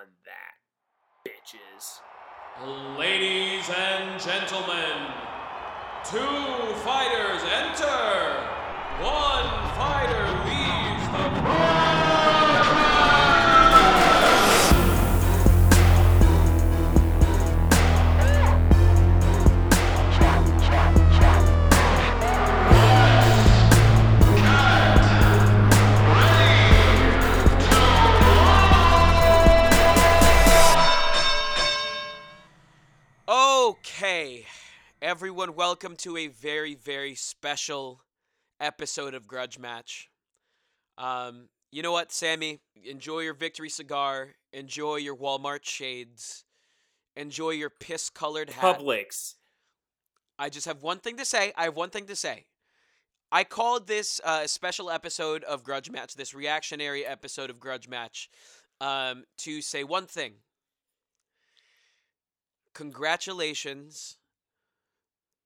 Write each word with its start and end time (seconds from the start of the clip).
on 0.00 0.06
that, 0.24 1.30
bitches. 1.30 2.00
Ladies 2.98 3.68
and 3.68 4.20
gentlemen, 4.20 5.12
two 6.04 6.74
fighters 6.80 7.42
enter. 7.42 8.48
One 9.02 9.50
fighter 9.76 10.24
leaves 10.46 11.06
the 11.12 11.79
everyone, 35.10 35.56
welcome 35.56 35.96
to 35.96 36.16
a 36.16 36.28
very, 36.28 36.76
very 36.76 37.16
special 37.16 38.00
episode 38.60 39.12
of 39.12 39.26
Grudge 39.26 39.58
Match. 39.58 40.08
Um, 40.96 41.48
you 41.72 41.82
know 41.82 41.90
what, 41.90 42.12
Sammy? 42.12 42.60
Enjoy 42.84 43.18
your 43.18 43.34
victory 43.34 43.70
cigar. 43.70 44.36
Enjoy 44.52 44.94
your 44.94 45.16
Walmart 45.16 45.64
shades. 45.64 46.44
Enjoy 47.16 47.50
your 47.50 47.70
piss-colored 47.70 48.50
hat. 48.50 48.78
Publix. 48.78 49.34
I 50.38 50.48
just 50.48 50.66
have 50.66 50.84
one 50.84 51.00
thing 51.00 51.16
to 51.16 51.24
say. 51.24 51.52
I 51.56 51.64
have 51.64 51.74
one 51.74 51.90
thing 51.90 52.06
to 52.06 52.14
say. 52.14 52.46
I 53.32 53.42
called 53.42 53.88
this 53.88 54.20
uh, 54.24 54.46
special 54.46 54.92
episode 54.92 55.42
of 55.42 55.64
Grudge 55.64 55.90
Match, 55.90 56.14
this 56.14 56.34
reactionary 56.34 57.04
episode 57.04 57.50
of 57.50 57.58
Grudge 57.58 57.88
Match, 57.88 58.30
um, 58.80 59.24
to 59.38 59.60
say 59.60 59.82
one 59.82 60.06
thing. 60.06 60.34
Congratulations 62.74 64.18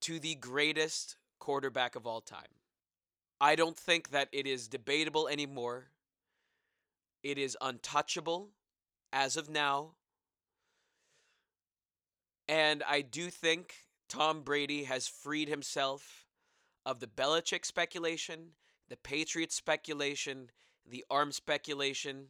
to 0.05 0.21
the 0.21 0.35
greatest 0.35 1.17
quarterback 1.39 1.97
of 1.97 2.07
all 2.07 2.21
time. 2.21 2.61
I 3.41 3.57
don't 3.57 3.77
think 3.77 4.11
that 4.11 4.29
it 4.33 4.47
is 4.47 4.69
debatable 4.69 5.29
anymore. 5.29 5.87
It 7.23 7.39
is 7.39 7.57
untouchable 7.63 8.51
as 9.15 9.39
of 9.39 9.49
now. 9.49 9.93
And 12.47 12.83
I 12.87 13.01
do 13.01 13.31
think 13.31 13.77
Tom 14.11 14.43
Brady 14.43 14.85
has 14.85 15.09
freed 15.09 15.49
himself 15.49 16.27
of 16.85 17.01
the 17.01 17.07
Belichick 17.07 17.65
speculation, 17.65 18.51
the 18.91 18.99
Patriots 18.99 19.55
speculation, 19.55 20.51
the 20.87 21.03
arm 21.09 21.33
speculation. 21.33 22.27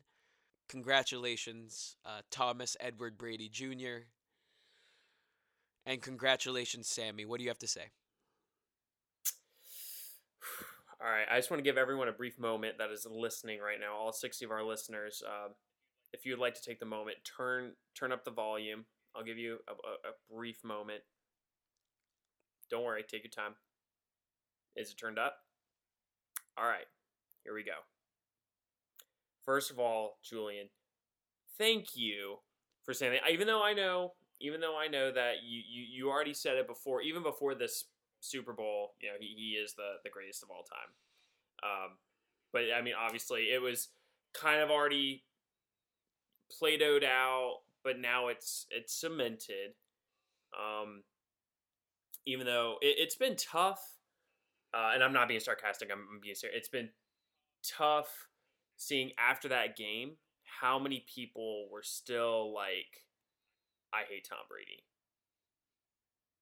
Congratulations, 0.68 1.96
uh, 2.06 2.20
Thomas 2.30 2.76
Edward 2.78 3.18
Brady 3.18 3.48
Jr. 3.48 4.06
And 5.86 6.00
congratulations, 6.00 6.88
Sammy. 6.88 7.24
What 7.24 7.38
do 7.38 7.44
you 7.44 7.50
have 7.50 7.58
to 7.58 7.66
say? 7.66 7.90
All 11.00 11.10
right, 11.10 11.26
I 11.30 11.36
just 11.36 11.50
want 11.50 11.58
to 11.62 11.68
give 11.68 11.76
everyone 11.76 12.08
a 12.08 12.12
brief 12.12 12.38
moment 12.38 12.78
that 12.78 12.90
is 12.90 13.06
listening 13.10 13.60
right 13.60 13.78
now. 13.78 13.94
All 13.94 14.12
sixty 14.12 14.44
of 14.44 14.50
our 14.50 14.64
listeners, 14.64 15.22
uh, 15.26 15.48
if 16.12 16.24
you 16.24 16.32
would 16.32 16.40
like 16.40 16.54
to 16.54 16.62
take 16.62 16.80
the 16.80 16.86
moment, 16.86 17.18
turn 17.36 17.72
turn 17.94 18.12
up 18.12 18.24
the 18.24 18.30
volume. 18.30 18.86
I'll 19.14 19.24
give 19.24 19.38
you 19.38 19.58
a, 19.68 19.72
a, 19.72 20.10
a 20.10 20.34
brief 20.34 20.64
moment. 20.64 21.02
Don't 22.70 22.84
worry, 22.84 23.02
take 23.02 23.24
your 23.24 23.30
time. 23.30 23.54
Is 24.74 24.90
it 24.90 24.96
turned 24.96 25.18
up? 25.18 25.36
All 26.56 26.64
right, 26.64 26.86
here 27.44 27.54
we 27.54 27.62
go. 27.62 27.72
First 29.44 29.70
of 29.70 29.78
all, 29.78 30.18
Julian, 30.24 30.68
thank 31.58 31.94
you 31.94 32.36
for 32.84 32.94
saying 32.94 33.12
that. 33.12 33.30
Even 33.30 33.46
though 33.46 33.62
I 33.62 33.74
know, 33.74 34.14
even 34.40 34.60
though 34.60 34.76
I 34.78 34.88
know 34.88 35.12
that 35.12 35.36
you 35.44 35.62
you, 35.68 35.84
you 35.90 36.10
already 36.10 36.34
said 36.34 36.56
it 36.56 36.66
before, 36.66 37.02
even 37.02 37.22
before 37.22 37.54
this 37.54 37.84
Super 38.20 38.52
Bowl, 38.52 38.94
you 39.00 39.08
know, 39.08 39.14
he, 39.20 39.34
he 39.36 39.50
is 39.62 39.74
the, 39.74 39.96
the 40.02 40.10
greatest 40.10 40.42
of 40.42 40.50
all 40.50 40.64
time. 40.64 40.90
Um, 41.62 41.90
but 42.52 42.62
I 42.76 42.82
mean, 42.82 42.94
obviously, 42.98 43.52
it 43.52 43.60
was 43.60 43.88
kind 44.32 44.60
of 44.60 44.70
already 44.70 45.24
played 46.58 46.82
out, 46.82 47.58
but 47.82 47.98
now 47.98 48.28
it's 48.28 48.66
it's 48.70 48.94
cemented. 48.94 49.74
Um, 50.58 51.02
even 52.26 52.46
though 52.46 52.76
it, 52.80 52.96
it's 52.98 53.16
been 53.16 53.36
tough, 53.36 53.80
uh, 54.72 54.92
and 54.94 55.02
I'm 55.02 55.12
not 55.12 55.28
being 55.28 55.40
sarcastic, 55.40 55.90
I'm, 55.92 56.06
I'm 56.12 56.20
being 56.22 56.34
serious. 56.34 56.58
It's 56.58 56.68
been 56.68 56.90
tough 57.76 58.28
seeing 58.76 59.10
after 59.18 59.48
that 59.48 59.76
game 59.76 60.12
how 60.60 60.78
many 60.78 61.04
people 61.12 61.68
were 61.70 61.82
still 61.82 62.54
like, 62.54 63.03
I 63.94 64.02
hate 64.10 64.26
Tom 64.28 64.42
Brady 64.50 64.82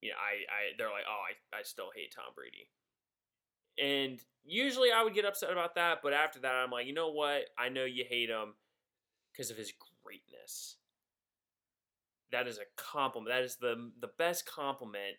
you 0.02 0.10
know, 0.10 0.16
I, 0.18 0.42
I 0.50 0.60
they're 0.76 0.90
like, 0.90 1.06
oh, 1.08 1.22
I, 1.22 1.60
I 1.60 1.62
still 1.62 1.90
hate 1.94 2.12
Tom 2.14 2.34
Brady. 2.34 2.68
And 3.80 4.20
usually 4.44 4.90
I 4.92 5.02
would 5.02 5.14
get 5.14 5.24
upset 5.24 5.50
about 5.50 5.76
that, 5.76 6.00
but 6.02 6.12
after 6.12 6.40
that 6.40 6.54
I'm 6.54 6.70
like, 6.70 6.86
you 6.86 6.92
know 6.92 7.10
what? 7.10 7.44
I 7.58 7.70
know 7.70 7.84
you 7.84 8.04
hate 8.06 8.28
him 8.28 8.54
because 9.32 9.50
of 9.50 9.56
his 9.56 9.72
greatness. 10.04 10.76
That 12.32 12.48
is 12.48 12.58
a 12.58 12.66
compliment. 12.76 13.34
That 13.34 13.44
is 13.44 13.56
the 13.56 13.92
the 14.00 14.10
best 14.18 14.44
compliment 14.44 15.16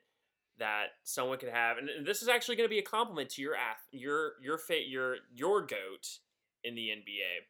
that 0.59 0.87
someone 1.03 1.39
could 1.39 1.49
have, 1.49 1.77
and, 1.77 2.05
this 2.05 2.21
is 2.21 2.27
actually 2.27 2.55
going 2.57 2.69
to 2.69 2.73
be 2.73 2.79
a 2.79 2.83
compliment 2.83 3.29
to 3.31 3.41
your 3.41 3.55
ath- 3.55 3.87
your 3.91 4.33
your 4.41 4.57
fa- 4.57 4.87
your 4.87 5.17
your 5.33 5.61
goat 5.61 6.19
in 6.63 6.75
the 6.75 6.89
NBA. 6.89 7.47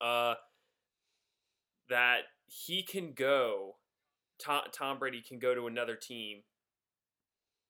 Uh, 0.00 0.34
that 1.88 2.20
he 2.46 2.82
can 2.82 3.12
go 3.12 3.76
Tom, 4.38 4.62
Tom 4.72 4.98
Brady 4.98 5.22
can 5.26 5.38
go 5.38 5.54
to 5.54 5.66
another 5.66 5.96
team 5.96 6.42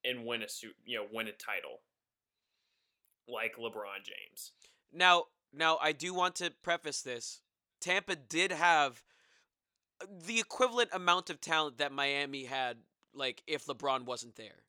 and 0.05 0.25
win 0.25 0.43
a 0.43 0.49
suit, 0.49 0.75
you 0.85 0.99
know, 0.99 1.07
win 1.13 1.29
a 1.29 1.33
title 1.33 1.81
like 3.29 3.57
LeBron 3.57 4.05
James. 4.05 4.53
Now, 4.93 5.25
now 5.53 5.79
I 5.83 5.93
do 5.93 6.15
want 6.15 6.37
to 6.37 6.53
preface 6.63 7.03
this. 7.03 7.41
Tampa 7.81 8.17
did 8.17 8.53
have 8.53 9.03
the 10.27 10.39
equivalent 10.39 10.91
amount 10.93 11.31
of 11.31 11.41
talent 11.41 11.79
that 11.79 11.93
Miami 11.93 12.45
had 12.45 12.79
like 13.15 13.43
if 13.47 13.67
LeBron 13.67 14.05
wasn't 14.05 14.37
there. 14.37 14.65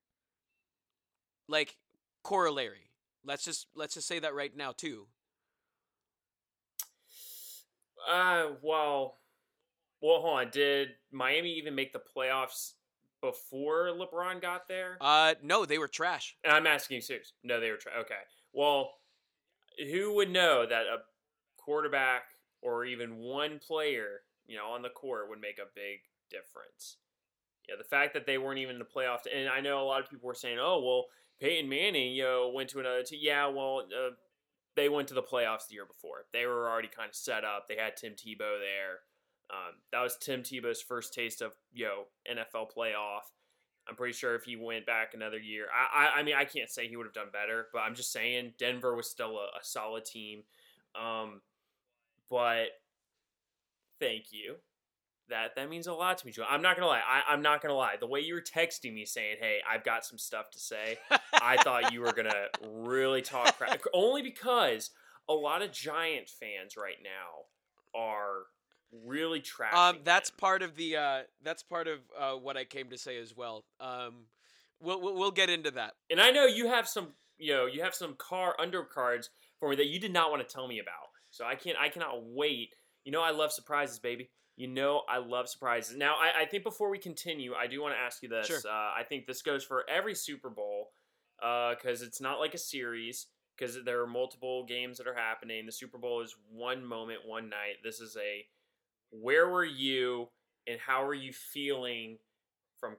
Like 1.47 1.77
corollary. 2.23 2.91
Let's 3.23 3.43
just 3.43 3.67
let's 3.75 3.93
just 3.93 4.07
say 4.07 4.19
that 4.19 4.35
right 4.35 4.55
now 4.55 4.71
too. 4.71 5.07
Uh, 8.09 8.47
well, 8.61 9.17
well, 10.01 10.21
hold 10.21 10.39
on. 10.39 10.49
Did 10.51 10.89
Miami 11.11 11.51
even 11.53 11.75
make 11.75 11.93
the 11.93 12.01
playoffs 12.15 12.73
before 13.21 13.89
LeBron 13.89 14.41
got 14.41 14.67
there? 14.67 14.97
Uh, 15.01 15.35
no, 15.43 15.65
they 15.65 15.77
were 15.77 15.87
trash. 15.87 16.37
And 16.43 16.53
I'm 16.53 16.67
asking 16.67 16.95
you 16.95 17.01
serious. 17.01 17.33
No, 17.43 17.59
they 17.59 17.71
were 17.71 17.77
trash. 17.77 17.95
Okay. 18.01 18.15
Well, 18.53 18.91
who 19.91 20.15
would 20.15 20.29
know 20.29 20.65
that 20.65 20.85
a 20.85 20.97
quarterback 21.57 22.23
or 22.61 22.85
even 22.85 23.17
one 23.17 23.59
player, 23.59 24.21
you 24.45 24.57
know, 24.57 24.67
on 24.67 24.81
the 24.81 24.89
court 24.89 25.29
would 25.29 25.41
make 25.41 25.59
a 25.59 25.69
big 25.75 25.99
difference? 26.29 26.97
Yeah, 27.67 27.75
the 27.77 27.83
fact 27.83 28.13
that 28.13 28.25
they 28.25 28.37
weren't 28.37 28.59
even 28.59 28.75
in 28.75 28.79
the 28.79 28.85
playoffs, 28.85 29.27
and 29.33 29.49
I 29.49 29.59
know 29.59 29.81
a 29.81 29.83
lot 29.83 30.01
of 30.01 30.09
people 30.09 30.27
were 30.27 30.33
saying, 30.33 30.57
"Oh, 30.57 30.81
well, 30.81 31.05
Peyton 31.39 31.69
Manning, 31.69 32.13
you 32.13 32.23
know, 32.23 32.49
went 32.49 32.69
to 32.69 32.79
another 32.79 33.03
team." 33.03 33.19
Yeah, 33.21 33.47
well, 33.47 33.85
uh, 33.93 34.11
they 34.75 34.87
went 34.87 35.09
to 35.09 35.13
the 35.13 35.23
playoffs 35.23 35.67
the 35.67 35.73
year 35.73 35.85
before. 35.85 36.25
They 36.31 36.45
were 36.45 36.69
already 36.69 36.87
kind 36.87 37.09
of 37.09 37.15
set 37.15 37.43
up. 37.43 37.67
They 37.67 37.75
had 37.75 37.97
Tim 37.97 38.13
Tebow 38.13 38.59
there. 38.59 39.01
Um, 39.49 39.75
that 39.91 40.01
was 40.01 40.17
Tim 40.17 40.41
Tebow's 40.41 40.81
first 40.81 41.13
taste 41.13 41.41
of 41.41 41.53
yo 41.73 42.05
NFL 42.29 42.67
playoff. 42.75 43.31
I'm 43.87 43.95
pretty 43.95 44.13
sure 44.13 44.35
if 44.35 44.43
he 44.43 44.57
went 44.57 44.85
back 44.85 45.13
another 45.13 45.37
year, 45.37 45.67
I, 45.73 46.07
I, 46.07 46.19
I 46.19 46.23
mean, 46.23 46.35
I 46.35 46.43
can't 46.43 46.69
say 46.69 46.87
he 46.87 46.97
would 46.97 47.05
have 47.05 47.13
done 47.13 47.29
better, 47.31 47.67
but 47.71 47.79
I'm 47.79 47.95
just 47.95 48.11
saying 48.11 48.53
Denver 48.59 48.95
was 48.95 49.09
still 49.09 49.37
a, 49.37 49.57
a 49.57 49.63
solid 49.63 50.03
team. 50.03 50.43
Um, 50.93 51.41
but 52.29 52.67
thank 53.99 54.25
you. 54.31 54.55
That 55.29 55.55
that 55.55 55.69
means 55.69 55.87
a 55.87 55.93
lot 55.93 56.17
to 56.19 56.25
me, 56.25 56.31
Joe. 56.31 56.45
I'm 56.49 56.61
not 56.61 56.77
gonna 56.77 56.87
lie. 56.87 57.01
I, 57.05 57.33
I'm 57.33 57.41
not 57.41 57.61
gonna 57.61 57.73
lie. 57.73 57.95
The 57.99 58.07
way 58.07 58.21
you 58.21 58.33
were 58.33 58.41
texting 58.41 58.93
me 58.93 59.05
saying, 59.05 59.37
"Hey, 59.41 59.57
I've 59.69 59.83
got 59.83 60.05
some 60.05 60.17
stuff 60.17 60.51
to 60.51 60.59
say," 60.59 60.97
I 61.33 61.57
thought 61.63 61.91
you 61.91 61.99
were 61.99 62.13
gonna 62.13 62.45
really 62.65 63.21
talk 63.21 63.57
crap. 63.57 63.81
Only 63.93 64.21
because 64.21 64.91
a 65.27 65.33
lot 65.33 65.61
of 65.61 65.73
Giant 65.73 66.29
fans 66.29 66.77
right 66.77 66.95
now 67.03 67.99
are 67.99 68.43
really 68.91 69.41
trashing. 69.41 69.73
Um, 69.73 69.99
that's 70.03 70.29
him. 70.29 70.35
part 70.39 70.61
of 70.61 70.75
the 70.75 70.97
uh, 70.97 71.19
that's 71.43 71.63
part 71.63 71.87
of 71.87 71.99
uh, 72.17 72.33
what 72.33 72.57
I 72.57 72.63
came 72.63 72.89
to 72.89 72.97
say 72.97 73.17
as 73.17 73.35
well. 73.35 73.65
Um, 73.79 74.25
we'll, 74.79 75.01
we'll 75.01 75.15
we'll 75.15 75.31
get 75.31 75.49
into 75.49 75.71
that. 75.71 75.93
And 76.09 76.19
I 76.21 76.31
know 76.31 76.45
you 76.45 76.67
have 76.67 76.87
some, 76.87 77.09
you 77.37 77.53
know, 77.53 77.65
you 77.65 77.81
have 77.83 77.95
some 77.95 78.15
car 78.15 78.55
undercards 78.59 79.29
for 79.59 79.69
me 79.69 79.75
that 79.75 79.87
you 79.87 79.99
did 79.99 80.13
not 80.13 80.31
want 80.31 80.47
to 80.47 80.53
tell 80.53 80.67
me 80.67 80.79
about. 80.79 81.09
So 81.31 81.45
I 81.45 81.55
can't, 81.55 81.77
I 81.77 81.89
cannot 81.89 82.23
wait. 82.23 82.75
You 83.03 83.11
know, 83.11 83.21
I 83.21 83.31
love 83.31 83.51
surprises, 83.51 83.99
baby. 83.99 84.29
You 84.55 84.67
know, 84.67 85.03
I 85.07 85.19
love 85.19 85.47
surprises. 85.47 85.95
Now, 85.97 86.15
I, 86.15 86.43
I 86.43 86.45
think 86.45 86.63
before 86.63 86.89
we 86.89 86.97
continue, 86.97 87.53
I 87.53 87.67
do 87.67 87.81
want 87.81 87.93
to 87.93 87.99
ask 87.99 88.23
you 88.23 88.29
this. 88.29 88.47
Sure. 88.47 88.59
Uh, 88.67 88.71
I 88.71 89.03
think 89.07 89.27
this 89.27 89.41
goes 89.41 89.63
for 89.63 89.83
every 89.89 90.15
Super 90.15 90.49
Bowl 90.49 90.89
because 91.39 92.01
it's 92.01 92.19
not 92.19 92.39
like 92.39 92.53
a 92.53 92.57
series. 92.57 93.27
Because 93.57 93.83
there 93.85 94.03
are 94.03 94.07
multiple 94.07 94.65
games 94.67 94.99
that 94.99 95.07
are 95.07 95.15
happening. 95.15 95.65
The 95.65 95.71
Super 95.71 95.97
Bowl 95.97 96.21
is 96.21 96.35
one 96.51 96.85
moment, 96.85 97.21
one 97.25 97.49
night. 97.49 97.77
This 97.83 97.99
is 97.99 98.15
a 98.15 98.45
where 99.11 99.49
were 99.49 99.65
you 99.65 100.29
and 100.67 100.79
how 100.79 101.03
are 101.03 101.13
you 101.13 101.31
feeling 101.33 102.17
from 102.79 102.97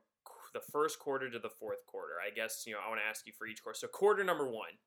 the 0.55 0.61
first 0.73 0.99
quarter 0.99 1.31
to 1.31 1.39
the 1.39 1.51
fourth 1.51 1.85
quarter? 1.87 2.15
I 2.25 2.35
guess 2.35 2.65
you 2.67 2.73
know 2.73 2.81
I 2.85 2.89
want 2.89 3.01
to 3.01 3.09
ask 3.09 3.27
you 3.27 3.33
for 3.37 3.47
each 3.47 3.63
quarter. 3.63 3.79
So 3.79 3.89
quarter 3.89 4.25
number 4.25 4.47
one, 4.47 4.79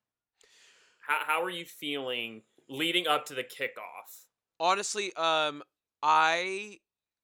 how 1.06 1.20
how 1.26 1.42
are 1.42 1.50
you 1.50 1.64
feeling 1.64 2.42
leading 2.68 3.06
up 3.06 3.26
to 3.26 3.34
the 3.34 3.44
kickoff? 3.44 4.26
Honestly, 4.58 5.14
um, 5.16 5.62
I 6.02 6.78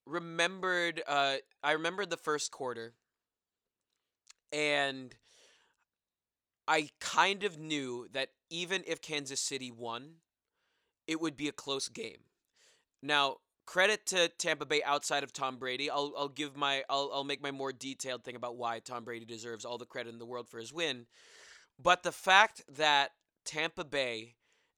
remembered. 0.07 1.03
Uh, 1.07 1.37
I 1.63 1.73
remembered 1.73 2.11
the 2.11 2.17
first 2.17 2.51
quarter, 2.51 2.95
and 4.53 5.15
I 6.67 6.91
kind 7.01 7.45
of 7.45 7.59
knew 7.59 8.09
that 8.13 8.29
even 8.51 8.83
if 8.87 9.01
Kansas 9.01 9.41
City 9.41 9.71
won, 9.71 10.17
it 11.07 11.21
would 11.21 11.37
be 11.37 11.49
a 11.49 11.53
close 11.53 11.89
game. 11.89 12.25
Now, 13.03 13.37
credit 13.69 14.07
to 14.07 14.29
Tampa 14.39 14.65
Bay 14.65 14.83
outside 14.83 15.23
of 15.23 15.31
Tom 15.31 15.59
Brady. 15.59 15.91
I'll 15.91 16.15
I'll 16.17 16.31
give 16.31 16.57
my 16.57 16.85
I'll 16.89 17.11
I'll 17.13 17.23
make 17.23 17.43
my 17.43 17.51
more 17.51 17.71
detailed 17.71 18.25
thing 18.25 18.35
about 18.35 18.57
why 18.57 18.79
Tom 18.79 19.05
Brady 19.05 19.27
deserves 19.27 19.67
all 19.67 19.77
the 19.77 19.85
credit 19.85 20.11
in 20.11 20.19
the 20.19 20.25
world 20.25 20.49
for 20.49 20.59
his 20.59 20.73
win. 20.73 21.05
But 21.79 22.03
the 22.03 22.11
fact 22.11 22.63
that 22.77 23.11
Tampa 23.45 23.85
Bay 23.85 24.37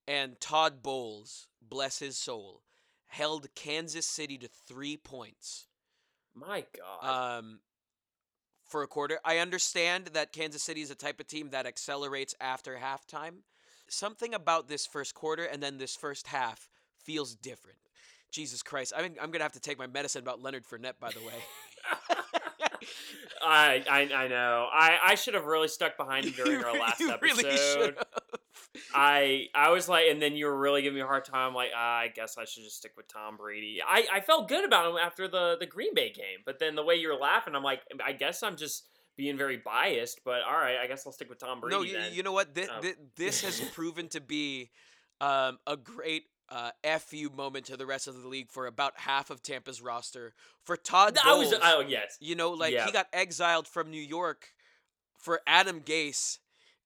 and 0.09 0.41
Todd 0.41 0.83
Bowles, 0.83 1.47
bless 1.63 2.01
his 2.01 2.19
soul, 2.19 2.63
held 3.07 3.55
Kansas 3.55 4.07
City 4.07 4.37
to 4.39 4.49
3 4.67 4.97
points 4.97 5.69
My 6.35 6.65
God, 6.77 7.39
um, 7.39 7.61
for 8.65 8.83
a 8.83 8.89
quarter. 8.89 9.21
I 9.25 9.39
understand 9.39 10.11
that 10.15 10.33
Kansas 10.33 10.65
City 10.65 10.81
is 10.81 10.91
a 10.91 10.97
type 10.97 11.21
of 11.21 11.29
team 11.29 11.51
that 11.51 11.65
accelerates 11.65 12.35
after 12.41 12.77
halftime. 12.77 13.43
Something 13.89 14.35
about 14.35 14.67
this 14.67 14.85
first 14.85 15.15
quarter 15.15 15.45
and 15.45 15.63
then 15.63 15.79
this 15.79 15.95
first 15.95 16.27
half 16.27 16.69
feels 16.99 17.37
different. 17.37 17.79
Jesus 18.31 18.63
Christ. 18.63 18.93
I 18.97 19.03
mean, 19.03 19.13
I'm 19.21 19.31
going 19.31 19.41
to 19.41 19.45
have 19.45 19.53
to 19.53 19.61
take 19.61 19.79
my 19.79 19.87
medicine 19.87 20.23
about 20.23 20.43
Leonard 20.43 20.65
Fournette, 20.65 20.99
by 21.01 21.11
the 21.11 21.21
way. 21.21 21.35
I, 23.43 23.85
I 23.91 24.01
I 24.25 24.29
know. 24.29 24.69
I 24.73 24.99
I 25.03 25.15
should 25.15 25.35
have 25.35 25.47
really 25.47 25.69
stuck 25.69 25.97
behind 25.97 26.27
him 26.27 26.33
during 26.37 26.61
You 26.61 26.67
our 26.67 26.79
last 26.79 27.01
episode. 27.01 27.43
really. 27.43 27.95
I 28.95 29.47
I 29.55 29.71
was 29.71 29.89
like, 29.89 30.07
and 30.11 30.21
then 30.21 30.37
you 30.37 30.47
were 30.47 30.59
really 30.59 30.83
giving 30.83 30.97
me 30.97 31.01
a 31.01 31.07
hard 31.07 31.25
time. 31.25 31.55
Like, 31.55 31.71
ah, 31.75 31.99
I 31.99 32.09
guess 32.09 32.37
I 32.39 32.45
should 32.45 32.65
just 32.65 32.77
stick 32.77 32.93
with 32.97 33.09
Tom 33.09 33.37
Brady. 33.37 33.81
I, 33.87 34.07
I 34.13 34.21
felt 34.21 34.49
good 34.49 34.65
about 34.65 34.91
him 34.91 34.97
after 34.97 35.27
the 35.29 35.57
the 35.59 35.67
Green 35.67 35.95
Bay 35.95 36.11
game, 36.13 36.41
but 36.45 36.59
then 36.59 36.75
the 36.75 36.85
way 36.85 36.97
you 36.97 37.09
were 37.09 37.17
laughing, 37.19 37.55
I'm 37.55 37.63
like, 37.63 37.81
I 38.05 38.13
guess 38.13 38.43
I'm 38.43 38.57
just 38.57 38.87
being 39.17 39.37
very 39.37 39.57
biased. 39.57 40.21
But 40.25 40.43
all 40.47 40.57
right, 40.57 40.77
I 40.83 40.87
guess 40.87 41.07
I'll 41.07 41.13
stick 41.13 41.29
with 41.29 41.39
Tom 41.39 41.61
Brady. 41.61 41.77
No, 41.77 41.83
you, 41.83 41.99
you 42.13 42.23
know 42.23 42.33
what? 42.33 42.55
This, 42.55 42.69
Um, 42.69 42.85
this 43.17 43.43
has 43.43 43.61
proven 43.75 44.09
to 44.09 44.21
be 44.21 44.71
um, 45.21 45.59
a 45.67 45.77
great 45.77 46.25
uh, 46.51 46.71
fu 46.99 47.31
moment 47.31 47.67
to 47.67 47.77
the 47.77 47.87
rest 47.87 48.09
of 48.09 48.21
the 48.21 48.29
league 48.29 48.51
for 48.51 48.67
about 48.67 48.99
half 48.99 49.31
of 49.31 49.43
Tampa's 49.43 49.81
roster. 49.81 50.35
For 50.65 50.77
Todd 50.77 51.17
I 51.25 51.35
was 51.35 51.51
Bowles, 51.51 51.63
oh 51.65 51.85
yes, 51.87 52.17
you 52.21 52.35
know, 52.35 52.51
like 52.51 52.73
Yeah. 52.73 52.87
he 52.87 52.93
got 52.93 53.07
exiled 53.13 53.67
from 53.69 53.91
New 53.91 54.01
York 54.03 54.49
for 55.19 55.41
Adam 55.47 55.81
Gase, 55.81 56.39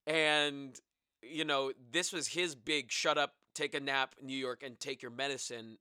and 0.07 0.79
you 1.23 1.45
know 1.45 1.73
this 1.93 2.13
was 2.13 2.29
his 2.29 2.55
big 2.55 2.91
shut 2.91 3.17
up, 3.19 3.35
take 3.55 3.75
a 3.75 3.81
nap, 3.81 4.15
New 4.23 4.37
York, 4.37 4.63
and 4.63 4.79
take 4.79 5.03
your 5.03 5.11
medicine. 5.11 5.79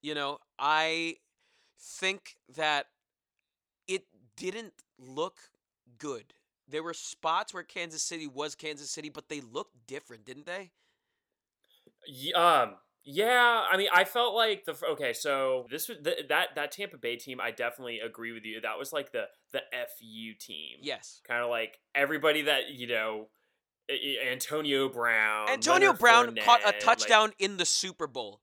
You 0.00 0.14
know, 0.14 0.38
I 0.58 1.16
think 1.80 2.36
that 2.56 2.86
it 3.88 4.04
didn't 4.36 4.74
look 4.98 5.38
good. 5.98 6.34
There 6.68 6.82
were 6.82 6.94
spots 6.94 7.54
where 7.54 7.62
Kansas 7.62 8.02
City 8.02 8.26
was 8.26 8.54
Kansas 8.54 8.90
City, 8.90 9.08
but 9.08 9.28
they 9.28 9.40
looked 9.40 9.86
different, 9.86 10.24
didn't 10.24 10.46
they? 10.46 10.70
Um, 12.34 12.74
yeah. 13.10 13.64
I 13.70 13.76
mean, 13.78 13.88
I 13.92 14.04
felt 14.04 14.34
like 14.34 14.66
the 14.66 14.76
okay. 14.92 15.14
So 15.14 15.66
this 15.70 15.88
was 15.88 15.98
the, 16.02 16.14
that 16.28 16.48
that 16.56 16.72
Tampa 16.72 16.98
Bay 16.98 17.16
team. 17.16 17.40
I 17.40 17.50
definitely 17.50 18.00
agree 18.00 18.32
with 18.32 18.44
you. 18.44 18.60
That 18.60 18.78
was 18.78 18.92
like 18.92 19.12
the 19.12 19.24
the 19.52 19.60
fu 19.98 20.34
team. 20.38 20.78
Yes. 20.82 21.20
kind 21.26 21.42
of 21.42 21.48
like 21.48 21.78
everybody 21.94 22.42
that 22.42 22.70
you 22.70 22.86
know, 22.86 23.28
Antonio 24.30 24.88
Brown. 24.90 25.48
Antonio 25.48 25.88
Leonard 25.88 26.00
Brown 26.00 26.36
caught 26.36 26.60
a 26.60 26.64
Fournette, 26.64 26.66
like- 26.66 26.80
touchdown 26.80 27.32
in 27.38 27.56
the 27.56 27.64
Super 27.64 28.06
Bowl. 28.06 28.40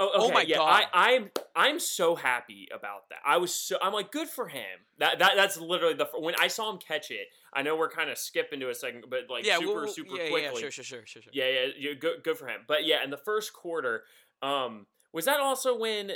Oh, 0.00 0.10
Oh 0.14 0.32
my 0.32 0.42
yeah, 0.42 0.56
God. 0.56 0.84
I, 0.92 1.14
I'm 1.14 1.30
I'm 1.54 1.78
so 1.80 2.14
happy 2.16 2.68
about 2.74 3.08
that. 3.10 3.18
I 3.24 3.36
was 3.36 3.52
so 3.54 3.76
I'm 3.82 3.92
like 3.92 4.10
good 4.10 4.28
for 4.28 4.48
him. 4.48 4.80
That 4.98 5.18
that 5.20 5.32
that's 5.36 5.58
literally 5.58 5.94
the 5.94 6.08
when 6.18 6.34
I 6.40 6.48
saw 6.48 6.70
him 6.70 6.78
catch 6.78 7.10
it. 7.10 7.28
I 7.52 7.62
know 7.62 7.76
we're 7.76 7.90
kind 7.90 8.10
of 8.10 8.18
skipping 8.18 8.60
to 8.60 8.70
a 8.70 8.74
second, 8.74 9.04
but 9.10 9.20
like 9.28 9.44
yeah, 9.46 9.58
super 9.58 9.66
we'll- 9.66 9.84
we'll- 9.84 9.92
super 9.92 10.16
yeah, 10.16 10.28
quickly. 10.30 10.42
Yeah, 10.42 10.50
sure, 10.58 10.70
sure, 10.70 10.84
sure, 10.84 11.06
sure, 11.06 11.22
sure. 11.22 11.32
Yeah, 11.34 11.48
yeah, 11.48 11.66
yeah, 11.78 11.92
good, 11.94 12.22
good 12.24 12.38
for 12.38 12.46
him. 12.48 12.60
But 12.66 12.84
yeah, 12.86 13.04
in 13.04 13.10
the 13.10 13.16
first 13.18 13.52
quarter, 13.52 14.04
um, 14.42 14.86
was 15.12 15.24
that 15.26 15.40
also 15.40 15.76
when 15.78 16.12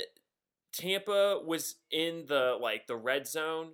Tampa 0.73 1.39
was 1.45 1.75
in 1.91 2.25
the 2.27 2.57
like 2.61 2.87
the 2.87 2.95
red 2.95 3.27
zone 3.27 3.73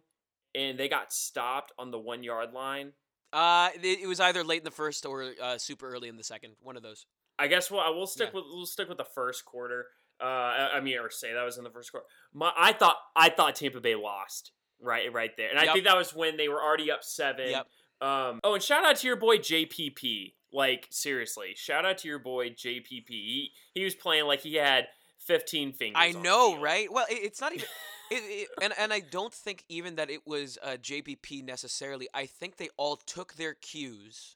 and 0.53 0.77
they 0.77 0.89
got 0.89 1.13
stopped 1.13 1.71
on 1.79 1.91
the 1.91 1.99
one 1.99 2.23
yard 2.23 2.53
line? 2.53 2.93
Uh, 3.33 3.69
it, 3.81 4.01
it 4.01 4.07
was 4.07 4.19
either 4.19 4.43
late 4.43 4.59
in 4.59 4.65
the 4.65 4.71
first 4.71 5.05
or 5.05 5.31
uh, 5.41 5.57
super 5.57 5.87
early 5.89 6.09
in 6.09 6.17
the 6.17 6.23
second. 6.23 6.53
One 6.61 6.75
of 6.75 6.83
those. 6.83 7.05
I 7.41 7.47
guess 7.47 7.71
we'll 7.71 7.81
I 7.81 7.89
will 7.89 8.07
stick 8.07 8.29
Yeah. 8.33 8.39
with 8.39 8.45
we'll 8.51 8.65
stick 8.65 8.87
with 8.87 8.97
the 8.97 9.05
first 9.05 9.45
quarter. 9.45 9.87
Uh, 10.21 10.23
I, 10.25 10.69
I 10.75 10.81
mean, 10.81 10.99
or 10.99 11.09
say 11.09 11.33
that 11.33 11.43
was 11.43 11.57
in 11.57 11.63
the 11.63 11.71
first 11.71 11.91
quarter. 11.91 12.05
My, 12.33 12.51
I 12.57 12.73
thought 12.73 12.97
I 13.15 13.29
thought 13.29 13.55
Tampa 13.55 13.81
Bay 13.81 13.95
lost 13.95 14.51
right 14.79 15.11
right 15.11 15.31
there, 15.35 15.49
and 15.49 15.57
I 15.59 15.73
think 15.73 15.85
that 15.85 15.97
was 15.97 16.13
when 16.13 16.37
they 16.37 16.47
were 16.47 16.61
already 16.61 16.91
up 16.91 17.03
seven. 17.03 17.49
Yep. 17.49 17.67
Um. 18.01 18.39
Oh, 18.43 18.53
and 18.53 18.63
shout 18.63 18.85
out 18.85 18.95
to 18.97 19.07
your 19.07 19.15
boy 19.15 19.37
JPP. 19.37 20.33
Like 20.53 20.87
seriously, 20.91 21.53
shout 21.55 21.85
out 21.85 21.97
to 21.99 22.07
your 22.07 22.19
boy 22.19 22.49
JPP. 22.49 23.07
He 23.09 23.51
he 23.73 23.83
was 23.83 23.95
playing 23.95 24.25
like 24.25 24.41
he 24.41 24.55
had 24.55 24.87
fifteen 25.17 25.71
fingers. 25.73 25.97
I 25.99 26.11
know, 26.11 26.59
right? 26.61 26.91
Well, 26.91 27.05
it, 27.09 27.19
it's 27.23 27.41
not 27.41 27.53
even. 27.53 27.65
It, 28.13 28.23
it, 28.27 28.47
and 28.61 28.73
and 28.77 28.91
I 28.91 28.99
don't 28.99 29.33
think 29.33 29.63
even 29.69 29.95
that 29.95 30.09
it 30.09 30.27
was 30.27 30.57
uh, 30.61 30.71
JPP 30.71 31.45
necessarily. 31.45 32.09
I 32.13 32.25
think 32.25 32.57
they 32.57 32.67
all 32.75 32.97
took 32.97 33.35
their 33.35 33.53
cues 33.53 34.35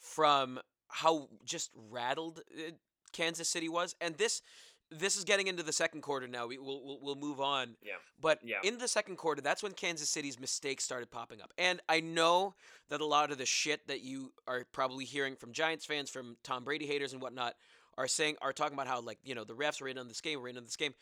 from 0.00 0.58
how 0.92 1.28
just 1.44 1.70
rattled 1.90 2.40
uh, 2.56 2.72
Kansas 3.12 3.48
City 3.48 3.68
was, 3.68 3.94
and 4.00 4.16
this 4.16 4.42
this 4.90 5.16
is 5.16 5.24
getting 5.24 5.46
into 5.46 5.62
the 5.62 5.72
second 5.72 6.02
quarter 6.02 6.28
now. 6.28 6.46
We 6.46 6.58
will 6.58 6.84
we'll, 6.84 6.98
we'll 7.00 7.14
move 7.14 7.40
on. 7.40 7.76
Yeah. 7.82 7.94
But 8.20 8.40
Yeah. 8.44 8.58
in 8.62 8.76
the 8.76 8.88
second 8.88 9.16
quarter, 9.16 9.40
that's 9.40 9.62
when 9.62 9.72
Kansas 9.72 10.10
City's 10.10 10.38
mistakes 10.38 10.84
started 10.84 11.10
popping 11.10 11.40
up. 11.40 11.50
And 11.56 11.80
I 11.88 12.00
know 12.00 12.54
that 12.90 13.00
a 13.00 13.06
lot 13.06 13.32
of 13.32 13.38
the 13.38 13.46
shit 13.46 13.86
that 13.88 14.02
you 14.02 14.32
are 14.46 14.66
probably 14.70 15.06
hearing 15.06 15.34
from 15.34 15.52
Giants 15.52 15.86
fans, 15.86 16.10
from 16.10 16.36
Tom 16.44 16.64
Brady 16.64 16.86
haters 16.86 17.14
and 17.14 17.22
whatnot, 17.22 17.54
are 17.96 18.06
saying 18.06 18.36
are 18.42 18.52
talking 18.52 18.74
about 18.74 18.86
how 18.86 19.00
like 19.00 19.18
you 19.24 19.34
know 19.34 19.44
the 19.44 19.54
refs 19.54 19.80
were 19.80 19.88
in 19.88 19.96
on 19.98 20.08
this 20.08 20.20
game, 20.20 20.40
were 20.40 20.48
in 20.48 20.58
on 20.58 20.64
this 20.64 20.76
game. 20.76 20.92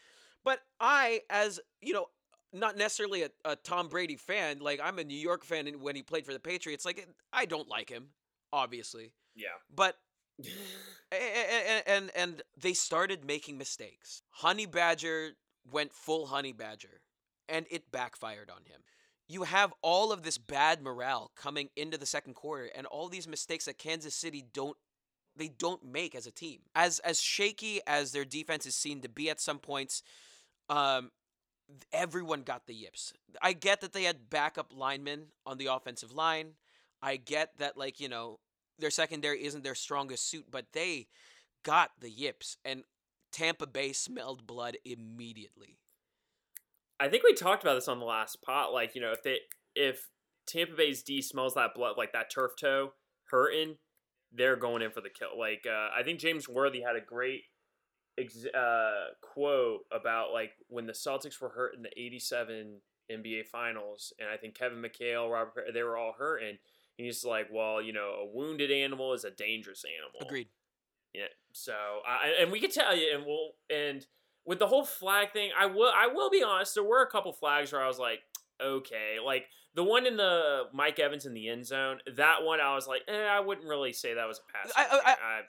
But 0.45 0.61
I, 0.79 1.23
as 1.29 1.59
you 1.81 1.93
know, 1.93 2.07
not 2.53 2.77
necessarily 2.77 3.23
a, 3.25 3.31
a 3.45 3.57
Tom 3.57 3.89
Brady 3.89 4.17
fan. 4.17 4.61
Like 4.61 4.81
I'm 4.83 4.99
a 5.01 5.05
New 5.05 5.19
York 5.19 5.45
fan, 5.45 5.67
and 5.67 5.81
when 5.81 5.97
he 5.97 6.03
played 6.03 6.27
for 6.27 6.33
the 6.33 6.41
Patriots, 6.41 6.85
like 6.85 7.09
I 7.33 7.45
don't 7.45 7.69
like 7.69 7.89
him, 7.91 8.09
obviously. 8.53 9.13
Yeah. 9.35 9.49
But 9.75 9.97
and 11.13 11.83
and, 11.87 12.11
and 12.15 12.43
they 12.61 12.73
started 12.73 13.25
making 13.25 13.59
mistakes. 13.59 14.23
Honey 14.31 14.67
Badger 14.67 15.33
went 15.71 15.93
full 15.93 16.27
Honey 16.27 16.53
Badger, 16.53 17.03
and 17.49 17.67
it 17.71 17.91
backfired 17.93 18.51
on 18.51 18.65
him. 18.65 18.81
You 19.29 19.45
have 19.45 19.73
all 19.83 20.11
of 20.13 20.23
this 20.23 20.39
bad 20.39 20.83
morale 20.83 21.31
coming 21.37 21.69
into 21.77 21.97
the 21.97 22.07
second 22.07 22.35
quarter, 22.35 22.71
and 22.75 22.87
all 22.87 23.09
these 23.09 23.29
mistakes 23.29 23.67
that 23.67 23.79
Kansas 23.79 24.15
City 24.15 24.45
don't 24.53 24.77
they 25.37 25.49
don't 25.49 25.85
make 25.85 26.15
as 26.15 26.27
a 26.27 26.33
team. 26.33 26.61
As 26.75 26.99
as 27.01 27.21
shaky 27.21 27.81
as 27.87 28.13
their 28.13 28.25
defense 28.25 28.67
is 28.67 28.75
seen 28.75 29.01
to 29.03 29.09
be 29.09 29.31
at 29.31 29.41
some 29.41 29.59
points, 29.59 30.03
um, 30.69 31.11
everyone 31.93 32.43
got 32.43 32.67
the 32.67 32.75
yips. 32.75 33.13
I 33.43 33.53
get 33.53 33.81
that 33.81 33.93
they 33.93 34.05
had 34.05 34.31
backup 34.31 34.73
linemen 34.75 35.27
on 35.47 35.59
the 35.59 35.67
offensive 35.67 36.13
line. 36.13 36.53
I 37.03 37.17
get 37.17 37.59
that 37.59 37.77
like 37.77 38.01
you 38.01 38.09
know 38.09 38.39
their 38.81 38.91
secondary 38.91 39.45
isn't 39.45 39.65
their 39.65 39.75
strongest 39.75 40.29
suit, 40.29 40.47
but 40.51 40.67
they 40.73 41.09
got 41.63 41.93
the 42.01 42.11
yips, 42.11 42.57
and 42.65 42.85
Tampa 43.33 43.67
Bay 43.67 43.93
smelled 43.93 44.47
blood 44.47 44.77
immediately. 44.85 45.79
I 46.99 47.09
think 47.09 47.23
we 47.23 47.33
talked 47.33 47.63
about 47.63 47.75
this 47.75 47.89
on 47.89 47.99
the 47.99 48.05
last 48.05 48.43
pot. 48.43 48.73
Like, 48.73 48.95
you 48.95 49.01
know, 49.01 49.13
if 49.13 49.23
they 49.23 49.39
if 49.75 50.09
Tampa 50.47 50.75
Bay's 50.77 51.03
D 51.03 51.23
smells 51.23 51.55
that 51.55 51.75
blood, 51.75 51.95
like 51.97 52.13
that 52.13 52.31
turf 52.31 52.53
toe 52.61 52.93
hurting, 53.31 53.77
they're 54.33 54.57
going 54.57 54.83
in 54.83 54.91
for 54.91 55.01
the 55.01 55.11
kill. 55.11 55.39
Like, 55.39 55.65
uh, 55.67 55.89
I 55.97 56.03
think 56.03 56.21
James 56.21 56.49
Worthy 56.49 56.83
had 56.83 56.97
a 56.97 57.01
great 57.01 57.43
ex- 58.19 58.47
uh, 58.47 59.15
quote 59.23 59.81
about 59.93 60.33
like 60.33 60.53
when 60.69 60.87
the 60.87 60.93
Celtics 60.93 61.41
were 61.41 61.51
hurt 61.51 61.75
in 61.75 61.83
the 61.83 61.91
'87 61.99 62.81
NBA 63.11 63.47
Finals, 63.47 64.13
and 64.19 64.29
I 64.29 64.37
think 64.37 64.55
Kevin 64.55 64.83
McHale, 64.83 65.31
Robert, 65.31 65.71
they 65.73 65.83
were 65.83 65.97
all 65.97 66.15
hurt, 66.19 66.43
and 67.01 67.07
he's 67.07 67.25
like, 67.25 67.49
well, 67.51 67.81
you 67.81 67.95
know, 67.95 68.15
a 68.21 68.27
wounded 68.27 68.71
animal 68.71 69.15
is 69.15 69.25
a 69.25 69.31
dangerous 69.31 69.85
animal. 69.87 70.21
Agreed. 70.21 70.49
Yeah. 71.15 71.29
So, 71.53 71.73
I 72.07 72.35
and 72.39 72.53
we 72.53 72.61
could 72.61 72.73
tell 72.73 72.95
you, 72.95 73.09
and 73.15 73.25
we'll 73.25 73.53
and 73.71 74.07
with 74.45 74.59
the 74.59 74.67
whole 74.67 74.85
flag 74.85 75.33
thing, 75.33 75.51
I 75.59 75.65
will 75.65 75.91
I 75.95 76.09
will 76.09 76.29
be 76.29 76.43
honest. 76.43 76.75
There 76.75 76.85
were 76.85 77.01
a 77.03 77.11
couple 77.11 77.33
flags 77.33 77.73
where 77.73 77.83
I 77.83 77.87
was 77.89 77.99
like, 77.99 78.21
okay, 78.63 79.17
like 79.25 79.47
the 79.75 79.83
one 79.83 80.07
in 80.07 80.19
the 80.19 80.65
Mike 80.75 80.99
Evans 80.99 81.25
in 81.25 81.33
the 81.33 81.49
end 81.49 81.65
zone. 81.67 82.01
That 82.17 82.43
one, 82.43 82.61
I 82.61 82.75
was 82.75 82.87
like, 82.87 83.01
eh, 83.09 83.15
I 83.15 83.41
wouldn't 83.41 83.67
really 83.67 83.95
say 83.95 84.13
that 84.13 84.29
was 84.29 84.39
a 84.39 84.53
pass. 84.53 84.73
I- 84.77 85.17
I-. 85.17 85.43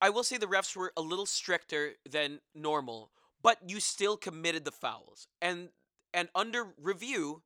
I 0.00 0.10
will 0.10 0.24
say 0.24 0.36
the 0.36 0.46
refs 0.46 0.74
were 0.74 0.92
a 0.96 1.00
little 1.00 1.26
stricter 1.26 1.92
than 2.08 2.40
normal, 2.56 3.12
but 3.40 3.58
you 3.68 3.78
still 3.78 4.16
committed 4.16 4.64
the 4.64 4.72
fouls. 4.72 5.28
And 5.40 5.68
and 6.12 6.28
under 6.34 6.74
review, 6.76 7.42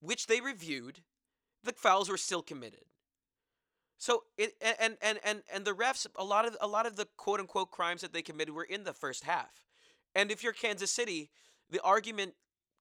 which 0.00 0.28
they 0.28 0.40
reviewed, 0.40 1.02
the 1.64 1.72
fouls 1.72 2.08
were 2.08 2.16
still 2.16 2.42
committed. 2.42 2.84
So 3.98 4.24
it 4.36 4.54
and 4.60 4.96
and 5.00 5.18
and 5.24 5.42
and 5.52 5.64
the 5.64 5.74
refs 5.74 6.06
a 6.16 6.24
lot 6.24 6.46
of 6.46 6.56
a 6.60 6.66
lot 6.66 6.86
of 6.86 6.96
the 6.96 7.08
quote 7.16 7.40
unquote 7.40 7.70
crimes 7.70 8.02
that 8.02 8.12
they 8.12 8.22
committed 8.22 8.54
were 8.54 8.64
in 8.64 8.84
the 8.84 8.92
first 8.92 9.24
half. 9.24 9.64
And 10.14 10.30
if 10.30 10.42
you're 10.42 10.52
Kansas 10.52 10.90
City, 10.90 11.30
the 11.70 11.80
argument 11.82 12.34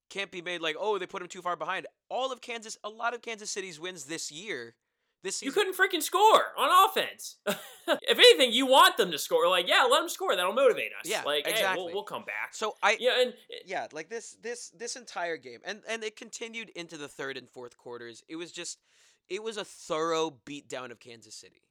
can't 0.09 0.31
be 0.31 0.41
made 0.41 0.61
like, 0.61 0.75
"Oh, 0.77 0.97
they 0.97 1.05
put 1.05 1.19
them 1.19 1.29
too 1.29 1.41
far 1.41 1.55
behind." 1.55 1.87
All 2.09 2.31
of 2.31 2.41
Kansas 2.41 2.77
a 2.83 2.89
lot 2.89 3.13
of 3.13 3.21
Kansas 3.21 3.51
City's 3.51 3.79
wins 3.79 4.05
this 4.05 4.31
year 4.31 4.75
this 5.23 5.41
You 5.41 5.53
couldn't 5.53 5.75
freaking 5.75 6.03
score 6.03 6.43
on 6.57 6.89
offense. 6.89 7.37
if 7.47 8.17
anything, 8.19 8.51
you 8.51 8.65
want 8.65 8.97
them 8.97 9.09
to 9.11 9.17
score. 9.17 9.47
Like, 9.47 9.69
yeah, 9.69 9.87
let 9.89 10.01
them 10.01 10.09
score. 10.09 10.35
That'll 10.35 10.53
motivate 10.53 10.91
us. 10.99 11.09
Yeah, 11.09 11.23
like, 11.25 11.47
hey, 11.47 11.73
we'll, 11.75 11.93
we'll 11.93 12.03
come 12.03 12.23
back. 12.23 12.53
So 12.53 12.75
I 12.83 12.97
yeah, 12.99 13.21
and 13.21 13.33
yeah, 13.65 13.87
like 13.93 14.09
this 14.09 14.35
this 14.41 14.69
this 14.69 14.97
entire 14.97 15.37
game, 15.37 15.59
and 15.63 15.81
and 15.87 16.03
it 16.03 16.17
continued 16.17 16.69
into 16.75 16.97
the 16.97 17.07
third 17.07 17.37
and 17.37 17.49
fourth 17.49 17.77
quarters. 17.77 18.21
It 18.27 18.35
was 18.35 18.51
just, 18.51 18.79
it 19.29 19.41
was 19.41 19.55
a 19.55 19.63
thorough 19.63 20.33
beatdown 20.45 20.91
of 20.91 20.99
Kansas 20.99 21.35
City, 21.35 21.69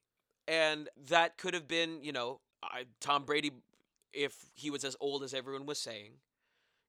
and 0.48 0.88
that 1.08 1.36
could 1.36 1.52
have 1.52 1.68
been, 1.68 2.02
you 2.02 2.12
know, 2.12 2.40
I, 2.62 2.84
Tom 3.00 3.24
Brady, 3.24 3.50
if 4.14 4.34
he 4.54 4.70
was 4.70 4.82
as 4.82 4.96
old 4.98 5.22
as 5.22 5.34
everyone 5.34 5.66
was 5.66 5.78
saying, 5.78 6.12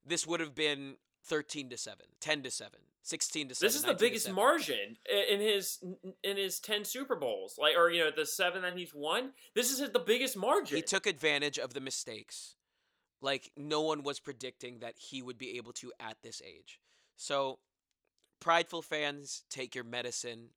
this 0.06 0.26
would 0.26 0.40
have 0.40 0.56
been 0.56 0.96
thirteen 1.24 1.70
to 1.70 1.78
7, 1.78 2.06
10 2.20 2.44
to 2.44 2.52
7, 2.52 2.80
16 3.02 3.50
to 3.50 3.56
7. 3.56 3.68
this 3.68 3.76
is 3.76 3.84
the 3.84 3.94
biggest 3.94 4.32
margin 4.32 4.98
in 5.30 5.40
his 5.40 5.84
in 6.24 6.38
his 6.38 6.60
ten 6.60 6.86
Super 6.86 7.16
Bowls. 7.16 7.56
Like, 7.60 7.76
or 7.78 7.90
you 7.90 8.04
know, 8.04 8.12
the 8.16 8.26
seven 8.26 8.62
that 8.62 8.78
he's 8.78 8.94
won. 8.94 9.32
This 9.56 9.72
is 9.72 9.92
the 9.92 10.00
biggest 10.00 10.38
margin. 10.38 10.76
He 10.76 10.82
took 10.82 11.06
advantage 11.06 11.60
of 11.60 11.74
the 11.74 11.82
mistakes. 11.82 12.56
Like 13.22 13.52
no 13.58 13.82
one 13.82 14.04
was 14.04 14.20
predicting 14.20 14.80
that 14.80 14.96
he 14.98 15.22
would 15.22 15.38
be 15.38 15.58
able 15.58 15.74
to 15.74 15.92
at 16.00 16.18
this 16.24 16.42
age. 16.46 16.80
So, 17.16 17.60
prideful 18.40 18.82
fans, 18.82 19.44
take 19.50 19.76
your 19.76 19.86
medicine. 19.86 20.50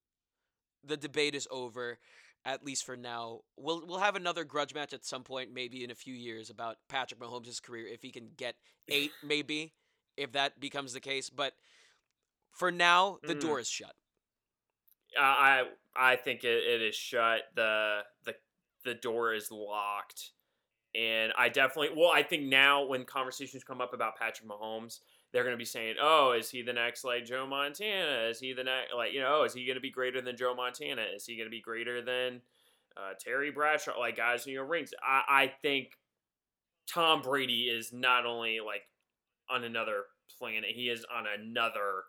The 0.85 0.97
debate 0.97 1.35
is 1.35 1.47
over, 1.51 1.99
at 2.45 2.65
least 2.65 2.85
for 2.85 2.97
now. 2.97 3.41
We'll 3.57 3.87
we'll 3.87 3.99
have 3.99 4.17
another 4.17 4.45
grudge 4.45 4.75
match 4.75 4.93
at 4.93 5.05
some 5.05 5.23
point, 5.23 5.53
maybe 5.53 5.85
in 5.85 5.91
a 5.91 5.95
few 5.95 6.15
years, 6.15 6.51
about 6.51 6.77
Patrick 6.89 7.21
Mahomes' 7.21 7.63
career 7.63 7.87
if 7.87 8.03
he 8.03 8.11
can 8.11 8.31
get 8.37 8.57
eight, 8.89 9.13
maybe 9.25 9.73
if 10.17 10.33
that 10.33 10.59
becomes 10.61 10.93
the 10.93 11.01
case. 11.01 11.31
But 11.31 11.55
for 12.53 12.71
now, 12.71 13.19
the 13.23 13.35
Mm. 13.35 13.41
door 13.41 13.61
is 13.61 13.69
shut. 13.69 13.95
Uh, 15.17 15.21
I 15.23 15.63
I 15.95 16.17
think 16.17 16.45
it, 16.45 16.65
it 16.65 16.83
is 16.83 16.95
shut. 16.95 17.43
The 17.55 18.01
the 18.25 18.35
the 18.85 18.95
door 18.95 19.35
is 19.35 19.51
locked, 19.51 20.33
and 20.95 21.33
I 21.39 21.49
definitely 21.49 21.97
well. 21.97 22.11
I 22.13 22.23
think 22.23 22.45
now 22.45 22.85
when 22.85 23.05
conversations 23.05 23.65
come 23.65 23.81
up 23.81 23.95
about 23.95 24.17
Patrick 24.17 24.49
Mahomes, 24.49 25.01
they're 25.33 25.43
going 25.45 25.55
to 25.55 25.59
be 25.59 25.65
saying, 25.65 25.97
"Oh, 26.01 26.33
is 26.33 26.51
he 26.51 26.63
the 26.63 26.73
next 26.73 27.05
like 27.05 27.25
Joe 27.25 27.47
Montana? 27.47 28.29
Is 28.29 28.41
he 28.41 28.53
the 28.53 28.65
next 28.65 28.95
like 28.95 29.13
you 29.13 29.21
know? 29.21 29.45
Is 29.45 29.55
he 29.55 29.65
going 29.65 29.77
to 29.77 29.81
be 29.81 29.91
greater 29.91 30.21
than 30.21 30.37
Joe 30.37 30.55
Montana? 30.55 31.03
Is 31.15 31.25
he 31.25 31.37
going 31.37 31.47
to 31.47 31.51
be 31.51 31.63
greater 31.63 32.03
than 32.03 32.43
uh, 32.97 33.15
Terry 33.19 33.51
Bradshaw? 33.51 33.99
Like 33.99 34.17
guys, 34.17 34.47
you 34.47 34.57
know, 34.57 34.65
rings. 34.65 34.93
I 35.03 35.23
I 35.29 35.47
think 35.63 35.99
Tom 36.87 37.23
Brady 37.23 37.65
is 37.65 37.93
not 37.93 38.27
only 38.27 38.61
like 38.61 38.83
on 39.51 39.65
another 39.65 40.05
planet, 40.39 40.71
he 40.75 40.89
is 40.89 41.05
on 41.15 41.25
another 41.27 42.05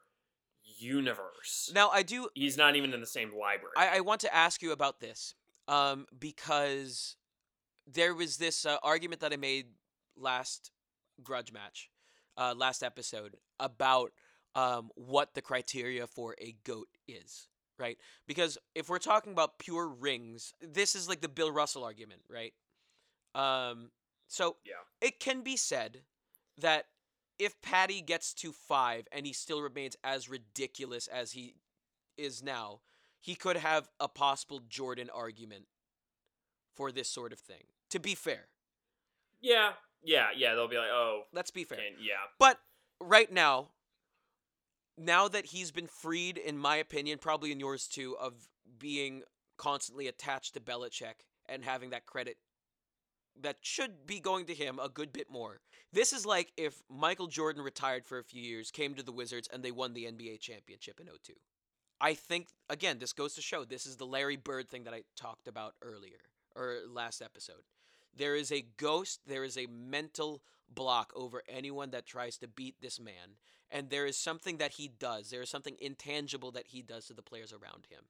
universe. 0.79 1.71
Now, 1.73 1.89
I 1.89 2.03
do 2.03 2.29
He's 2.33 2.57
not 2.57 2.75
even 2.75 2.93
in 2.93 2.99
the 2.99 3.07
same 3.07 3.29
library. 3.29 3.73
I, 3.77 3.97
I 3.97 3.99
want 4.01 4.21
to 4.21 4.35
ask 4.35 4.61
you 4.61 4.71
about 4.71 4.99
this 4.99 5.33
um, 5.67 6.05
because 6.17 7.15
there 7.85 8.13
was 8.13 8.37
this 8.37 8.65
uh, 8.65 8.77
argument 8.83 9.21
that 9.21 9.33
I 9.33 9.37
made 9.37 9.67
last 10.15 10.71
grudge 11.23 11.51
match, 11.51 11.89
uh, 12.37 12.53
last 12.55 12.83
episode 12.83 13.37
about 13.59 14.11
um, 14.55 14.89
what 14.95 15.33
the 15.33 15.41
criteria 15.41 16.07
for 16.07 16.35
a 16.41 16.55
goat 16.63 16.87
is, 17.07 17.47
right? 17.79 17.97
Because 18.27 18.57
if 18.75 18.89
we're 18.89 18.97
talking 18.99 19.31
about 19.31 19.59
pure 19.59 19.87
rings, 19.87 20.53
this 20.61 20.95
is 20.95 21.07
like 21.07 21.21
the 21.21 21.29
Bill 21.29 21.51
Russell 21.51 21.83
argument, 21.83 22.21
right? 22.29 22.53
Um, 23.35 23.91
so 24.27 24.57
Yeah. 24.65 24.73
it 25.01 25.19
can 25.19 25.41
be 25.41 25.55
said 25.55 26.01
that 26.59 26.85
if 27.39 27.61
Patty 27.61 28.01
gets 28.01 28.33
to 28.35 28.51
five 28.51 29.07
and 29.11 29.25
he 29.25 29.33
still 29.33 29.61
remains 29.61 29.95
as 30.03 30.29
ridiculous 30.29 31.07
as 31.07 31.31
he 31.31 31.55
is 32.17 32.41
now, 32.43 32.81
he 33.19 33.35
could 33.35 33.57
have 33.57 33.89
a 33.99 34.07
possible 34.07 34.61
Jordan 34.67 35.09
argument 35.13 35.65
for 36.75 36.91
this 36.91 37.09
sort 37.09 37.33
of 37.33 37.39
thing. 37.39 37.63
To 37.91 37.99
be 37.99 38.15
fair, 38.15 38.47
yeah, 39.41 39.71
yeah, 40.03 40.27
yeah. 40.35 40.55
They'll 40.55 40.67
be 40.67 40.77
like, 40.77 40.91
oh, 40.91 41.23
let's 41.33 41.51
be 41.51 41.63
fair. 41.63 41.79
yeah, 41.99 42.15
But 42.39 42.59
right 42.99 43.31
now, 43.31 43.69
now 44.97 45.27
that 45.27 45.47
he's 45.47 45.71
been 45.71 45.87
freed, 45.87 46.37
in 46.37 46.57
my 46.57 46.77
opinion, 46.77 47.19
probably 47.19 47.51
in 47.51 47.59
yours 47.59 47.87
too, 47.87 48.15
of 48.19 48.33
being 48.79 49.23
constantly 49.57 50.07
attached 50.07 50.53
to 50.53 50.59
Belichick 50.59 51.25
and 51.47 51.63
having 51.63 51.91
that 51.91 52.05
credit 52.05 52.37
that 53.41 53.57
should 53.61 54.05
be 54.05 54.19
going 54.19 54.45
to 54.45 54.53
him 54.53 54.79
a 54.79 54.89
good 54.89 55.13
bit 55.13 55.29
more. 55.29 55.59
This 55.93 56.13
is 56.13 56.25
like 56.25 56.51
if 56.57 56.81
Michael 56.89 57.27
Jordan 57.27 57.61
retired 57.61 58.05
for 58.05 58.19
a 58.19 58.23
few 58.23 58.41
years, 58.41 58.71
came 58.71 58.93
to 58.95 59.03
the 59.03 59.11
Wizards, 59.11 59.49
and 59.51 59.63
they 59.63 59.71
won 59.71 59.93
the 59.93 60.05
NBA 60.05 60.39
championship 60.39 60.99
in 60.99 61.07
02. 61.07 61.33
I 61.99 62.13
think, 62.13 62.47
again, 62.69 62.99
this 62.99 63.13
goes 63.13 63.33
to 63.35 63.41
show 63.41 63.63
this 63.63 63.85
is 63.85 63.97
the 63.97 64.05
Larry 64.05 64.35
Bird 64.35 64.69
thing 64.69 64.83
that 64.83 64.93
I 64.93 65.03
talked 65.15 65.47
about 65.47 65.73
earlier 65.81 66.19
or 66.55 66.79
last 66.87 67.21
episode. 67.21 67.63
There 68.15 68.35
is 68.35 68.51
a 68.51 68.65
ghost, 68.77 69.21
there 69.27 69.43
is 69.43 69.57
a 69.57 69.67
mental 69.67 70.41
block 70.69 71.11
over 71.15 71.43
anyone 71.47 71.91
that 71.91 72.05
tries 72.05 72.37
to 72.37 72.47
beat 72.47 72.75
this 72.81 72.99
man. 72.99 73.37
And 73.69 73.89
there 73.89 74.05
is 74.05 74.17
something 74.17 74.57
that 74.57 74.73
he 74.73 74.87
does, 74.87 75.29
there 75.29 75.41
is 75.41 75.49
something 75.49 75.75
intangible 75.79 76.51
that 76.51 76.67
he 76.67 76.81
does 76.81 77.07
to 77.07 77.13
the 77.13 77.21
players 77.21 77.51
around 77.51 77.87
him 77.89 78.05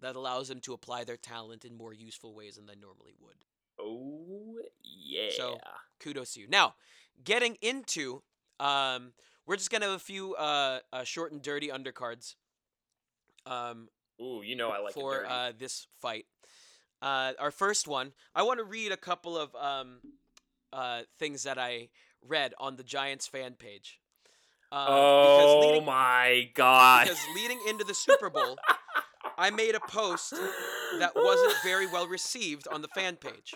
that 0.00 0.16
allows 0.16 0.48
them 0.48 0.60
to 0.60 0.74
apply 0.74 1.04
their 1.04 1.16
talent 1.16 1.64
in 1.64 1.76
more 1.76 1.94
useful 1.94 2.34
ways 2.34 2.56
than 2.56 2.66
they 2.66 2.74
normally 2.74 3.14
would. 3.20 3.36
Oh 3.82 4.56
yeah. 4.82 5.30
So- 5.36 5.58
kudos 6.00 6.34
to 6.34 6.40
you. 6.40 6.48
Now, 6.48 6.74
getting 7.24 7.56
into, 7.62 8.22
um, 8.60 9.12
we're 9.46 9.56
just 9.56 9.70
gonna 9.70 9.86
have 9.86 9.94
a 9.94 9.98
few 9.98 10.34
uh, 10.34 10.80
uh, 10.92 11.04
short 11.04 11.32
and 11.32 11.42
dirty 11.42 11.68
undercards. 11.68 12.34
Um, 13.46 13.88
Ooh, 14.20 14.42
you 14.44 14.56
know 14.56 14.70
I 14.70 14.78
like 14.80 14.94
for 14.94 15.26
uh, 15.26 15.52
this 15.58 15.86
fight. 16.00 16.26
Uh, 17.00 17.32
our 17.40 17.50
first 17.50 17.88
one, 17.88 18.12
I 18.34 18.42
want 18.44 18.58
to 18.58 18.64
read 18.64 18.92
a 18.92 18.96
couple 18.96 19.36
of 19.36 19.54
um, 19.56 19.98
uh, 20.72 21.02
things 21.18 21.42
that 21.42 21.58
I 21.58 21.88
read 22.26 22.54
on 22.58 22.76
the 22.76 22.84
Giants 22.84 23.26
fan 23.26 23.54
page. 23.54 23.98
Um, 24.70 24.86
oh 24.88 25.60
leading, 25.66 25.84
my 25.84 26.50
god. 26.54 27.04
because 27.08 27.20
leading 27.34 27.60
into 27.68 27.84
the 27.84 27.94
Super 27.94 28.30
Bowl, 28.30 28.56
I 29.36 29.50
made 29.50 29.74
a 29.74 29.80
post 29.80 30.32
that 30.98 31.12
wasn't 31.16 31.54
very 31.64 31.86
well 31.86 32.06
received 32.06 32.68
on 32.68 32.80
the 32.82 32.88
fan 32.88 33.16
page. 33.16 33.54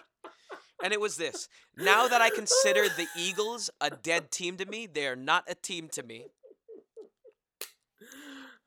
And 0.82 0.92
it 0.92 1.00
was 1.00 1.16
this. 1.16 1.48
Now 1.76 2.06
that 2.08 2.20
I 2.20 2.30
consider 2.30 2.88
the 2.88 3.06
Eagles 3.18 3.70
a 3.80 3.90
dead 3.90 4.30
team 4.30 4.56
to 4.58 4.66
me, 4.66 4.86
they 4.86 5.06
are 5.06 5.16
not 5.16 5.44
a 5.48 5.54
team 5.54 5.88
to 5.92 6.02
me. 6.02 6.26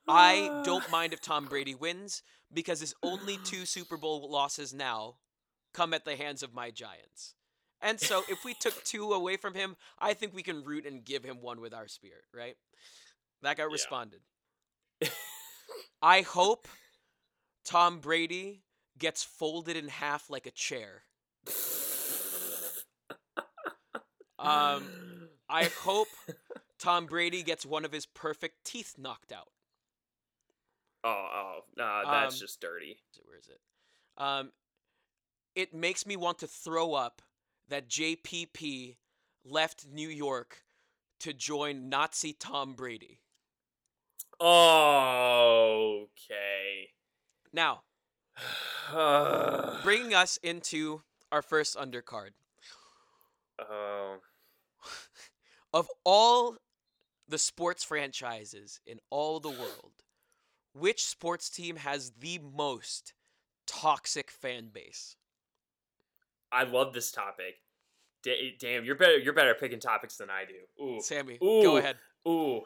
I 0.07 0.49
don't 0.65 0.89
mind 0.91 1.13
if 1.13 1.21
Tom 1.21 1.45
Brady 1.45 1.75
wins 1.75 2.23
because 2.51 2.79
his 2.79 2.95
only 3.03 3.37
two 3.43 3.65
Super 3.65 3.97
Bowl 3.97 4.29
losses 4.29 4.73
now 4.73 5.15
come 5.73 5.93
at 5.93 6.03
the 6.03 6.15
hands 6.15 6.41
of 6.41 6.53
my 6.53 6.71
Giants. 6.71 7.35
And 7.81 7.99
so 7.99 8.23
if 8.27 8.43
we 8.43 8.53
took 8.53 8.83
two 8.83 9.13
away 9.13 9.37
from 9.37 9.53
him, 9.53 9.77
I 9.99 10.13
think 10.13 10.33
we 10.33 10.43
can 10.43 10.63
root 10.65 10.85
and 10.85 11.05
give 11.05 11.23
him 11.23 11.41
one 11.41 11.61
with 11.61 11.73
our 11.73 11.87
spirit, 11.87 12.25
right? 12.33 12.55
That 13.41 13.57
guy 13.57 13.63
Yeah. 13.63 13.69
responded. 13.71 14.19
I 16.01 16.21
hope 16.21 16.67
Tom 17.63 17.99
Brady 17.99 18.63
gets 18.97 19.23
folded 19.23 19.77
in 19.77 19.87
half 19.87 20.29
like 20.29 20.45
a 20.45 20.51
chair. 20.51 21.03
Um, 24.39 25.29
I 25.49 25.65
hope 25.65 26.07
Tom 26.77 27.05
Brady 27.05 27.43
gets 27.43 27.65
one 27.65 27.85
of 27.85 27.91
his 27.91 28.05
perfect 28.05 28.63
teeth 28.63 28.95
knocked 28.97 29.31
out. 29.31 29.49
Oh, 31.03 31.09
oh, 31.09 31.59
nah, 31.77 32.03
that's 32.03 32.35
Um, 32.35 32.39
just 32.39 32.59
dirty. 32.59 32.97
Where 33.23 33.37
is 33.37 33.47
it? 33.47 33.59
Um, 34.17 34.51
it 35.55 35.73
makes 35.73 36.05
me 36.05 36.15
want 36.15 36.39
to 36.39 36.47
throw 36.47 36.93
up 36.93 37.21
that 37.69 37.87
JPP 37.87 38.97
left 39.45 39.87
New 39.87 40.09
York 40.09 40.63
to 41.19 41.33
join 41.33 41.89
Nazi 41.89 42.33
Tom 42.33 42.73
Brady. 42.73 43.21
Okay. 46.01 46.89
Now, 47.51 47.83
bringing 49.83 50.13
us 50.13 50.37
into 50.37 51.03
our 51.31 51.41
first 51.41 51.75
undercard. 51.77 52.31
Oh. 53.59 54.17
Of 55.73 55.87
all 56.03 56.57
the 57.27 57.37
sports 57.37 57.83
franchises 57.83 58.79
in 58.85 58.99
all 59.09 59.39
the 59.39 59.49
world, 59.49 60.03
which 60.73 61.05
sports 61.05 61.49
team 61.49 61.75
has 61.77 62.11
the 62.19 62.39
most 62.39 63.13
toxic 63.67 64.31
fan 64.31 64.69
base? 64.73 65.15
I 66.51 66.63
love 66.63 66.93
this 66.93 67.11
topic. 67.11 67.55
Da- 68.23 68.55
damn, 68.59 68.83
you're 68.83 68.95
better. 68.95 69.17
You're 69.17 69.33
better 69.33 69.51
at 69.51 69.59
picking 69.59 69.79
topics 69.79 70.17
than 70.17 70.29
I 70.29 70.43
do. 70.45 70.83
Ooh, 70.83 71.01
Sammy, 71.01 71.37
Ooh. 71.43 71.61
go 71.61 71.77
ahead. 71.77 71.97
ooh, 72.27 72.61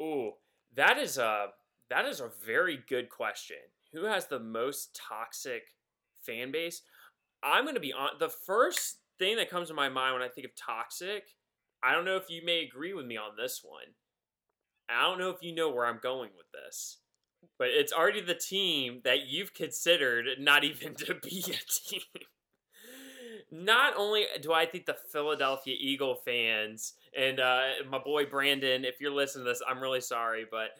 ooh. 0.00 0.32
That 0.74 0.98
is 0.98 1.18
a 1.18 1.48
that 1.90 2.04
is 2.04 2.20
a 2.20 2.30
very 2.44 2.80
good 2.88 3.08
question. 3.08 3.56
Who 3.92 4.04
has 4.04 4.26
the 4.26 4.38
most 4.38 4.94
toxic 4.94 5.62
fan 6.22 6.52
base? 6.52 6.82
I'm 7.42 7.64
gonna 7.64 7.80
be 7.80 7.92
on. 7.92 8.10
The 8.20 8.28
first 8.28 8.98
thing 9.18 9.36
that 9.36 9.50
comes 9.50 9.68
to 9.68 9.74
my 9.74 9.88
mind 9.88 10.14
when 10.14 10.22
I 10.22 10.28
think 10.28 10.46
of 10.46 10.54
toxic, 10.54 11.24
I 11.82 11.92
don't 11.92 12.04
know 12.04 12.16
if 12.16 12.30
you 12.30 12.42
may 12.44 12.62
agree 12.62 12.94
with 12.94 13.06
me 13.06 13.16
on 13.16 13.36
this 13.36 13.60
one. 13.62 13.94
I 14.88 15.02
don't 15.02 15.18
know 15.18 15.30
if 15.30 15.42
you 15.42 15.54
know 15.54 15.70
where 15.70 15.86
I'm 15.86 16.00
going 16.02 16.30
with 16.36 16.46
this, 16.52 16.98
but 17.58 17.68
it's 17.68 17.92
already 17.92 18.20
the 18.20 18.34
team 18.34 19.00
that 19.04 19.26
you've 19.26 19.54
considered 19.54 20.26
not 20.38 20.64
even 20.64 20.94
to 20.96 21.14
be 21.14 21.40
a 21.40 21.90
team. 21.90 22.02
Not 23.50 23.94
only 23.96 24.24
do 24.40 24.52
I 24.52 24.64
think 24.64 24.86
the 24.86 24.96
Philadelphia 25.12 25.76
Eagle 25.78 26.14
fans 26.14 26.94
and 27.16 27.38
uh, 27.38 27.68
my 27.90 27.98
boy 27.98 28.24
Brandon, 28.24 28.84
if 28.84 29.00
you're 29.00 29.12
listening 29.12 29.44
to 29.44 29.50
this, 29.50 29.62
I'm 29.68 29.80
really 29.80 30.00
sorry, 30.00 30.46
but 30.50 30.70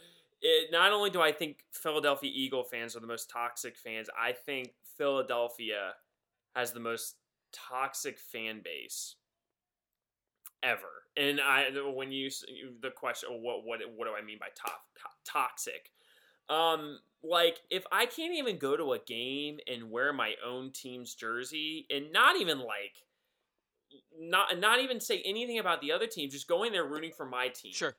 it, 0.41 0.73
not 0.73 0.93
only 0.93 1.11
do 1.11 1.21
I 1.21 1.33
think 1.33 1.65
Philadelphia 1.71 2.31
Eagle 2.33 2.65
fans 2.65 2.97
are 2.97 3.01
the 3.01 3.07
most 3.07 3.29
toxic 3.29 3.77
fans, 3.77 4.09
I 4.19 4.33
think 4.33 4.71
Philadelphia 4.97 5.93
has 6.57 6.73
the 6.73 6.81
most 6.81 7.17
toxic 7.53 8.19
fan 8.19 8.63
base 8.65 9.17
ever. 10.63 11.05
And 11.17 11.41
I, 11.41 11.67
when 11.95 12.11
you 12.11 12.31
the 12.81 12.91
question, 12.91 13.29
what 13.43 13.65
what 13.65 13.81
what 13.95 14.07
do 14.07 14.15
I 14.19 14.25
mean 14.25 14.39
by 14.39 14.47
to- 14.47 14.63
to- 14.63 15.31
toxic? 15.31 15.91
Um, 16.49 16.99
like 17.23 17.59
if 17.71 17.85
I 17.93 18.07
can't 18.07 18.35
even 18.35 18.59
go 18.59 18.77
to 18.77 18.93
a 18.93 18.99
game 18.99 19.59
and 19.71 19.91
wear 19.91 20.13
my 20.13 20.35
own 20.45 20.73
team's 20.73 21.15
jersey, 21.15 21.87
and 21.91 22.13
not 22.13 22.41
even 22.41 22.59
like, 22.59 23.05
not 24.19 24.59
not 24.59 24.81
even 24.81 25.01
say 25.01 25.23
anything 25.25 25.59
about 25.59 25.81
the 25.81 25.93
other 25.93 26.07
team, 26.07 26.31
just 26.31 26.49
going 26.49 26.73
there 26.73 26.87
rooting 26.87 27.13
for 27.17 27.27
my 27.27 27.49
team. 27.49 27.73
Sure. 27.73 27.95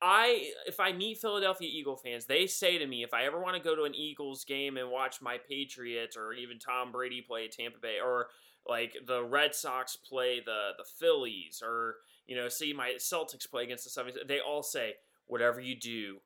I 0.00 0.52
if 0.66 0.78
I 0.78 0.92
meet 0.92 1.18
Philadelphia 1.18 1.68
Eagle 1.70 1.96
fans, 1.96 2.24
they 2.24 2.46
say 2.46 2.78
to 2.78 2.86
me 2.86 3.02
if 3.02 3.12
I 3.12 3.24
ever 3.24 3.40
want 3.40 3.56
to 3.56 3.62
go 3.62 3.74
to 3.74 3.82
an 3.82 3.94
Eagles 3.94 4.44
game 4.44 4.76
and 4.76 4.90
watch 4.90 5.20
my 5.20 5.38
Patriots 5.48 6.16
or 6.16 6.32
even 6.32 6.58
Tom 6.58 6.92
Brady 6.92 7.20
play 7.20 7.46
at 7.46 7.52
Tampa 7.52 7.78
Bay 7.78 7.96
or 8.02 8.28
like 8.68 8.96
the 9.06 9.24
Red 9.24 9.54
Sox 9.54 9.96
play 9.96 10.40
the 10.44 10.70
the 10.76 10.84
Phillies 10.98 11.62
or 11.64 11.96
you 12.26 12.36
know 12.36 12.48
see 12.48 12.72
my 12.72 12.94
Celtics 12.98 13.50
play 13.50 13.64
against 13.64 13.84
the 13.84 14.02
76ers, 14.02 14.28
they 14.28 14.40
all 14.40 14.62
say 14.62 14.94
whatever 15.26 15.60
you 15.60 15.78
do, 15.78 16.18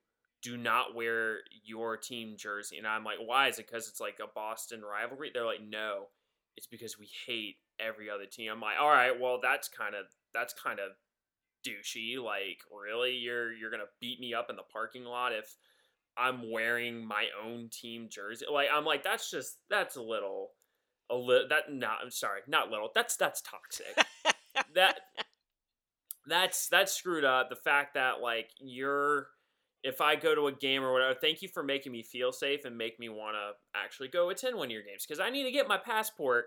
do 0.43 0.57
not 0.57 0.95
wear 0.95 1.39
your 1.65 1.97
team 1.97 2.37
jersey. 2.37 2.79
And 2.79 2.87
I'm 2.87 3.05
like, 3.05 3.19
why? 3.25 3.49
Is 3.49 3.59
it 3.59 3.67
because 3.67 3.89
it's 3.89 4.01
like 4.01 4.19
a 4.23 4.33
Boston 4.33 4.83
rivalry? 4.83 5.31
They're 5.33 5.47
like, 5.47 5.63
no, 5.63 6.09
it's 6.57 6.67
because 6.67 6.99
we 6.99 7.09
hate 7.27 7.57
every 7.81 8.09
other 8.11 8.27
team. 8.27 8.51
I'm 8.53 8.61
like, 8.61 8.77
all 8.81 8.91
right, 8.91 9.19
well 9.19 9.39
that's 9.43 9.69
kind 9.69 9.95
of 9.95 10.07
that's 10.35 10.55
kind 10.55 10.79
of 10.79 10.93
douchey. 11.67 12.23
Like, 12.23 12.59
really, 12.71 13.13
you're 13.13 13.53
you're 13.53 13.71
gonna 13.71 13.85
beat 14.01 14.21
me 14.21 14.35
up 14.35 14.51
in 14.51 14.57
the 14.57 14.63
parking 14.73 15.05
lot 15.05 15.33
if 15.33 15.57
I'm 16.17 16.51
wearing 16.51 17.07
my 17.07 17.27
own 17.45 17.71
team 17.73 18.09
jersey? 18.11 18.47
Like, 18.53 18.69
I'm 18.73 18.85
like, 18.85 19.03
that's 19.03 19.31
just 19.31 19.59
that's 19.71 19.97
a 19.97 20.03
little, 20.03 20.51
a 21.13 21.17
little 21.17 21.49
that 21.49 21.73
not. 21.73 21.99
I'm 22.03 22.11
sorry, 22.11 22.41
not 22.49 22.71
little. 22.71 22.91
That's 22.95 23.17
that's 23.17 23.43
toxic. 23.43 23.97
that 24.75 25.01
that's 26.27 26.69
that's 26.69 26.93
screwed 26.93 27.25
up. 27.25 27.51
The 27.51 27.57
fact 27.57 27.95
that 27.95 28.21
like 28.21 28.51
you're. 28.61 29.29
If 29.85 30.01
I 30.01 30.15
go 30.15 30.33
to 30.33 30.47
a 30.47 30.53
game 30.53 30.85
or 30.85 30.93
whatever, 30.93 31.19
thank 31.21 31.43
you 31.43 31.49
for 31.49 31.65
making 31.65 31.91
me 31.91 32.05
feel 32.05 32.31
safe 32.31 32.65
and 32.65 32.79
make 32.79 33.01
me 33.01 33.09
want 33.09 33.35
to 33.35 33.51
actually 33.77 34.07
go 34.07 34.31
attend 34.31 34.57
one 34.57 34.69
of 34.69 34.71
your 34.71 34.85
games 34.85 35.05
because 35.05 35.19
I 35.19 35.29
need 35.29 35.43
to 35.43 35.51
get 35.51 35.67
my 35.67 35.77
passport 35.77 36.45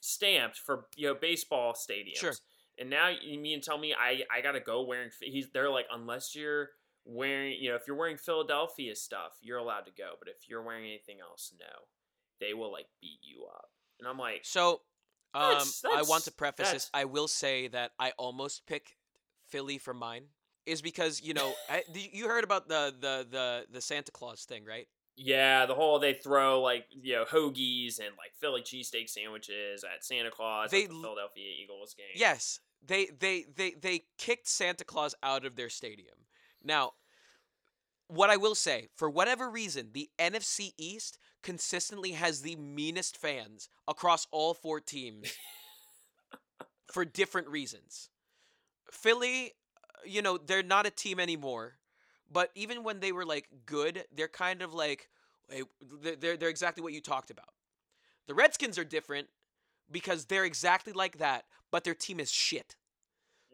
stamped 0.00 0.56
for 0.56 0.86
you 0.96 1.08
know 1.08 1.14
baseball 1.14 1.74
stadiums. 1.74 2.16
Sure. 2.16 2.32
And 2.78 2.88
now 2.88 3.08
you 3.08 3.38
mean 3.38 3.60
tell 3.60 3.76
me 3.76 3.94
I 3.94 4.22
I 4.34 4.40
gotta 4.40 4.60
go 4.60 4.82
wearing? 4.82 5.10
He's 5.20 5.50
they're 5.52 5.70
like 5.70 5.86
unless 5.92 6.34
you're 6.34 6.70
wearing 7.04 7.56
you 7.60 7.68
know 7.68 7.76
if 7.76 7.82
you're 7.86 7.96
wearing 7.96 8.16
Philadelphia 8.16 8.96
stuff 8.96 9.32
you're 9.42 9.58
allowed 9.58 9.82
to 9.82 9.92
go, 9.96 10.12
but 10.18 10.28
if 10.28 10.48
you're 10.48 10.62
wearing 10.62 10.86
anything 10.86 11.18
else, 11.20 11.52
no, 11.60 11.84
they 12.40 12.54
will 12.54 12.72
like 12.72 12.86
beat 13.00 13.20
you 13.22 13.44
up. 13.44 13.68
And 14.00 14.08
I'm 14.08 14.18
like, 14.18 14.40
So, 14.44 14.80
um, 15.34 15.50
That's- 15.52 15.84
I 15.84 16.02
want 16.02 16.24
to 16.24 16.32
preface 16.32 16.72
this. 16.72 16.90
I 16.92 17.04
will 17.04 17.28
say 17.28 17.68
that 17.68 17.92
I 17.98 18.12
almost 18.18 18.66
pick 18.66 18.96
Philly 19.48 19.78
for 19.78 19.94
mine, 19.94 20.24
is 20.66 20.82
because 20.82 21.20
you 21.22 21.34
know 21.34 21.54
I, 21.70 21.84
you 21.94 22.26
heard 22.26 22.44
about 22.44 22.68
the 22.68 22.94
the 22.98 23.26
the 23.30 23.66
the 23.70 23.80
Santa 23.80 24.10
Claus 24.12 24.44
thing, 24.44 24.64
right? 24.64 24.88
yeah, 25.16 25.66
the 25.66 25.74
whole 25.74 25.98
they 25.98 26.14
throw 26.14 26.62
like 26.62 26.86
you 26.90 27.12
know 27.14 27.24
hoagies 27.24 27.98
and 27.98 28.08
like 28.16 28.32
Philly 28.40 28.62
cheesesteak 28.62 29.08
sandwiches 29.08 29.84
at 29.84 30.04
Santa 30.04 30.30
Claus 30.30 30.70
They 30.70 30.84
at 30.84 30.88
the 30.88 30.94
Philadelphia 31.00 31.44
Eagles 31.62 31.94
game. 31.94 32.06
Yes, 32.14 32.60
they 32.84 33.06
they 33.06 33.44
they 33.54 33.72
they 33.72 34.04
kicked 34.18 34.48
Santa 34.48 34.84
Claus 34.84 35.14
out 35.22 35.44
of 35.44 35.56
their 35.56 35.68
stadium. 35.68 36.26
Now, 36.62 36.92
what 38.08 38.30
I 38.30 38.36
will 38.36 38.54
say, 38.54 38.88
for 38.96 39.10
whatever 39.10 39.50
reason, 39.50 39.90
the 39.92 40.10
NFC 40.18 40.72
East 40.78 41.18
consistently 41.42 42.12
has 42.12 42.42
the 42.42 42.56
meanest 42.56 43.16
fans 43.16 43.68
across 43.88 44.26
all 44.30 44.54
four 44.54 44.80
teams 44.80 45.32
for 46.92 47.04
different 47.04 47.48
reasons. 47.48 48.10
Philly, 48.90 49.52
uh, 49.76 50.00
you 50.04 50.22
know, 50.22 50.38
they're 50.38 50.62
not 50.62 50.86
a 50.86 50.90
team 50.90 51.20
anymore, 51.20 51.74
but 52.30 52.50
even 52.54 52.82
when 52.82 53.00
they 53.00 53.12
were 53.12 53.24
like 53.24 53.48
good, 53.66 54.04
they're 54.14 54.28
kind 54.28 54.62
of 54.62 54.74
like 54.74 55.08
they're 55.48 56.16
they're, 56.16 56.36
they're 56.36 56.48
exactly 56.48 56.82
what 56.82 56.92
you 56.92 57.00
talked 57.00 57.30
about. 57.30 57.54
The 58.26 58.34
Redskins 58.34 58.78
are 58.78 58.84
different 58.84 59.28
because 59.90 60.26
they're 60.26 60.44
exactly 60.44 60.92
like 60.92 61.18
that, 61.18 61.44
but 61.70 61.84
their 61.84 61.94
team 61.94 62.20
is 62.20 62.30
shit. 62.30 62.76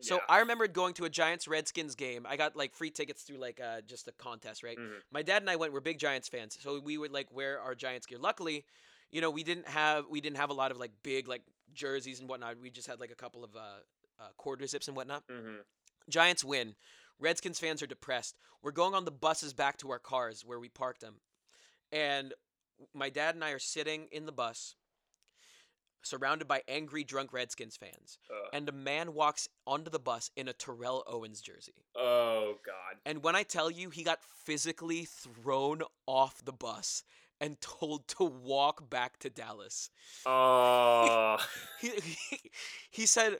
So 0.00 0.16
Yeah. 0.16 0.20
I 0.28 0.38
remembered 0.40 0.72
going 0.72 0.94
to 0.94 1.04
a 1.04 1.10
Giants 1.10 1.48
Redskins 1.48 1.94
game. 1.94 2.26
I 2.28 2.36
got 2.36 2.54
like 2.56 2.74
free 2.74 2.90
tickets 2.90 3.22
through 3.22 3.38
like 3.38 3.60
uh, 3.60 3.80
just 3.82 4.06
a 4.08 4.12
contest, 4.12 4.62
right? 4.62 4.76
Mhm. 4.78 5.02
My 5.10 5.22
dad 5.22 5.42
and 5.42 5.50
I 5.50 5.56
went. 5.56 5.72
We're 5.72 5.80
big 5.80 5.98
Giants 5.98 6.28
fans, 6.28 6.58
so 6.60 6.78
we 6.80 6.98
would 6.98 7.12
like 7.12 7.32
wear 7.32 7.60
our 7.60 7.74
Giants 7.74 8.06
gear. 8.06 8.18
Luckily, 8.18 8.64
you 9.10 9.20
know, 9.20 9.30
we 9.30 9.42
didn't 9.42 9.68
have 9.68 10.06
we 10.08 10.20
didn't 10.20 10.36
have 10.36 10.50
a 10.50 10.54
lot 10.54 10.70
of 10.70 10.76
like 10.78 10.92
big 11.02 11.28
like 11.28 11.42
jerseys 11.72 12.20
and 12.20 12.28
whatnot. 12.28 12.58
We 12.60 12.70
just 12.70 12.86
had 12.88 13.00
like 13.00 13.10
a 13.10 13.14
couple 13.16 13.42
of 13.44 13.56
uh, 13.56 13.80
uh, 14.18 14.28
quarter 14.36 14.66
zips 14.66 14.86
and 14.88 14.96
whatnot. 14.96 15.26
Mhm. 15.28 15.64
Giants 16.08 16.44
win. 16.44 16.76
Redskins 17.18 17.58
fans 17.58 17.82
are 17.82 17.86
depressed. 17.86 18.36
We're 18.62 18.72
going 18.72 18.94
on 18.94 19.04
the 19.06 19.10
buses 19.10 19.54
back 19.54 19.78
to 19.78 19.90
our 19.90 19.98
cars 19.98 20.44
where 20.44 20.60
we 20.60 20.68
parked 20.68 21.00
them. 21.00 21.20
And 21.90 22.34
my 22.92 23.08
dad 23.08 23.34
and 23.34 23.42
I 23.42 23.50
are 23.52 23.58
sitting 23.58 24.08
in 24.12 24.26
the 24.26 24.32
bus, 24.32 24.74
surrounded 26.06 26.46
by 26.48 26.62
angry, 26.68 27.04
drunk 27.04 27.32
Redskins 27.32 27.76
fans. 27.76 28.18
And 28.52 28.68
a 28.68 28.72
man 28.72 29.12
walks 29.14 29.48
onto 29.66 29.90
the 29.90 29.98
bus 29.98 30.30
in 30.36 30.48
a 30.48 30.52
Terrell 30.52 31.04
Owens 31.06 31.40
jersey. 31.40 31.74
oh 31.96 32.54
God. 32.64 33.00
And 33.04 33.22
when 33.22 33.36
I 33.36 33.42
tell 33.42 33.70
you 33.70 33.90
he 33.90 34.02
got 34.02 34.20
physically 34.44 35.04
thrown 35.04 35.82
off 36.06 36.44
the 36.44 36.52
bus 36.52 37.02
and 37.40 37.60
told 37.60 38.08
to 38.08 38.24
walk 38.24 38.88
back 38.88 39.18
to 39.20 39.30
Dallas. 39.30 39.90
Oh. 40.24 41.36
He, 41.80 41.90
he, 42.30 42.38
he 42.90 43.06
said 43.06 43.38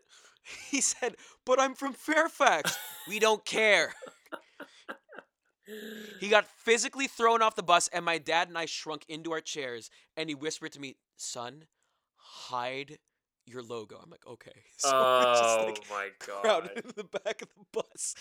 he 0.70 0.80
said, 0.80 1.16
"But 1.44 1.58
I'm 1.60 1.74
from 1.74 1.92
Fairfax. 1.92 2.76
We 3.08 3.18
don't 3.18 3.44
care." 3.44 3.94
He 6.20 6.28
got 6.28 6.46
physically 6.46 7.08
thrown 7.08 7.42
off 7.42 7.56
the 7.56 7.62
bus 7.62 7.88
and 7.92 8.04
my 8.04 8.18
dad 8.18 8.48
and 8.48 8.56
I 8.56 8.66
shrunk 8.66 9.04
into 9.08 9.32
our 9.32 9.40
chairs 9.40 9.90
and 10.16 10.28
he 10.28 10.34
whispered 10.34 10.72
to 10.72 10.80
me, 10.80 10.96
"Son, 11.16 11.66
hide 12.36 12.98
your 13.46 13.62
logo." 13.62 13.98
I'm 14.02 14.10
like, 14.10 14.26
"Okay." 14.26 14.52
So 14.78 14.92
we're 14.92 15.34
just 15.34 15.58
oh 15.58 15.64
like 15.66 15.90
my 15.90 16.08
God. 16.26 16.42
crowded 16.42 16.84
in 16.84 16.92
the 16.96 17.04
back 17.04 17.42
of 17.42 17.48
the 17.56 17.64
bus. 17.72 18.14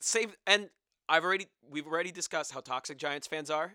Same 0.00 0.32
and 0.46 0.68
I've 1.08 1.24
already 1.24 1.48
we've 1.70 1.86
already 1.86 2.12
discussed 2.12 2.52
how 2.52 2.60
toxic 2.60 2.98
Giants 2.98 3.26
fans 3.26 3.50
are. 3.50 3.74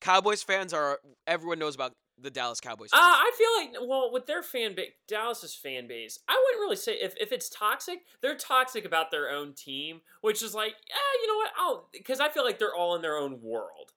Cowboys 0.00 0.42
fans 0.42 0.72
are 0.72 1.00
everyone 1.26 1.58
knows 1.58 1.74
about 1.74 1.92
the 2.18 2.30
Dallas 2.30 2.60
Cowboys. 2.60 2.90
Uh. 2.92 2.98
I 2.98 3.30
feel 3.36 3.80
like, 3.80 3.88
well, 3.88 4.12
with 4.12 4.26
their 4.26 4.42
fan 4.42 4.74
base, 4.74 4.92
Dallas's 5.08 5.54
fan 5.54 5.86
base, 5.88 6.18
I 6.28 6.40
wouldn't 6.44 6.62
really 6.62 6.76
say 6.76 6.92
if, 6.94 7.14
if 7.20 7.32
it's 7.32 7.48
toxic, 7.48 8.00
they're 8.20 8.36
toxic 8.36 8.84
about 8.84 9.10
their 9.10 9.30
own 9.30 9.54
team, 9.54 10.00
which 10.20 10.42
is 10.42 10.54
like, 10.54 10.72
eh, 10.72 11.18
you 11.22 11.28
know 11.28 11.36
what? 11.36 11.50
I'll 11.58 11.88
because 11.92 12.20
I 12.20 12.28
feel 12.28 12.44
like 12.44 12.58
they're 12.58 12.74
all 12.74 12.94
in 12.94 13.02
their 13.02 13.16
own 13.16 13.40
world. 13.42 13.92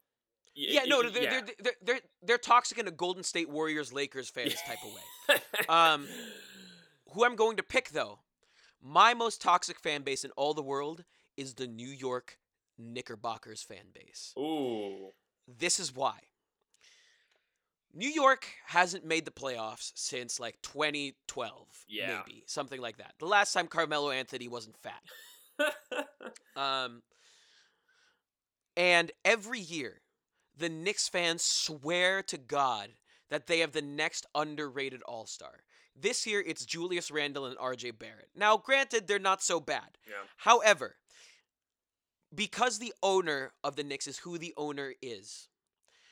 Yeah, 0.56 0.86
no, 0.86 1.08
they're, 1.10 1.24
yeah. 1.24 1.30
they're 1.30 1.56
they're 1.62 1.74
they're 1.84 2.00
they're 2.24 2.38
toxic 2.38 2.78
in 2.78 2.88
a 2.88 2.91
Golden 2.91 3.24
State 3.24 3.50
Warriors 3.50 3.91
Lakers 3.91 4.30
fans 4.30 4.56
type 4.65 4.78
of 4.84 4.94
way. 4.94 5.41
Um, 5.70 6.08
Who 7.13 7.26
I'm 7.26 7.36
going 7.36 7.58
to 7.58 7.63
pick 7.63 7.89
though, 7.89 8.20
my 8.82 9.13
most 9.13 9.41
toxic 9.41 9.80
fan 9.80 10.04
base 10.04 10.24
in 10.24 10.32
all 10.32 10.54
the 10.54 10.62
world 10.62 11.04
is 11.36 11.56
the 11.56 11.68
New 11.68 11.88
York 11.89 12.38
Knickerbockers 12.78 13.63
fan 13.63 13.86
base. 13.94 14.34
Ooh, 14.38 15.10
This 15.48 15.80
is 15.80 15.94
why. 15.96 16.20
New 17.94 18.10
York 18.10 18.46
hasn't 18.68 19.06
made 19.06 19.24
the 19.26 19.32
playoffs 19.32 19.91
since 19.96 20.39
like 20.39 20.62
2012, 20.62 21.68
Yeah. 21.88 22.22
maybe 22.28 22.44
something 22.46 22.80
like 22.82 22.98
that. 22.98 23.13
The 23.20 23.26
last 23.26 23.54
time 23.54 23.68
Carmelo 23.68 24.12
Anthony 24.12 24.48
wasn't 24.48 24.76
fat. 24.78 25.02
Um, 26.58 27.02
and 28.78 29.12
every 29.26 29.60
year, 29.60 30.02
the 30.58 30.70
Knicks 30.70 31.08
fans 31.08 31.44
swear 31.44 32.24
to 32.24 32.38
God 32.38 32.91
that 33.30 33.48
they 33.48 33.60
have 33.60 33.72
the 33.72 33.82
next 33.82 34.26
underrated 34.36 35.02
All 35.04 35.26
Star. 35.26 35.63
This 35.96 36.28
year, 36.28 36.44
it's 36.46 36.65
Julius 36.65 37.10
Randle 37.10 37.46
and 37.46 37.58
RJ 37.58 37.98
Barrett. 37.98 38.30
Now, 38.36 38.58
granted, 38.58 39.08
they're 39.08 39.20
not 39.20 39.41
so 39.41 39.60
bad. 39.60 39.98
Yeah. 40.08 40.15
However, 40.38 40.98
because 42.34 42.80
the 42.80 42.94
owner 43.02 43.54
of 43.63 43.76
the 43.76 43.84
Knicks 43.84 44.08
is 44.08 44.20
who 44.20 44.38
the 44.38 44.54
owner 44.58 44.94
is, 45.02 45.48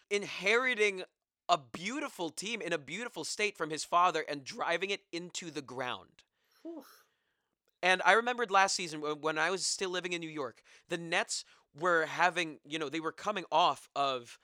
inheriting 0.09 1.03
a 1.49 1.57
beautiful 1.57 2.29
team 2.29 2.61
in 2.61 2.71
a 2.71 2.77
beautiful 2.77 3.25
state 3.25 3.57
from 3.57 3.69
his 3.69 3.83
father 3.83 4.23
and 4.29 4.45
driving 4.45 4.89
it 4.89 5.01
into 5.11 5.51
the 5.51 5.61
ground. 5.61 6.23
And 7.81 8.01
I 8.05 8.13
remembered 8.13 8.49
last 8.49 8.75
season 8.75 9.01
when- 9.01 9.19
when 9.19 9.37
I 9.37 9.49
was 9.49 9.67
still 9.67 9.89
living 9.89 10.13
in 10.13 10.21
New 10.21 10.29
York, 10.29 10.63
the 10.87 10.97
Nets 10.97 11.43
were 11.79 12.05
having, 12.05 12.59
you 12.65 12.79
know, 12.79 12.89
they 12.89 12.99
were 12.99 13.11
coming 13.11 13.45
off 13.51 13.89
of 13.95 14.37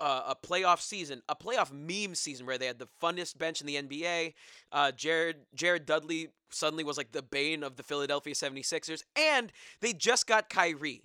uh, 0.00 0.22
a 0.28 0.46
playoff 0.46 0.80
season, 0.80 1.22
a 1.28 1.36
playoff 1.36 1.70
meme 1.72 2.14
season 2.14 2.46
where 2.46 2.58
they 2.58 2.66
had 2.66 2.78
the 2.78 2.88
funnest 3.02 3.38
bench 3.38 3.60
in 3.60 3.66
the 3.66 3.76
NBA. 3.76 4.34
Uh, 4.72 4.92
Jared 4.92 5.36
Jared 5.54 5.84
Dudley 5.84 6.28
suddenly 6.50 6.84
was 6.84 6.96
like 6.96 7.12
the 7.12 7.22
bane 7.22 7.62
of 7.62 7.76
the 7.76 7.82
Philadelphia 7.82 8.34
76ers, 8.34 9.02
and 9.14 9.52
they 9.80 9.92
just 9.92 10.26
got 10.26 10.48
Kyrie. 10.48 11.02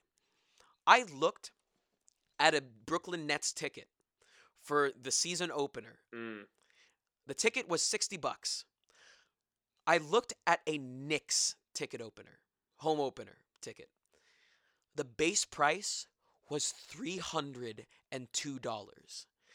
I 0.87 1.03
looked 1.13 1.51
at 2.39 2.55
a 2.55 2.61
Brooklyn 2.85 3.27
Nets 3.27 3.51
ticket 3.51 3.87
for 4.61 4.91
the 4.99 5.11
season 5.11 5.51
opener. 5.53 5.99
Mm. 6.13 6.43
The 7.27 7.33
ticket 7.33 7.67
was 7.67 7.81
60 7.81 8.17
bucks. 8.17 8.65
I 9.87 9.97
looked 9.97 10.33
at 10.47 10.61
a 10.67 10.77
Knicks 10.77 11.55
ticket 11.73 12.01
opener, 12.01 12.39
home 12.77 12.99
opener 12.99 13.37
ticket. 13.61 13.89
The 14.95 15.03
base 15.03 15.45
price 15.45 16.07
was 16.49 16.73
$302. 16.91 17.85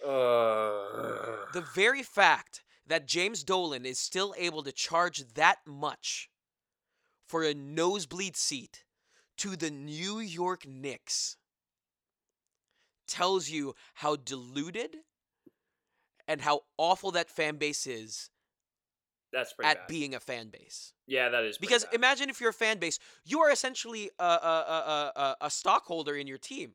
Uh, 0.04 1.52
The 1.52 1.66
very 1.74 2.02
fact 2.02 2.62
that 2.86 3.06
James 3.06 3.44
Dolan 3.44 3.86
is 3.86 3.98
still 3.98 4.34
able 4.36 4.62
to 4.64 4.72
charge 4.72 5.32
that 5.34 5.58
much 5.66 6.30
for 7.26 7.42
a 7.42 7.54
nosebleed 7.54 8.36
seat 8.36 8.84
to 9.38 9.56
the 9.56 9.70
New 9.70 10.18
York 10.18 10.66
Knicks 10.66 11.36
tells 13.06 13.48
you 13.48 13.74
how 13.94 14.16
diluted 14.16 14.96
and 16.28 16.42
how 16.42 16.62
awful 16.76 17.10
that 17.12 17.30
fan 17.30 17.56
base 17.56 17.86
is 17.86 18.30
that's 19.32 19.52
pretty 19.52 19.70
at 19.70 19.78
bad. 19.78 19.86
being 19.88 20.14
a 20.14 20.20
fan 20.20 20.48
base. 20.48 20.92
yeah, 21.06 21.28
that 21.28 21.44
is 21.44 21.58
Because 21.58 21.84
bad. 21.84 21.94
imagine 21.94 22.30
if 22.30 22.40
you're 22.40 22.50
a 22.50 22.54
fan 22.54 22.78
base, 22.78 22.98
you 23.24 23.40
are 23.40 23.50
essentially 23.50 24.10
a, 24.18 24.24
a, 24.24 25.12
a, 25.16 25.20
a, 25.20 25.36
a 25.42 25.50
stockholder 25.50 26.16
in 26.16 26.26
your 26.26 26.38
team. 26.38 26.72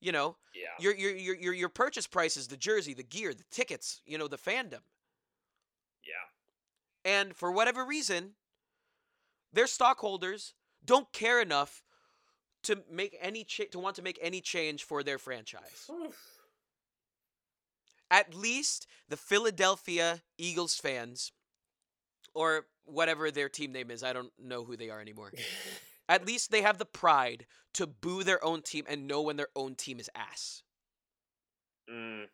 You 0.00 0.10
know, 0.10 0.36
yeah, 0.54 0.68
your, 0.80 0.94
your 0.96 1.14
your 1.16 1.36
your 1.36 1.52
your 1.54 1.68
purchase 1.68 2.08
price 2.08 2.36
is 2.36 2.48
the 2.48 2.56
jersey, 2.56 2.92
the 2.92 3.04
gear, 3.04 3.32
the 3.34 3.44
tickets. 3.52 4.00
You 4.04 4.18
know, 4.18 4.26
the 4.26 4.36
fandom. 4.36 4.80
yeah, 6.04 6.26
And 7.04 7.36
for 7.36 7.52
whatever 7.52 7.84
reason, 7.84 8.32
their 9.52 9.68
stockholders 9.68 10.54
don't 10.84 11.12
care 11.12 11.40
enough 11.40 11.84
to 12.64 12.82
make 12.90 13.16
any 13.20 13.44
cha- 13.44 13.70
to 13.70 13.78
want 13.78 13.94
to 13.96 14.02
make 14.02 14.18
any 14.20 14.40
change 14.40 14.82
for 14.82 15.04
their 15.04 15.18
franchise. 15.18 15.88
At 18.10 18.34
least 18.34 18.86
the 19.08 19.16
Philadelphia 19.16 20.22
Eagles 20.36 20.74
fans 20.74 21.32
or 22.34 22.66
whatever 22.84 23.30
their 23.30 23.48
team 23.48 23.72
name 23.72 23.90
is, 23.90 24.02
I 24.02 24.12
don't 24.12 24.32
know 24.38 24.64
who 24.64 24.76
they 24.76 24.90
are 24.90 25.00
anymore. 25.00 25.32
At 26.08 26.26
least 26.26 26.50
they 26.50 26.62
have 26.62 26.78
the 26.78 26.84
pride 26.84 27.46
to 27.74 27.86
boo 27.86 28.22
their 28.22 28.44
own 28.44 28.62
team 28.62 28.84
and 28.88 29.06
know 29.06 29.22
when 29.22 29.36
their 29.36 29.48
own 29.54 29.74
team 29.74 29.98
is 29.98 30.10
ass. 30.14 30.62
Mm. 31.90 32.24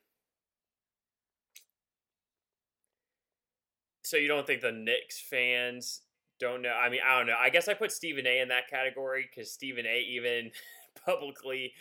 So 4.05 4.17
you 4.17 4.29
don't 4.29 4.47
think 4.47 4.63
the 4.63 4.73
Knicks 4.73 5.19
fans 5.21 6.01
don't 6.39 6.63
know? 6.63 6.71
I 6.71 6.89
mean, 6.89 7.01
I 7.07 7.19
don't 7.19 7.27
know. 7.27 7.37
I 7.39 7.51
guess 7.51 7.69
I 7.69 7.75
put 7.75 7.93
Stephen 7.93 8.27
A. 8.27 8.41
in 8.41 8.49
that 8.49 8.69
category 8.69 9.29
because 9.29 9.51
Stephen 9.51 9.87
A. 9.87 10.01
even 10.01 10.51
publicly, 11.07 11.73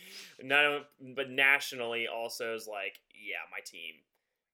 not 0.41 0.88
but 1.15 1.30
nationally, 1.30 2.08
also 2.08 2.56
is 2.56 2.67
like, 2.67 2.99
yeah, 3.13 3.38
my 3.51 3.60
team, 3.65 3.95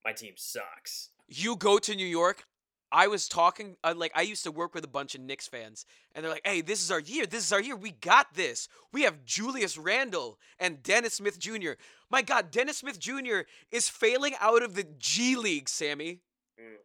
my 0.06 0.12
team 0.12 0.34
sucks. 0.36 1.10
you 1.28 1.56
go 1.56 1.80
to 1.80 1.96
New 1.96 2.06
York. 2.06 2.46
I 2.94 3.08
was 3.08 3.28
talking, 3.28 3.76
uh, 3.84 3.96
like, 3.98 4.12
I 4.14 4.22
used 4.22 4.44
to 4.44 4.52
work 4.52 4.76
with 4.76 4.84
a 4.84 4.88
bunch 4.88 5.16
of 5.16 5.22
Knicks 5.22 5.48
fans, 5.48 5.88
and 6.14 6.24
they're 6.24 6.32
like, 6.32 6.46
hey, 6.46 6.62
this 6.62 6.84
is 6.84 6.92
our 6.92 7.00
year. 7.00 7.26
This 7.26 7.44
is 7.44 7.52
our 7.52 7.60
year. 7.60 7.76
We 7.76 7.90
got 7.90 8.36
this. 8.36 8.68
We 8.92 9.02
have 9.02 9.26
Julius 9.26 9.80
Randle 9.80 10.38
and 10.60 10.84
Dennis 10.84 11.16
Smith 11.16 11.40
Jr. 11.40 11.72
My 12.12 12.22
God, 12.22 12.52
Dennis 12.52 12.78
Smith 12.78 13.00
Jr. 13.00 13.42
is 13.72 13.90
failing 13.90 14.36
out 14.40 14.62
of 14.62 14.76
the 14.76 14.86
G 15.00 15.36
League, 15.36 15.68
Sammy. 15.70 16.20
Mm. 16.60 16.76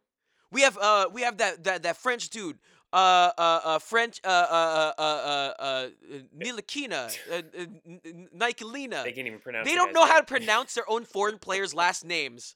We 0.51 0.61
have, 0.61 0.79
uh, 0.79 1.09
we 1.13 1.21
have 1.21 1.37
that, 1.37 1.63
that, 1.65 1.83
that 1.83 1.97
French 1.97 2.29
dude, 2.29 2.57
uh, 2.91 3.31
uh, 3.37 3.59
uh, 3.63 3.79
French, 3.79 4.19
uh, 4.23 4.27
uh, 4.27 4.93
uh, 4.97 5.01
uh, 5.01 5.61
uh, 5.61 5.87
Nilakina, 6.35 7.15
uh, 7.31 7.35
uh, 7.35 7.41
N- 7.55 8.01
N- 8.03 8.29
Nikolina. 8.35 9.03
They 9.03 9.11
can't 9.11 9.27
even 9.27 9.37
pronounce. 9.37 9.67
They 9.67 9.75
don't 9.75 9.93
know 9.93 10.07
how 10.07 10.19
to 10.19 10.25
pronounce 10.25 10.73
their 10.73 10.89
own 10.89 11.05
foreign 11.05 11.37
players' 11.37 11.75
last 11.75 12.03
names. 12.03 12.55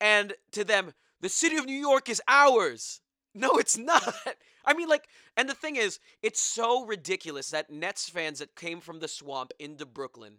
And 0.00 0.34
to 0.52 0.62
them, 0.62 0.92
the 1.20 1.28
city 1.28 1.56
of 1.56 1.66
New 1.66 1.72
York 1.72 2.08
is 2.08 2.22
ours. 2.28 3.00
No, 3.34 3.50
it's 3.56 3.76
not. 3.76 4.14
I 4.64 4.74
mean, 4.74 4.88
like, 4.88 5.08
and 5.36 5.48
the 5.48 5.54
thing 5.54 5.76
is, 5.76 5.98
it's 6.22 6.40
so 6.40 6.84
ridiculous 6.84 7.50
that 7.50 7.70
Nets 7.70 8.08
fans 8.08 8.38
that 8.40 8.56
came 8.56 8.80
from 8.80 9.00
the 9.00 9.08
swamp 9.08 9.52
into 9.58 9.86
Brooklyn 9.86 10.34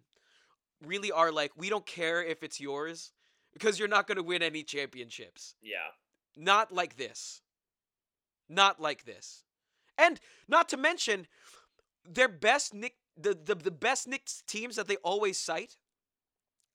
really 0.85 1.11
are 1.11 1.31
like, 1.31 1.51
we 1.57 1.69
don't 1.69 1.85
care 1.85 2.23
if 2.23 2.43
it's 2.43 2.59
yours 2.59 3.11
because 3.53 3.79
you're 3.79 3.87
not 3.87 4.07
going 4.07 4.17
to 4.17 4.23
win 4.23 4.43
any 4.43 4.63
championships. 4.63 5.55
Yeah, 5.61 5.89
Not 6.37 6.71
like 6.71 6.97
this. 6.97 7.41
Not 8.47 8.79
like 8.79 9.05
this. 9.05 9.43
And 9.97 10.19
not 10.47 10.69
to 10.69 10.77
mention, 10.77 11.27
their 12.05 12.29
best 12.29 12.73
Knick, 12.73 12.95
the, 13.17 13.33
the, 13.33 13.55
the 13.55 13.71
best 13.71 14.07
Knicks 14.07 14.43
teams 14.47 14.75
that 14.75 14.87
they 14.87 14.95
always 14.97 15.39
cite 15.39 15.77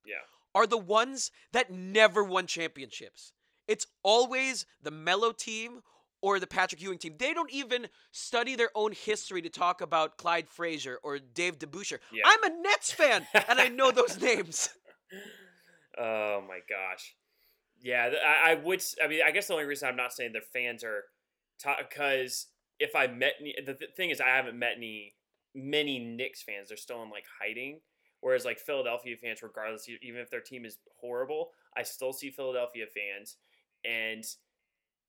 yeah, 0.05 0.17
are 0.55 0.67
the 0.67 0.79
ones 0.79 1.31
that 1.53 1.71
never 1.71 2.23
won 2.23 2.47
championships. 2.47 3.33
It's 3.69 3.87
always 4.03 4.67
the 4.83 4.91
Melo 4.91 5.33
team 5.33 5.83
or 6.21 6.41
the 6.41 6.47
Patrick 6.47 6.81
Ewing 6.81 6.99
team. 6.99 7.17
They 7.19 7.35
don't 7.35 7.53
even 7.53 7.89
study 8.13 8.57
their 8.57 8.71
own 8.75 8.93
history 8.93 9.43
to 9.43 9.51
talk 9.51 9.81
about 9.81 10.17
Clyde 10.17 10.49
Frazier 10.49 10.99
or 11.03 11.19
Dave 11.19 11.59
DeBusschere. 11.59 11.99
Yeah. 12.13 12.23
I'm 12.27 12.45
a 12.45 12.63
Nets 12.63 12.93
fan 12.93 13.27
and 13.49 13.61
I 13.61 13.69
know 13.69 13.91
those 13.91 14.21
names. 14.21 14.71
Oh 15.97 16.43
my 16.49 16.59
gosh. 16.69 17.15
Yeah, 17.81 18.11
I, 18.27 18.53
I 18.53 18.55
would. 18.55 18.83
I 19.03 19.09
mean, 19.09 19.21
I 19.25 19.31
guess 19.31 19.47
the 19.47 19.53
only 19.53 19.67
reason 19.67 19.89
I'm 19.89 19.97
not 19.97 20.13
saying 20.13 20.33
their 20.33 20.43
fans 20.43 20.83
are, 20.83 21.05
because 21.79 22.47
if 22.81 22.97
I 22.97 23.07
met 23.07 23.35
any, 23.41 23.55
the 23.65 23.75
th- 23.75 23.91
thing 23.97 24.11
is, 24.11 24.21
I 24.21 24.29
haven't 24.29 24.59
met 24.59 24.73
any 24.77 25.15
many 25.55 25.99
Knicks 25.99 26.43
fans. 26.43 26.69
They're 26.69 26.77
still 26.77 27.03
in 27.03 27.11
like 27.11 27.27
hiding. 27.41 27.81
Whereas 28.21 28.47
like 28.47 28.59
Philadelphia 28.59 29.17
fans, 29.23 29.43
regardless, 29.43 29.87
even 30.03 30.21
if 30.21 30.31
their 30.31 30.41
team 30.41 30.65
is 30.65 30.79
horrible, 30.99 31.51
I 31.77 31.83
still 31.83 32.13
see 32.13 32.31
Philadelphia 32.31 32.87
fans, 32.87 33.37
and 33.85 34.25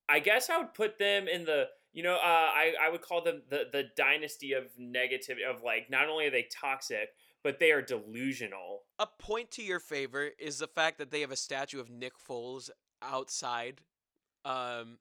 I 0.08 0.20
guess 0.20 0.50
I 0.50 0.58
would 0.58 0.74
put 0.74 1.00
them 1.00 1.28
in 1.28 1.46
the. 1.46 1.68
You 1.94 2.04
know, 2.04 2.16
uh, 2.16 2.20
I 2.22 2.74
I 2.82 2.90
would 2.90 3.02
call 3.02 3.24
them 3.24 3.44
the 3.50 3.64
the 3.72 3.84
dynasty 3.96 4.52
of 4.52 4.66
negativity 4.80 5.50
of 5.50 5.64
like 5.64 5.90
not 5.90 6.10
only 6.10 6.28
are 6.28 6.32
they 6.32 6.48
toxic, 6.52 7.10
but 7.42 7.60
they 7.60 7.72
are 7.72 7.82
delusional. 7.82 8.82
A 9.00 9.08
point 9.08 9.52
to 9.52 9.64
your 9.64 9.80
favor 9.80 10.30
is 10.38 10.60
the 10.60 10.68
fact 10.68 10.98
that 10.98 11.12
they 11.12 11.22
have 11.22 11.32
a 11.32 11.38
statue 11.38 11.80
of 11.80 11.90
Nick 11.90 12.14
Foles 12.18 12.70
outside. 13.02 13.82
Um, 14.44 14.98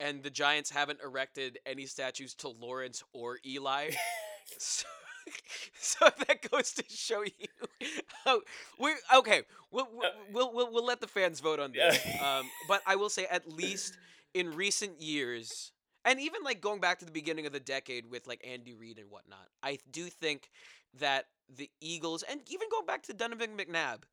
and 0.00 0.22
the 0.22 0.30
Giants 0.30 0.70
haven't 0.70 1.00
erected 1.04 1.58
any 1.64 1.86
statues 1.86 2.34
to 2.36 2.48
Lawrence 2.48 3.02
or 3.12 3.38
Eli. 3.46 3.90
so, 4.58 4.86
so 5.78 6.08
that 6.26 6.50
goes 6.50 6.72
to 6.72 6.84
show 6.88 7.22
you 7.22 7.48
how 8.24 8.40
we 8.78 8.94
okay. 9.16 9.42
We'll, 9.70 9.88
we'll, 9.92 10.10
we'll, 10.32 10.54
we'll, 10.54 10.72
we'll 10.72 10.86
let 10.86 11.00
the 11.00 11.06
fans 11.06 11.40
vote 11.40 11.60
on 11.60 11.72
this. 11.72 11.98
Um, 12.22 12.48
but 12.66 12.80
I 12.86 12.96
will 12.96 13.10
say, 13.10 13.26
at 13.30 13.50
least 13.52 13.98
in 14.34 14.54
recent 14.54 15.00
years, 15.00 15.72
and 16.04 16.20
even 16.20 16.42
like 16.42 16.60
going 16.60 16.80
back 16.80 16.98
to 17.00 17.04
the 17.04 17.12
beginning 17.12 17.46
of 17.46 17.52
the 17.52 17.60
decade 17.60 18.10
with 18.10 18.26
like 18.26 18.44
Andy 18.46 18.72
Reid 18.72 18.98
and 18.98 19.10
whatnot, 19.10 19.48
I 19.62 19.78
do 19.90 20.06
think 20.06 20.50
that 20.98 21.26
the 21.54 21.70
Eagles 21.80 22.22
and 22.22 22.40
even 22.46 22.68
going 22.70 22.86
back 22.86 23.02
to 23.04 23.12
Donovan 23.12 23.56
McNabb, 23.56 24.04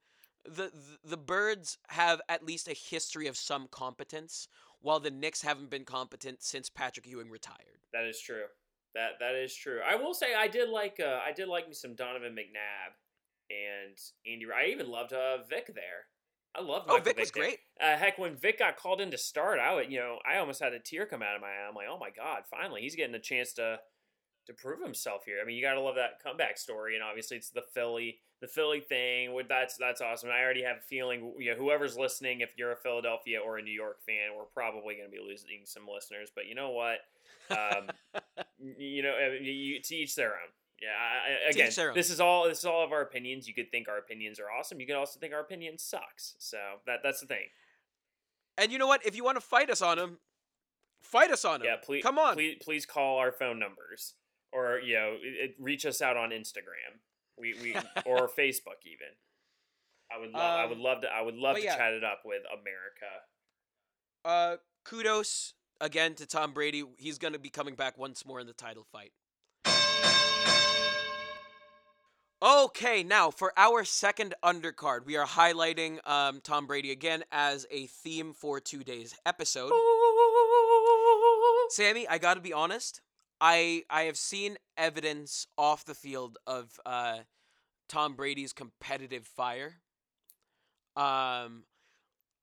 the, 0.44 0.72
the 0.74 1.10
the 1.12 1.18
Birds 1.18 1.78
have 1.90 2.22
at 2.30 2.46
least 2.46 2.68
a 2.68 2.74
history 2.74 3.28
of 3.28 3.38
some 3.38 3.68
competence, 3.70 4.48
while 4.82 5.00
the 5.00 5.12
Knicks 5.12 5.42
haven't 5.42 5.70
been 5.70 5.86
competent 5.86 6.44
since 6.44 6.70
Patrick 6.70 7.08
Ewing 7.08 7.30
retired. 7.30 7.80
That 7.94 8.06
is 8.06 8.20
true. 8.20 8.44
That 8.96 9.20
that 9.20 9.36
is 9.36 9.54
true. 9.54 9.80
I 9.88 9.96
will 9.96 10.14
say 10.14 10.28
I 10.34 10.48
did 10.48 10.70
like 10.70 11.00
uh, 11.00 11.20
I 11.26 11.32
did 11.34 11.48
like 11.48 11.68
me 11.68 11.74
some 11.74 11.96
Donovan 11.96 12.34
McNabb 12.34 12.96
and 13.50 13.98
Andy. 14.26 14.46
I 14.56 14.72
even 14.72 14.90
loved 14.90 15.14
uh, 15.14 15.44
Vick 15.50 15.68
there. 15.68 16.08
I 16.58 16.62
loved. 16.62 16.86
Oh, 16.90 16.94
Michael 16.94 17.04
Vick 17.04 17.20
was 17.20 17.32
there. 17.32 17.44
great. 17.44 17.60
Uh, 17.82 17.98
heck, 17.98 18.18
when 18.18 18.38
Vick 18.38 18.60
got 18.60 18.78
called 18.78 19.02
in 19.02 19.12
to 19.12 19.18
start, 19.18 19.60
I 19.60 19.76
would 19.76 19.92
you 19.92 20.00
know 20.00 20.20
I 20.26 20.38
almost 20.38 20.64
had 20.64 20.74
a 20.74 20.80
tear 20.80 21.06
come 21.06 21.22
out 21.22 21.36
of 21.36 21.42
my 21.42 21.48
eye. 21.48 21.68
I'm 21.68 21.76
like, 21.76 21.88
oh 21.92 22.00
my 22.00 22.10
god, 22.10 22.44
finally 22.50 22.82
he's 22.82 22.96
getting 22.96 23.16
a 23.16 23.20
chance 23.20 23.54
to 23.54 23.80
to 24.48 24.54
prove 24.54 24.82
himself 24.82 25.26
here. 25.26 25.40
I 25.42 25.46
mean, 25.46 25.56
you 25.56 25.62
got 25.62 25.74
to 25.74 25.82
love 25.82 25.96
that 25.96 26.24
comeback 26.24 26.58
story, 26.58 26.96
and 26.96 27.04
obviously 27.04 27.38
it's 27.38 27.50
the 27.50 27.64
Philly, 27.74 28.20
the 28.42 28.48
Philly 28.48 28.80
thing. 28.80 29.34
With 29.34 29.50
that's 29.50 29.76
that's 29.78 30.02
awesome. 30.02 30.30
And 30.30 30.38
I 30.38 30.42
already 30.42 30.64
have 30.64 30.78
a 30.78 30.88
feeling, 30.88 31.34
you 31.38 31.52
know, 31.52 31.58
whoever's 31.58 31.98
listening, 31.98 32.42
if 32.42 32.54
you're 32.58 32.72
a 32.72 32.78
Philadelphia 32.78 33.40
or 33.40 33.58
a 33.58 33.62
New 33.62 33.74
York 33.74 33.98
fan, 34.06 34.38
we're 34.38 34.46
probably 34.46 34.96
going 34.96 35.10
to 35.10 35.12
be 35.12 35.22
losing 35.22 35.50
some 35.66 35.84
listeners. 35.92 36.32
But 36.34 36.46
you 36.48 36.56
know 36.56 36.72
what? 36.72 37.00
Um, 37.50 37.90
you 38.78 39.04
know, 39.04 39.12
uh, 39.12 39.34
you, 39.42 39.82
to 39.82 39.96
each 39.96 40.16
their 40.16 40.30
own. 40.30 40.50
Yeah, 40.82 40.90
I, 40.90 41.50
again, 41.50 41.72
this 41.96 42.10
is 42.10 42.20
all 42.20 42.48
this 42.48 42.60
is 42.60 42.66
all 42.66 42.84
of 42.84 42.92
our 42.92 43.02
opinions. 43.02 43.48
You 43.48 43.54
could 43.54 43.72
think 43.72 43.88
our 43.88 43.98
opinions 43.98 44.40
are 44.40 44.52
awesome. 44.52 44.80
You 44.80 44.86
could 44.86 44.96
also 44.96 45.20
think 45.20 45.34
our 45.34 45.40
opinion 45.40 45.78
sucks. 45.78 46.36
So 46.38 46.58
that 46.86 47.00
that's 47.02 47.22
the 47.22 47.28
thing. 47.28 47.48
And 48.58 48.72
you 48.72 48.78
know 48.78 48.88
what? 48.88 49.06
If 49.06 49.16
you 49.16 49.24
want 49.24 49.38
to 49.38 49.42
fight 49.42 49.70
us 49.70 49.82
on 49.82 49.98
them, 49.98 50.20
fight 51.02 51.32
us 51.32 51.46
on 51.46 51.60
them. 51.60 51.68
Yeah, 51.68 51.78
please. 51.82 52.04
Come 52.04 52.20
on. 52.20 52.36
Please, 52.36 52.58
please 52.62 52.86
call 52.86 53.18
our 53.18 53.32
phone 53.32 53.58
numbers, 53.58 54.14
or 54.52 54.80
you 54.80 54.96
know, 54.96 55.16
it, 55.22 55.56
reach 55.60 55.86
us 55.86 56.02
out 56.02 56.18
on 56.18 56.32
Instagram. 56.32 57.00
We 57.38 57.56
we 57.62 57.76
or 58.06 58.28
Facebook 58.28 58.84
even. 58.86 59.16
I 60.12 60.20
would 60.20 60.32
love. 60.32 60.60
Um, 60.60 60.60
I 60.60 60.66
would 60.66 60.78
um, 60.78 60.84
love 60.84 61.02
to. 61.02 61.08
I 61.08 61.22
would 61.22 61.36
love 61.36 61.56
to 61.56 61.64
yeah. 61.64 61.78
chat 61.78 61.94
it 61.94 62.04
up 62.04 62.22
with 62.26 62.44
America. 62.52 63.24
Uh, 64.26 64.58
kudos 64.84 65.54
again 65.82 66.16
to 66.16 66.26
Tom 66.26 66.54
Brady. 66.54 66.84
He's 66.98 67.18
going 67.18 67.34
to 67.34 67.40
be 67.40 67.50
coming 67.50 67.76
back 67.76 67.98
once 67.98 68.26
more 68.26 68.40
in 68.40 68.48
the 68.48 68.54
title 68.54 68.86
fight. 68.92 69.12
Okay, 72.42 73.02
now 73.02 73.32
for 73.32 73.54
our 73.58 73.84
second 73.84 74.36
undercard, 74.44 75.06
we 75.06 75.16
are 75.16 75.26
highlighting 75.26 76.06
um, 76.08 76.42
Tom 76.44 76.68
Brady 76.68 76.92
again 76.92 77.24
as 77.32 77.66
a 77.72 77.88
theme 77.88 78.34
for 78.34 78.60
today's 78.60 79.16
episode. 79.26 79.72
Sammy, 81.70 82.08
I 82.08 82.20
gotta 82.20 82.42
be 82.42 82.54
honest. 82.54 83.02
I 83.42 83.84
I 83.90 84.04
have 84.04 84.18
seen 84.18 84.58
evidence 84.78 85.48
off 85.58 85.86
the 85.86 85.96
field 85.96 86.38
of 86.46 86.80
uh, 86.86 87.20
Tom 87.90 88.16
Brady's 88.16 88.54
competitive 88.54 89.26
fire. 89.26 89.78
Um, 90.96 91.64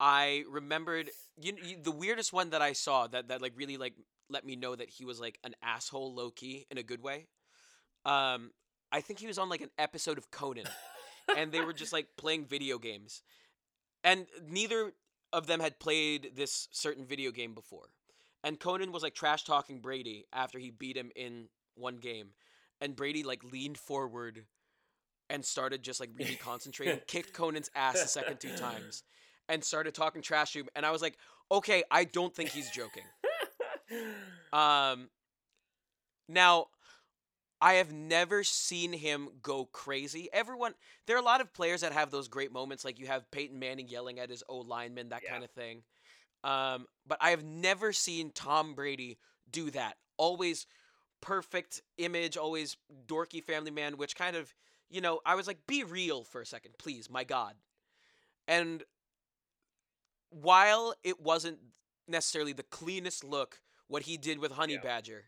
I 0.04 0.42
remembered 0.50 1.10
you, 1.40 1.52
you, 1.62 1.76
the 1.80 1.92
weirdest 1.92 2.32
one 2.32 2.50
that 2.50 2.60
I 2.60 2.72
saw 2.72 3.06
that 3.06 3.28
that 3.28 3.40
like 3.40 3.52
really 3.54 3.76
like 3.76 3.94
let 4.28 4.44
me 4.44 4.56
know 4.56 4.74
that 4.74 4.90
he 4.90 5.04
was 5.04 5.20
like 5.20 5.38
an 5.44 5.54
asshole 5.62 6.12
low 6.12 6.32
key 6.32 6.66
in 6.72 6.76
a 6.76 6.82
good 6.82 7.00
way. 7.00 7.28
Um, 8.04 8.50
I 8.90 9.00
think 9.00 9.20
he 9.20 9.28
was 9.28 9.38
on 9.38 9.48
like 9.48 9.60
an 9.60 9.70
episode 9.78 10.18
of 10.18 10.28
Conan, 10.32 10.66
and 11.36 11.52
they 11.52 11.60
were 11.60 11.72
just 11.72 11.92
like 11.92 12.08
playing 12.16 12.46
video 12.46 12.78
games, 12.78 13.22
and 14.02 14.26
neither 14.44 14.92
of 15.32 15.46
them 15.46 15.60
had 15.60 15.78
played 15.78 16.32
this 16.34 16.66
certain 16.72 17.06
video 17.06 17.30
game 17.30 17.54
before. 17.54 17.90
And 18.42 18.58
Conan 18.58 18.90
was 18.90 19.04
like 19.04 19.14
trash 19.14 19.44
talking 19.44 19.78
Brady 19.78 20.26
after 20.32 20.58
he 20.58 20.72
beat 20.72 20.96
him 20.96 21.12
in 21.14 21.46
one 21.76 21.98
game, 21.98 22.30
and 22.80 22.96
Brady 22.96 23.22
like 23.22 23.44
leaned 23.44 23.78
forward 23.78 24.46
and 25.30 25.44
started 25.44 25.84
just 25.84 26.00
like 26.00 26.10
really 26.18 26.34
concentrating, 26.34 26.98
kicked 27.06 27.32
Conan's 27.32 27.70
ass 27.76 28.02
the 28.02 28.08
second 28.08 28.40
two 28.40 28.56
times, 28.56 29.04
and 29.48 29.64
started 29.64 29.94
talking 29.94 30.22
trash 30.22 30.52
to 30.52 30.60
him. 30.60 30.68
And 30.74 30.86
I 30.86 30.90
was 30.90 31.02
like, 31.02 31.16
okay, 31.50 31.82
I 31.90 32.04
don't 32.04 32.34
think 32.34 32.50
he's 32.50 32.70
joking. 32.70 33.04
um, 34.52 35.08
now, 36.28 36.66
I 37.60 37.74
have 37.74 37.92
never 37.92 38.42
seen 38.42 38.92
him 38.92 39.28
go 39.40 39.66
crazy. 39.66 40.28
Everyone, 40.32 40.74
there 41.06 41.16
are 41.16 41.20
a 41.20 41.24
lot 41.24 41.40
of 41.40 41.52
players 41.54 41.82
that 41.82 41.92
have 41.92 42.10
those 42.10 42.26
great 42.26 42.52
moments, 42.52 42.84
like 42.84 42.98
you 42.98 43.06
have 43.06 43.30
Peyton 43.30 43.58
Manning 43.58 43.86
yelling 43.88 44.18
at 44.18 44.30
his 44.30 44.42
O 44.48 44.58
lineman, 44.58 45.10
that 45.10 45.22
yeah. 45.22 45.30
kind 45.30 45.44
of 45.44 45.50
thing. 45.50 45.82
Um, 46.42 46.86
but 47.06 47.18
I 47.20 47.30
have 47.30 47.44
never 47.44 47.92
seen 47.92 48.32
Tom 48.32 48.74
Brady 48.74 49.18
do 49.50 49.70
that. 49.70 49.96
Always 50.16 50.66
perfect 51.20 51.82
image, 51.98 52.36
always 52.36 52.76
dorky 53.06 53.42
family 53.42 53.70
man, 53.70 53.96
which 53.96 54.16
kind 54.16 54.34
of, 54.34 54.52
you 54.90 55.00
know, 55.00 55.20
I 55.24 55.36
was 55.36 55.46
like, 55.46 55.58
be 55.68 55.84
real 55.84 56.24
for 56.24 56.40
a 56.40 56.46
second, 56.46 56.74
please, 56.78 57.08
my 57.08 57.22
God. 57.22 57.54
And 58.48 58.82
while 60.32 60.94
it 61.04 61.20
wasn't 61.20 61.58
necessarily 62.08 62.52
the 62.52 62.62
cleanest 62.62 63.24
look, 63.24 63.60
what 63.88 64.02
he 64.02 64.16
did 64.16 64.38
with 64.38 64.52
Honey 64.52 64.74
yeah. 64.74 64.80
Badger, 64.82 65.24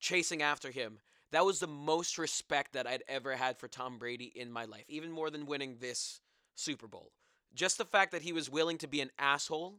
chasing 0.00 0.42
after 0.42 0.70
him, 0.70 0.98
that 1.30 1.44
was 1.44 1.60
the 1.60 1.66
most 1.66 2.18
respect 2.18 2.72
that 2.72 2.86
I'd 2.86 3.04
ever 3.08 3.36
had 3.36 3.58
for 3.58 3.68
Tom 3.68 3.98
Brady 3.98 4.32
in 4.34 4.50
my 4.50 4.64
life, 4.64 4.84
even 4.88 5.12
more 5.12 5.30
than 5.30 5.46
winning 5.46 5.76
this 5.80 6.20
Super 6.54 6.86
Bowl. 6.86 7.12
Just 7.54 7.78
the 7.78 7.84
fact 7.84 8.12
that 8.12 8.22
he 8.22 8.32
was 8.32 8.50
willing 8.50 8.78
to 8.78 8.86
be 8.86 9.00
an 9.00 9.10
asshole 9.18 9.76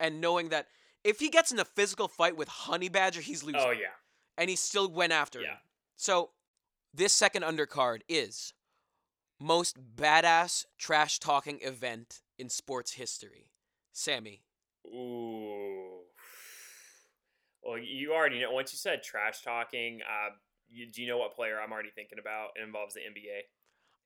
and 0.00 0.20
knowing 0.20 0.48
that 0.50 0.66
if 1.04 1.20
he 1.20 1.28
gets 1.28 1.52
in 1.52 1.58
a 1.58 1.64
physical 1.64 2.08
fight 2.08 2.36
with 2.36 2.48
Honey 2.48 2.88
Badger, 2.88 3.20
he's 3.20 3.42
oh, 3.42 3.46
losing. 3.46 3.60
Oh 3.60 3.70
yeah. 3.70 3.94
And 4.36 4.48
he 4.50 4.56
still 4.56 4.88
went 4.88 5.12
after 5.12 5.40
yeah. 5.40 5.48
him. 5.48 5.56
So 5.96 6.30
this 6.94 7.12
second 7.12 7.42
undercard 7.42 8.00
is 8.08 8.54
most 9.40 9.76
badass 9.96 10.66
trash 10.78 11.18
talking 11.18 11.58
event 11.62 12.20
in 12.38 12.48
sports 12.48 12.92
history. 12.92 13.51
Sammy. 13.92 14.42
Ooh. 14.86 16.00
Well, 17.62 17.78
you 17.78 18.12
already 18.12 18.40
know. 18.40 18.50
Once 18.50 18.72
you 18.72 18.78
said 18.78 19.02
trash 19.02 19.42
talking, 19.42 20.00
uh, 20.02 20.30
you, 20.68 20.90
do 20.90 21.02
you 21.02 21.08
know 21.08 21.18
what 21.18 21.34
player 21.34 21.60
I'm 21.60 21.72
already 21.72 21.90
thinking 21.94 22.18
about? 22.18 22.48
It 22.56 22.64
involves 22.64 22.94
the 22.94 23.00
NBA. 23.00 23.42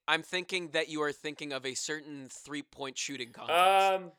I'm 0.09 0.23
thinking 0.23 0.71
that 0.73 0.89
you 0.89 1.03
are 1.03 1.13
thinking 1.13 1.53
of 1.53 1.65
a 1.65 1.75
certain 1.75 2.29
three 2.31 2.63
point 2.63 2.99
shooting 2.99 3.33
contest. 3.33 3.93
Um, 3.95 4.13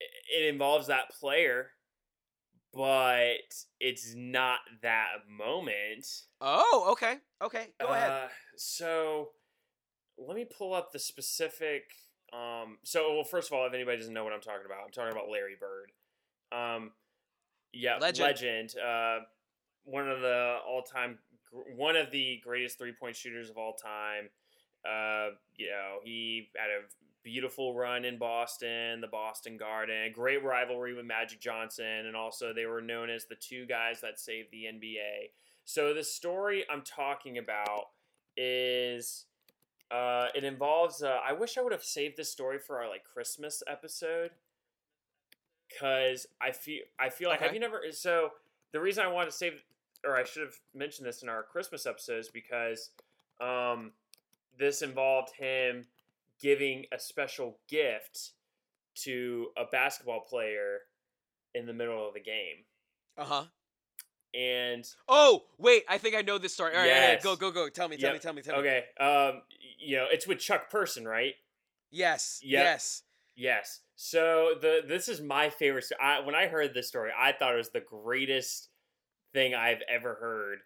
it 0.00 0.52
involves 0.52 0.86
that 0.86 1.10
player, 1.10 1.70
but 2.72 3.36
it's 3.80 4.14
not 4.14 4.60
that 4.82 5.08
moment. 5.28 6.06
Oh, 6.40 6.88
okay, 6.92 7.18
okay, 7.42 7.68
go 7.80 7.88
uh, 7.88 7.92
ahead. 7.92 8.30
So, 8.56 9.30
let 10.16 10.36
me 10.36 10.46
pull 10.46 10.72
up 10.72 10.92
the 10.92 10.98
specific. 10.98 11.84
Um, 12.34 12.78
so 12.82 13.14
well, 13.14 13.24
first 13.24 13.50
of 13.50 13.56
all, 13.56 13.66
if 13.66 13.74
anybody 13.74 13.98
doesn't 13.98 14.12
know 14.12 14.24
what 14.24 14.32
I'm 14.32 14.40
talking 14.40 14.66
about, 14.66 14.78
I'm 14.84 14.90
talking 14.90 15.12
about 15.12 15.30
Larry 15.30 15.56
Bird. 15.58 15.92
Um, 16.52 16.92
yeah, 17.72 17.96
legend. 17.98 18.26
legend 18.26 18.74
uh, 18.78 19.18
one 19.84 20.08
of 20.08 20.20
the 20.20 20.58
all-time, 20.66 21.18
one 21.76 21.96
of 21.96 22.10
the 22.10 22.40
greatest 22.42 22.78
three-point 22.78 23.16
shooters 23.16 23.50
of 23.50 23.56
all 23.56 23.74
time. 23.74 24.30
Uh, 24.84 25.34
you 25.56 25.66
know, 25.66 25.98
he 26.02 26.48
had 26.56 26.70
a 26.70 26.82
beautiful 27.22 27.74
run 27.74 28.04
in 28.04 28.18
Boston, 28.18 29.00
the 29.00 29.06
Boston 29.06 29.56
Garden, 29.56 30.12
great 30.12 30.44
rivalry 30.44 30.94
with 30.94 31.06
Magic 31.06 31.40
Johnson, 31.40 32.06
and 32.06 32.14
also 32.14 32.52
they 32.52 32.66
were 32.66 32.82
known 32.82 33.10
as 33.10 33.24
the 33.24 33.36
two 33.36 33.66
guys 33.66 34.00
that 34.02 34.18
saved 34.18 34.48
the 34.50 34.64
NBA. 34.64 35.30
So 35.64 35.94
the 35.94 36.04
story 36.04 36.64
I'm 36.70 36.82
talking 36.82 37.38
about 37.38 37.86
is 38.36 39.24
uh, 39.90 40.26
it 40.34 40.44
involves. 40.44 41.02
Uh, 41.02 41.18
I 41.26 41.32
wish 41.32 41.58
I 41.58 41.62
would 41.62 41.72
have 41.72 41.84
saved 41.84 42.16
this 42.16 42.30
story 42.30 42.58
for 42.58 42.82
our 42.82 42.88
like 42.88 43.04
Christmas 43.04 43.62
episode 43.66 44.30
because 45.68 46.26
I 46.40 46.52
feel 46.52 46.82
I 46.98 47.08
feel 47.10 47.28
like 47.28 47.38
okay. 47.38 47.46
have 47.46 47.54
you 47.54 47.60
never 47.60 47.80
so 47.90 48.30
the 48.72 48.80
reason 48.80 49.04
I 49.04 49.08
want 49.08 49.28
to 49.28 49.34
save 49.34 49.62
or 50.04 50.16
I 50.16 50.24
should 50.24 50.42
have 50.42 50.56
mentioned 50.74 51.06
this 51.06 51.22
in 51.22 51.28
our 51.28 51.42
Christmas 51.42 51.86
episodes 51.86 52.28
because 52.28 52.90
um, 53.40 53.92
this 54.58 54.82
involved 54.82 55.34
him 55.36 55.86
giving 56.40 56.84
a 56.92 56.98
special 56.98 57.58
gift 57.68 58.32
to 58.96 59.48
a 59.56 59.64
basketball 59.64 60.20
player 60.20 60.80
in 61.54 61.66
the 61.66 61.72
middle 61.72 62.06
of 62.06 62.14
the 62.14 62.20
game. 62.20 62.64
Uh 63.16 63.24
huh. 63.24 63.44
And 64.34 64.84
oh 65.08 65.44
wait, 65.58 65.84
I 65.88 65.98
think 65.98 66.16
I 66.16 66.22
know 66.22 66.38
this 66.38 66.52
story. 66.52 66.72
All 66.72 66.80
right, 66.80 66.86
yes. 66.86 67.22
go 67.22 67.36
go 67.36 67.52
go. 67.52 67.68
Tell 67.68 67.88
me, 67.88 67.96
tell 67.96 68.12
yep. 68.12 68.14
me, 68.14 68.18
tell 68.18 68.32
me, 68.32 68.42
tell 68.42 68.60
me. 68.60 68.68
Okay. 68.68 68.84
Um, 68.98 69.42
you 69.78 69.96
know, 69.96 70.06
it's 70.10 70.26
with 70.26 70.38
Chuck 70.38 70.70
Person, 70.70 71.06
right? 71.06 71.34
Yes. 71.90 72.40
Yep. 72.42 72.64
Yes. 72.64 73.02
Yes. 73.36 73.80
So 73.96 74.54
the 74.60 74.80
this 74.86 75.08
is 75.08 75.20
my 75.20 75.50
favorite. 75.50 75.84
I, 76.00 76.20
when 76.20 76.34
I 76.34 76.46
heard 76.46 76.74
this 76.74 76.88
story, 76.88 77.10
I 77.16 77.32
thought 77.32 77.54
it 77.54 77.58
was 77.58 77.70
the 77.70 77.80
greatest 77.80 78.68
thing 79.32 79.54
I've 79.54 79.82
ever 79.88 80.14
heard 80.14 80.58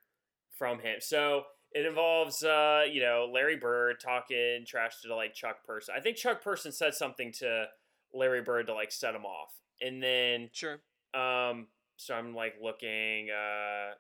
from 0.59 0.81
him. 0.81 0.97
So 1.01 1.45
it 1.73 1.87
involves 1.87 2.43
uh, 2.43 2.85
you 2.91 3.01
know 3.01 3.29
Larry 3.33 3.57
Bird 3.57 3.97
talking 4.03 4.65
trash 4.67 5.01
to 5.03 5.15
like 5.15 5.35
Chuck 5.35 5.65
Person. 5.67 5.95
I 5.97 6.01
think 6.01 6.17
Chuck 6.17 6.43
Person 6.43 6.73
said 6.73 6.95
something 6.95 7.33
to 7.39 7.67
Larry 8.15 8.43
Bird 8.43 8.67
to 8.69 8.75
like 8.75 8.93
set 8.93 9.15
him 9.15 9.25
off, 9.25 9.53
and 9.81 10.03
then 10.03 10.51
sure. 10.53 10.81
Um, 11.15 11.69
so 11.97 12.15
I'm 12.15 12.35
like 12.35 12.55
looking. 12.63 13.29
Uh, 13.31 13.95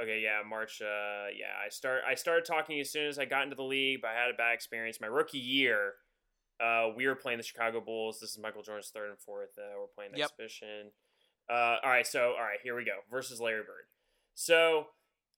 okay, 0.00 0.20
yeah, 0.20 0.40
March. 0.48 0.80
Uh, 0.80 1.28
yeah, 1.36 1.54
I 1.64 1.68
start. 1.68 2.02
I 2.08 2.14
started 2.14 2.44
talking 2.44 2.80
as 2.80 2.90
soon 2.90 3.06
as 3.06 3.18
I 3.18 3.24
got 3.24 3.44
into 3.44 3.56
the 3.56 3.62
league, 3.62 4.00
but 4.02 4.08
I 4.08 4.14
had 4.14 4.30
a 4.30 4.36
bad 4.36 4.54
experience. 4.54 5.00
My 5.00 5.06
rookie 5.06 5.38
year, 5.38 5.94
uh, 6.60 6.88
we 6.96 7.06
were 7.06 7.14
playing 7.14 7.38
the 7.38 7.44
Chicago 7.44 7.80
Bulls. 7.80 8.20
This 8.20 8.30
is 8.30 8.38
Michael 8.38 8.62
Jordan's 8.62 8.88
third 8.88 9.10
and 9.10 9.18
fourth. 9.18 9.58
Uh, 9.58 9.78
we're 9.78 9.86
playing 9.86 10.12
the 10.12 10.18
yep. 10.18 10.30
exhibition. 10.30 10.90
Uh, 11.48 11.76
all 11.82 11.90
right, 11.90 12.06
so 12.06 12.34
all 12.36 12.42
right, 12.42 12.58
here 12.62 12.76
we 12.76 12.84
go. 12.84 12.98
Versus 13.10 13.40
Larry 13.40 13.62
Bird. 13.62 13.86
So 14.34 14.86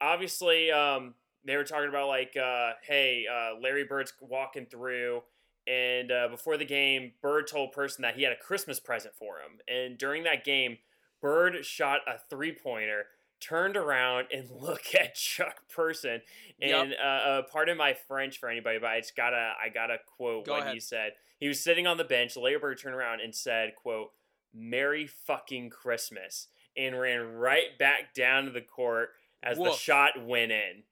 obviously, 0.00 0.70
um, 0.70 1.14
they 1.44 1.56
were 1.56 1.64
talking 1.64 1.88
about 1.88 2.08
like, 2.08 2.36
uh, 2.36 2.72
hey, 2.82 3.24
uh, 3.30 3.60
Larry 3.60 3.84
Bird's 3.84 4.12
walking 4.20 4.66
through, 4.66 5.22
and 5.66 6.10
uh, 6.10 6.28
before 6.28 6.56
the 6.56 6.64
game, 6.64 7.12
Bird 7.20 7.46
told 7.46 7.72
Person 7.72 8.02
that 8.02 8.16
he 8.16 8.22
had 8.22 8.32
a 8.32 8.36
Christmas 8.36 8.80
present 8.80 9.14
for 9.14 9.36
him, 9.36 9.58
and 9.68 9.98
during 9.98 10.24
that 10.24 10.44
game, 10.44 10.78
Bird 11.20 11.64
shot 11.64 12.00
a 12.06 12.18
three 12.30 12.52
pointer 12.52 13.06
turned 13.40 13.76
around 13.76 14.26
and 14.32 14.48
look 14.60 14.94
at 14.98 15.14
Chuck 15.14 15.68
Person. 15.74 16.20
Yep. 16.60 16.84
And 16.84 16.94
uh, 16.94 17.06
uh, 17.06 17.42
pardon 17.50 17.76
my 17.76 17.94
French 18.08 18.38
for 18.38 18.48
anybody, 18.48 18.78
but 18.78 18.88
I 18.90 19.00
just 19.00 19.16
gotta 19.16 19.52
I 19.64 19.68
gotta 19.68 19.96
quote 20.16 20.46
Go 20.46 20.52
what 20.54 20.62
ahead. 20.62 20.74
he 20.74 20.80
said. 20.80 21.12
He 21.38 21.46
was 21.48 21.62
sitting 21.62 21.86
on 21.86 21.96
the 21.98 22.04
bench. 22.04 22.34
Bird 22.34 22.78
turned 22.80 22.96
around 22.96 23.20
and 23.20 23.34
said, 23.34 23.74
"quote 23.76 24.10
Merry 24.52 25.06
fucking 25.06 25.70
Christmas," 25.70 26.48
and 26.76 26.98
ran 26.98 27.20
right 27.34 27.78
back 27.78 28.12
down 28.14 28.44
to 28.46 28.50
the 28.50 28.60
court 28.60 29.10
as 29.42 29.56
the 29.56 29.72
shot 29.72 30.12
went 30.24 30.50
in. 30.52 30.82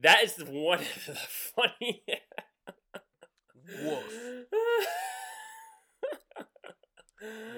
That 0.00 0.22
is 0.24 0.36
one 0.38 0.80
of 0.80 1.06
the 1.06 1.14
funny. 1.28 2.02
Woof. 3.84 4.44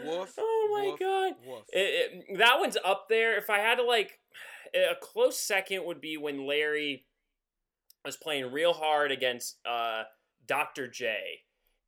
Woof, 0.05 0.35
Oh 0.39 0.69
my 0.77 0.89
woof, 0.91 0.99
god. 1.01 1.33
Woof. 1.47 1.63
It, 1.73 2.25
it- 2.29 2.39
that 2.39 2.59
one's 2.61 2.77
up 2.85 3.07
there. 3.09 3.39
If 3.39 3.49
I 3.49 3.59
had 3.59 3.77
to 3.77 3.83
like, 3.85 4.19
a 4.75 4.95
close 5.01 5.39
second 5.39 5.85
would 5.85 6.01
be 6.01 6.17
when 6.17 6.47
Larry 6.47 7.07
was 8.05 8.17
playing 8.17 8.53
real 8.53 8.73
hard 8.73 9.13
against 9.13 9.57
uh, 9.67 10.05
Dr. 10.47 10.89
J, 10.89 11.17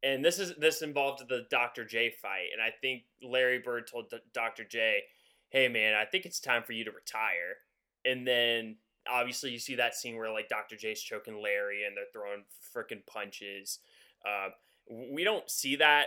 and 0.03 0.25
this 0.25 0.38
is 0.38 0.55
this 0.59 0.83
involved 0.83 1.29
the 1.29 1.46
Dr. 1.51 1.85
J 1.85 2.11
fight, 2.11 2.49
and 2.53 2.62
I 2.62 2.70
think 2.81 3.03
Larry 3.22 3.59
Bird 3.59 3.87
told 3.87 4.12
Dr. 4.33 4.64
J, 4.64 5.03
"Hey 5.51 5.68
man, 5.68 5.94
I 5.94 6.05
think 6.05 6.27
it's 6.27 6.40
time 6.40 6.62
for 6.62 6.72
you 6.72 6.85
to 6.85 6.92
retire." 6.92 7.57
And 8.05 8.27
then 8.27 8.77
obviously 9.11 9.51
you 9.51 9.59
see 9.59 9.75
that 9.77 9.94
scene 9.94 10.16
where 10.16 10.31
like 10.33 10.49
Dr. 10.49 10.77
J's 10.77 11.03
choking 11.03 11.42
Larry 11.42 11.85
and 11.85 11.96
they're 11.96 12.05
throwing 12.12 12.44
freaking 12.75 13.05
punches. 13.07 13.81
Uh, 14.25 14.51
we 14.88 15.25
don't 15.25 15.51
see 15.51 15.77
that. 15.77 16.07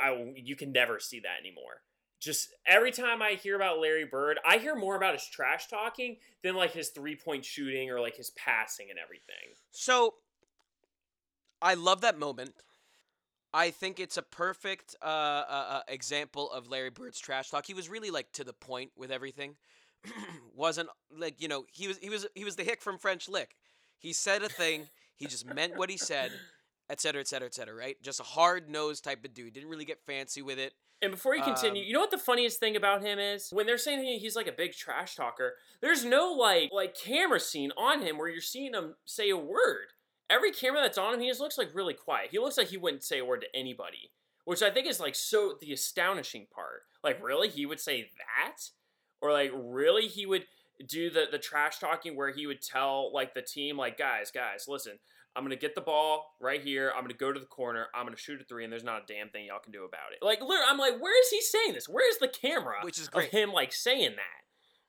I, 0.00 0.32
you 0.36 0.54
can 0.54 0.70
never 0.70 1.00
see 1.00 1.20
that 1.20 1.40
anymore 1.40 1.82
just 2.20 2.52
every 2.66 2.92
time 2.92 3.22
I 3.22 3.30
hear 3.30 3.56
about 3.56 3.80
Larry 3.80 4.04
Bird, 4.04 4.38
I 4.46 4.58
hear 4.58 4.76
more 4.76 4.94
about 4.94 5.14
his 5.14 5.26
trash 5.26 5.66
talking 5.68 6.18
than 6.42 6.54
like 6.54 6.72
his 6.72 6.90
three 6.90 7.16
point 7.16 7.44
shooting 7.44 7.90
or 7.90 8.00
like 8.00 8.16
his 8.16 8.30
passing 8.30 8.88
and 8.90 8.98
everything. 8.98 9.56
So, 9.72 10.14
I 11.62 11.74
love 11.74 12.02
that 12.02 12.18
moment. 12.18 12.54
I 13.52 13.70
think 13.70 13.98
it's 13.98 14.16
a 14.16 14.22
perfect 14.22 14.94
uh, 15.02 15.04
uh, 15.04 15.66
uh, 15.68 15.80
example 15.88 16.50
of 16.52 16.68
Larry 16.68 16.90
Bird's 16.90 17.18
trash 17.18 17.50
talk. 17.50 17.66
He 17.66 17.74
was 17.74 17.88
really 17.88 18.10
like 18.10 18.30
to 18.32 18.44
the 18.44 18.52
point 18.52 18.92
with 18.96 19.10
everything. 19.10 19.56
Wasn't 20.54 20.88
like 21.14 21.40
you 21.40 21.48
know 21.48 21.64
he 21.72 21.88
was 21.88 21.98
he 21.98 22.08
was 22.08 22.26
he 22.34 22.44
was 22.44 22.56
the 22.56 22.64
hick 22.64 22.80
from 22.80 22.98
French 22.98 23.28
Lick. 23.28 23.56
He 23.98 24.12
said 24.12 24.42
a 24.42 24.48
thing, 24.48 24.88
he 25.14 25.26
just 25.26 25.44
meant 25.44 25.76
what 25.76 25.90
he 25.90 25.98
said, 25.98 26.32
et 26.88 27.02
cetera, 27.02 27.20
et 27.20 27.28
cetera, 27.28 27.46
et 27.46 27.54
cetera. 27.54 27.74
Right? 27.74 28.00
Just 28.02 28.20
a 28.20 28.24
hard 28.24 28.70
nosed 28.70 29.04
type 29.04 29.24
of 29.24 29.34
dude. 29.34 29.52
Didn't 29.52 29.68
really 29.68 29.84
get 29.84 30.00
fancy 30.06 30.40
with 30.40 30.58
it. 30.58 30.72
And 31.02 31.12
before 31.12 31.34
you 31.34 31.42
continue, 31.42 31.82
Um, 31.82 31.86
you 31.86 31.92
know 31.94 32.00
what 32.00 32.10
the 32.10 32.18
funniest 32.18 32.60
thing 32.60 32.76
about 32.76 33.02
him 33.02 33.18
is? 33.18 33.50
When 33.50 33.66
they're 33.66 33.78
saying 33.78 34.18
he's 34.20 34.36
like 34.36 34.46
a 34.46 34.52
big 34.52 34.72
trash 34.72 35.16
talker, 35.16 35.54
there's 35.80 36.04
no 36.04 36.32
like 36.32 36.70
like 36.72 36.94
camera 36.94 37.40
scene 37.40 37.72
on 37.76 38.02
him 38.02 38.18
where 38.18 38.28
you're 38.28 38.40
seeing 38.42 38.74
him 38.74 38.96
say 39.06 39.30
a 39.30 39.36
word. 39.36 39.92
Every 40.28 40.52
camera 40.52 40.80
that's 40.82 40.98
on 40.98 41.14
him, 41.14 41.20
he 41.20 41.28
just 41.28 41.40
looks 41.40 41.58
like 41.58 41.74
really 41.74 41.94
quiet. 41.94 42.28
He 42.30 42.38
looks 42.38 42.58
like 42.58 42.68
he 42.68 42.76
wouldn't 42.76 43.02
say 43.02 43.18
a 43.18 43.24
word 43.24 43.40
to 43.40 43.58
anybody, 43.58 44.10
which 44.44 44.62
I 44.62 44.70
think 44.70 44.86
is 44.86 45.00
like 45.00 45.14
so 45.14 45.56
the 45.60 45.72
astonishing 45.72 46.46
part. 46.54 46.82
Like 47.02 47.22
really, 47.22 47.48
he 47.48 47.64
would 47.64 47.80
say 47.80 48.10
that, 48.18 48.58
or 49.22 49.32
like 49.32 49.52
really 49.54 50.06
he 50.06 50.26
would 50.26 50.44
do 50.86 51.10
the 51.10 51.26
the 51.30 51.38
trash 51.38 51.78
talking 51.78 52.16
where 52.16 52.32
he 52.32 52.46
would 52.46 52.62
tell 52.62 53.12
like 53.12 53.34
the 53.34 53.42
team 53.42 53.76
like 53.76 53.98
guys 53.98 54.30
guys 54.30 54.64
listen 54.66 54.98
I'm 55.36 55.44
gonna 55.44 55.56
get 55.56 55.74
the 55.74 55.80
ball 55.80 56.34
right 56.40 56.60
here. 56.60 56.92
I'm 56.94 57.02
gonna 57.02 57.14
go 57.14 57.32
to 57.32 57.38
the 57.40 57.46
corner. 57.46 57.86
I'm 57.94 58.04
gonna 58.04 58.16
shoot 58.16 58.40
a 58.40 58.44
three, 58.44 58.64
and 58.64 58.72
there's 58.72 58.84
not 58.84 59.02
a 59.02 59.12
damn 59.12 59.28
thing 59.28 59.46
y'all 59.46 59.60
can 59.60 59.72
do 59.72 59.84
about 59.84 60.12
it. 60.12 60.24
Like, 60.24 60.40
literally, 60.40 60.64
I'm 60.68 60.78
like, 60.78 61.00
where 61.00 61.18
is 61.22 61.30
he 61.30 61.40
saying 61.40 61.74
this? 61.74 61.88
Where 61.88 62.08
is 62.08 62.18
the 62.18 62.28
camera 62.28 62.76
Which 62.82 62.98
is 62.98 63.08
great. 63.08 63.26
of 63.26 63.32
him 63.32 63.52
like 63.52 63.72
saying 63.72 64.12
that, 64.16 64.44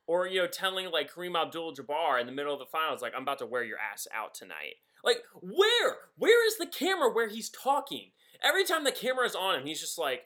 or 0.07 0.27
you 0.27 0.41
know, 0.41 0.47
telling 0.47 0.89
like 0.91 1.13
Kareem 1.13 1.39
Abdul-Jabbar 1.39 2.19
in 2.19 2.25
the 2.25 2.31
middle 2.31 2.53
of 2.53 2.59
the 2.59 2.65
finals, 2.65 3.01
like, 3.01 3.13
I'm 3.15 3.21
about 3.23 3.39
to 3.39 3.45
wear 3.45 3.63
your 3.63 3.77
ass 3.77 4.07
out 4.13 4.33
tonight. 4.33 4.75
Like, 5.03 5.23
where? 5.41 5.95
Where 6.17 6.45
is 6.47 6.57
the 6.57 6.67
camera 6.67 7.11
where 7.11 7.27
he's 7.29 7.49
talking? 7.49 8.11
Every 8.43 8.65
time 8.65 8.83
the 8.83 8.91
camera 8.91 9.25
is 9.25 9.35
on 9.35 9.59
him, 9.59 9.65
he's 9.67 9.79
just 9.79 9.97
like 9.99 10.23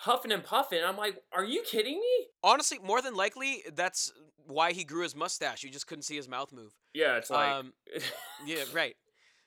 huffing 0.00 0.32
and 0.32 0.44
puffing. 0.44 0.80
I'm 0.84 0.96
like, 0.96 1.22
are 1.32 1.44
you 1.44 1.62
kidding 1.62 1.98
me? 1.98 2.26
Honestly, 2.42 2.78
more 2.78 3.00
than 3.02 3.14
likely, 3.14 3.64
that's 3.74 4.12
why 4.46 4.72
he 4.72 4.84
grew 4.84 5.02
his 5.02 5.16
mustache. 5.16 5.62
You 5.64 5.70
just 5.70 5.86
couldn't 5.86 6.02
see 6.02 6.16
his 6.16 6.28
mouth 6.28 6.52
move. 6.52 6.74
Yeah, 6.94 7.16
it's 7.16 7.30
like. 7.30 7.50
um, 7.50 7.72
Yeah, 8.46 8.64
right. 8.72 8.94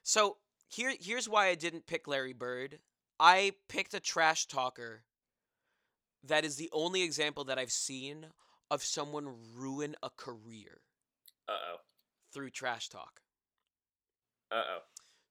So 0.03 0.37
here, 0.67 0.93
here's 0.99 1.29
why 1.29 1.47
I 1.47 1.55
didn't 1.55 1.87
pick 1.87 2.07
Larry 2.07 2.33
Bird. 2.33 2.79
I 3.19 3.53
picked 3.69 3.93
a 3.93 3.99
trash 3.99 4.47
talker. 4.47 5.03
That 6.23 6.45
is 6.45 6.55
the 6.55 6.69
only 6.71 7.03
example 7.03 7.43
that 7.45 7.59
I've 7.59 7.71
seen 7.71 8.27
of 8.69 8.83
someone 8.83 9.35
ruin 9.55 9.95
a 10.01 10.09
career 10.09 10.81
uh 11.49 11.51
oh. 11.51 11.77
through 12.33 12.51
trash 12.51 12.89
talk. 12.89 13.21
Uh 14.51 14.61
oh. 14.75 14.79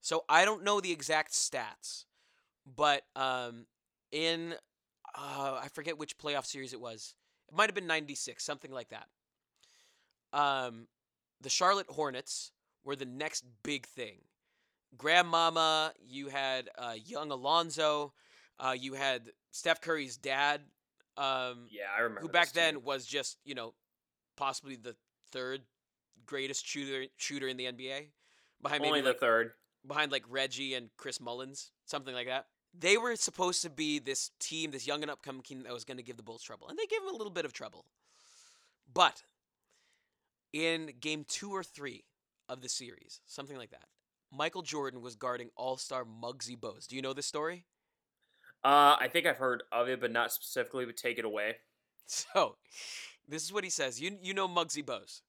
So 0.00 0.24
I 0.28 0.44
don't 0.44 0.64
know 0.64 0.80
the 0.80 0.92
exact 0.92 1.33
stats, 1.33 2.04
but 2.64 3.02
um, 3.16 3.66
in 4.12 4.54
uh, 5.16 5.61
I 5.62 5.68
forget 5.72 5.98
which 5.98 6.18
playoff 6.18 6.46
series 6.46 6.72
it 6.72 6.80
was. 6.80 7.14
It 7.48 7.56
might 7.56 7.68
have 7.68 7.74
been 7.74 7.87
'96, 7.87 8.42
something 8.42 8.70
like 8.70 8.90
that. 8.90 9.09
Um, 10.33 10.87
the 11.40 11.50
Charlotte 11.50 11.88
Hornets 11.88 12.52
were 12.85 12.96
the 12.96 13.04
next 13.04 13.44
big 13.62 13.87
thing. 13.87 14.18
Grandmama, 14.96 15.92
you 16.05 16.29
had 16.29 16.68
uh, 16.79 16.94
young 17.05 17.31
Alonzo, 17.31 18.12
uh, 18.59 18.74
you 18.79 18.94
had 18.94 19.31
Steph 19.50 19.81
Curry's 19.81 20.16
dad, 20.16 20.62
um, 21.16 21.66
Yeah, 21.70 21.85
I 21.96 22.00
remember. 22.03 22.22
who 22.22 22.29
back 22.29 22.53
then 22.53 22.83
was 22.83 23.07
just 23.07 23.38
you 23.44 23.55
know 23.55 23.74
possibly 24.37 24.76
the 24.76 24.96
third 25.33 25.62
greatest 26.26 26.66
shooter 26.66 27.07
shooter 27.16 27.48
in 27.48 27.57
the 27.57 27.64
NBA, 27.66 28.09
behind 28.62 28.83
only 28.85 28.98
maybe 28.98 29.05
the 29.05 29.11
like, 29.11 29.20
third. 29.20 29.53
behind 29.87 30.12
like 30.12 30.24
Reggie 30.29 30.74
and 30.74 30.90
Chris 30.96 31.20
Mullins, 31.20 31.70
something 31.87 32.14
like 32.14 32.26
that. 32.26 32.46
They 32.79 32.96
were 32.96 33.16
supposed 33.16 33.62
to 33.62 33.70
be 33.70 33.98
this 33.98 34.31
team, 34.38 34.70
this 34.70 34.87
young 34.87 35.03
and 35.03 35.11
upcoming 35.11 35.42
team 35.42 35.64
that 35.64 35.72
was 35.72 35.85
going 35.85 35.96
to 35.96 36.05
give 36.05 36.16
the 36.16 36.22
Bulls 36.22 36.42
trouble, 36.42 36.68
and 36.68 36.79
they 36.79 36.87
gave 36.87 37.00
them 37.00 37.12
a 37.14 37.16
little 37.16 37.33
bit 37.33 37.44
of 37.44 37.53
trouble. 37.53 37.85
But 38.92 39.22
in 40.53 40.92
game 41.00 41.24
two 41.29 41.50
or 41.50 41.62
three 41.64 42.05
of 42.48 42.61
the 42.61 42.68
series, 42.68 43.20
something 43.26 43.57
like 43.57 43.70
that, 43.70 43.87
Michael 44.33 44.62
Jordan 44.62 45.01
was 45.01 45.16
guarding 45.16 45.51
All 45.57 45.77
Star 45.77 46.05
Muggsy 46.05 46.59
Bogues. 46.59 46.87
Do 46.87 46.97
you 46.97 47.03
know 47.03 47.12
this 47.12 47.27
story? 47.27 47.64
Uh, 48.62 48.97
I 49.01 49.09
think 49.11 49.27
I've 49.27 49.38
heard 49.38 49.62
of 49.73 49.88
it, 49.88 50.01
but 50.01 50.12
not 50.12 50.33
specifically. 50.33 50.85
But 50.85 50.97
take 50.97 51.19
it 51.19 51.25
away. 51.25 51.57
So, 52.12 52.57
this 53.29 53.45
is 53.45 53.53
what 53.53 53.62
he 53.62 53.71
says. 53.71 54.01
You 54.01 54.19
you 54.21 54.35
know 54.35 54.49
Muggsy 54.49 54.85
Bogues. 54.85 55.21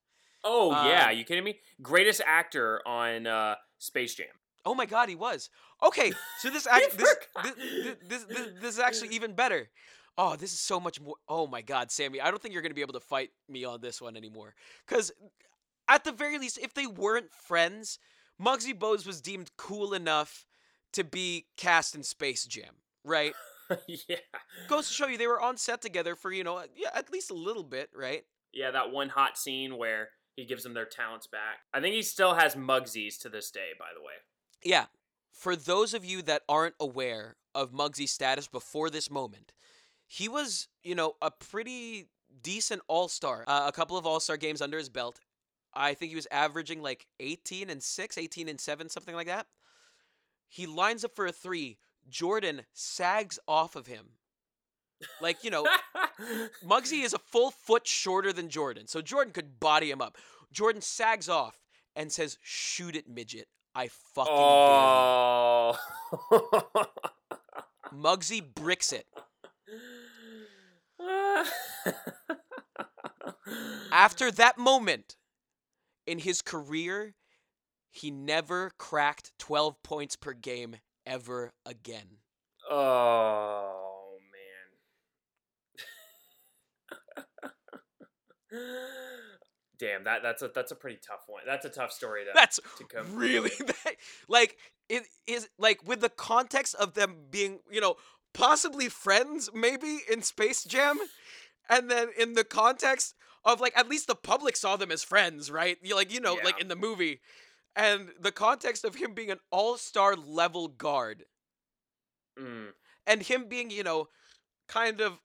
Oh 0.44 0.72
yeah, 0.88 1.10
Um, 1.10 1.16
you 1.16 1.24
kidding 1.24 1.44
me? 1.44 1.60
Greatest 1.80 2.22
actor 2.26 2.82
on 2.88 3.28
uh, 3.28 3.56
Space 3.78 4.16
Jam. 4.16 4.26
Oh 4.66 4.74
my 4.74 4.88
God, 4.88 5.08
he 5.08 5.14
was. 5.16 5.52
Okay, 5.84 6.12
so 6.40 6.50
this 6.50 6.66
act, 6.72 6.98
this, 6.98 7.16
this, 7.44 7.96
this, 8.08 8.24
this, 8.24 8.48
this 8.60 8.74
is 8.74 8.80
actually 8.80 9.10
even 9.16 9.34
better. 9.34 9.70
Oh, 10.18 10.36
this 10.36 10.54
is 10.54 10.60
so 10.60 10.80
much 10.80 11.00
more. 11.00 11.18
Oh 11.28 11.46
my 11.46 11.62
God, 11.62 11.92
Sammy, 11.92 12.20
I 12.20 12.32
don't 12.32 12.42
think 12.42 12.54
you're 12.54 12.64
gonna 12.64 12.74
be 12.74 12.82
able 12.82 12.94
to 12.94 13.00
fight 13.00 13.30
me 13.48 13.64
on 13.64 13.80
this 13.82 14.02
one 14.02 14.18
anymore. 14.18 14.56
Because 14.88 15.12
at 15.88 16.04
the 16.04 16.12
very 16.12 16.40
least, 16.40 16.58
if 16.58 16.74
they 16.74 16.88
weren't 16.88 17.32
friends, 17.32 18.00
Muggsy 18.42 18.74
Bogues 18.78 19.06
was 19.06 19.22
deemed 19.22 19.52
cool 19.58 19.94
enough 19.94 20.46
to 20.94 21.04
be 21.04 21.46
cast 21.58 21.96
in 21.96 22.04
Space 22.04 22.46
Jam, 22.46 22.74
right? 23.04 23.34
yeah, 23.88 24.18
Goes 24.68 24.88
to 24.88 24.94
show 24.94 25.08
you 25.08 25.18
they 25.18 25.28
were 25.28 25.42
on 25.42 25.58
set 25.58 25.82
together 25.82 26.16
for 26.16 26.32
you 26.32 26.44
know 26.44 26.62
yeah 26.76 26.90
at 26.94 27.12
least 27.12 27.32
a 27.32 27.36
little 27.36 27.64
bit, 27.64 27.90
right? 27.96 28.24
yeah, 28.54 28.72
that 28.72 28.92
one 28.92 29.10
hot 29.10 29.38
scene 29.38 29.78
where 29.78 30.10
he 30.36 30.46
gives 30.46 30.64
them 30.64 30.74
their 30.74 30.86
talents 30.86 31.28
back. 31.28 31.60
I 31.74 31.80
think 31.80 31.96
he 31.96 32.02
still 32.02 32.34
has 32.36 32.56
Mugsies 32.56 33.18
to 33.20 33.30
this 33.30 33.52
day. 33.52 33.70
By 33.78 33.88
the 33.96 34.02
way. 34.02 34.14
Yeah. 34.64 34.86
For 35.32 35.56
those 35.56 35.94
of 35.94 36.04
you 36.04 36.22
that 36.24 36.44
aren't 36.50 36.76
aware 36.80 37.38
of 37.56 37.72
Muggsy's 37.72 38.12
status 38.12 38.48
before 38.48 38.90
this 38.90 39.10
moment, 39.10 39.54
he 40.06 40.28
was, 40.28 40.68
you 40.84 40.94
know, 40.94 41.14
a 41.22 41.32
pretty 41.32 42.10
decent 42.44 42.82
all 42.88 43.08
star. 43.08 43.46
Uh, 43.48 43.64
a 43.68 43.72
couple 43.72 43.98
of 43.98 44.06
all 44.06 44.20
star 44.20 44.38
games 44.38 44.62
under 44.62 44.78
his 44.78 44.90
belt. 44.90 45.20
I 45.74 45.94
think 45.94 46.10
he 46.10 46.16
was 46.16 46.28
averaging 46.32 46.82
like 46.82 47.08
18 47.20 47.70
and 47.70 47.82
6, 47.82 48.18
18 48.18 48.50
and 48.50 48.60
7, 48.60 48.90
something 48.90 49.16
like 49.16 49.28
that. 49.28 49.48
He 50.48 50.66
lines 50.66 51.06
up 51.06 51.16
for 51.16 51.26
a 51.26 51.32
three. 51.32 51.78
Jordan 52.10 52.64
sags 52.74 53.40
off 53.48 53.76
of 53.76 53.88
him. 53.88 54.18
Like, 55.22 55.44
you 55.44 55.50
know, 55.50 55.66
Muggsy 56.66 57.04
is 57.04 57.14
a 57.14 57.20
full 57.20 57.52
foot 57.52 57.88
shorter 57.88 58.34
than 58.34 58.50
Jordan, 58.50 58.88
so 58.88 59.02
Jordan 59.02 59.34
could 59.34 59.60
body 59.60 59.90
him 59.90 60.02
up. 60.02 60.18
Jordan 60.52 60.82
sags 60.82 61.30
off 61.30 61.60
and 61.96 62.12
says, 62.12 62.38
"Shoot 62.42 62.96
it, 62.96 63.08
midget. 63.10 63.48
I 63.74 63.90
fucking 64.14 64.34
oh. 64.36 65.76
dare 66.30 66.40
you." 66.40 66.60
Oh. 66.62 66.86
Muggsy 67.94 68.42
bricks 68.42 68.94
it. 68.94 69.08
After 73.92 74.32
that 74.32 74.58
moment 74.58 75.16
in 76.06 76.20
his 76.20 76.42
career, 76.42 77.14
he 77.90 78.12
never 78.12 78.72
cracked 78.78 79.34
12 79.40 79.82
points 79.84 80.16
per 80.16 80.34
game 80.34 80.78
ever 81.06 81.54
again. 81.66 82.18
oh 82.70 84.18
man. 88.52 88.62
Damn, 89.80 90.04
that 90.04 90.22
that's 90.22 90.44
a 90.44 90.52
that's 90.54 90.72
a 90.72 90.76
pretty 90.76 91.00
tough 91.06 91.24
one. 91.28 91.42
That's 91.46 91.66
a 91.66 91.70
tough 91.70 91.92
story 91.92 92.24
to 92.26 92.32
That's 92.36 92.60
to 92.78 92.84
come 92.84 93.16
really 93.16 93.50
that, 93.60 93.96
like 94.28 94.58
it 94.90 95.04
is 95.26 95.50
like 95.58 95.88
with 95.88 96.02
the 96.02 96.10
context 96.10 96.76
of 96.76 96.94
them 96.94 97.16
being 97.32 97.62
you 97.72 97.82
know 97.82 97.96
possibly 98.34 98.90
friends 98.90 99.50
maybe 99.54 100.02
in 100.12 100.22
Space 100.22 100.64
Jam, 100.64 101.00
and 101.70 101.90
then 101.90 102.10
in 102.18 102.34
the 102.34 102.44
context 102.44 103.16
of 103.46 103.60
like 103.60 103.78
at 103.78 103.90
least 103.90 104.08
the 104.08 104.16
public 104.16 104.56
saw 104.56 104.76
them 104.76 104.92
as 104.92 105.04
friends, 105.04 105.50
right? 105.52 105.78
You 105.82 105.96
like 105.96 106.14
you 106.14 106.20
know 106.20 106.38
like 106.44 106.62
in 106.62 106.68
the 106.68 106.76
movie, 106.76 107.22
and 107.76 108.10
the 108.20 108.32
context 108.32 108.84
of 108.84 108.96
him 108.96 109.14
being 109.14 109.32
an 109.32 109.40
all 109.52 109.78
star 109.78 110.16
level 110.16 110.68
guard 110.68 111.26
Mm, 112.40 112.70
and 113.08 113.22
him 113.22 113.48
being 113.48 113.70
you 113.70 113.84
know 113.84 114.08
kind 114.68 115.02
of 115.02 115.20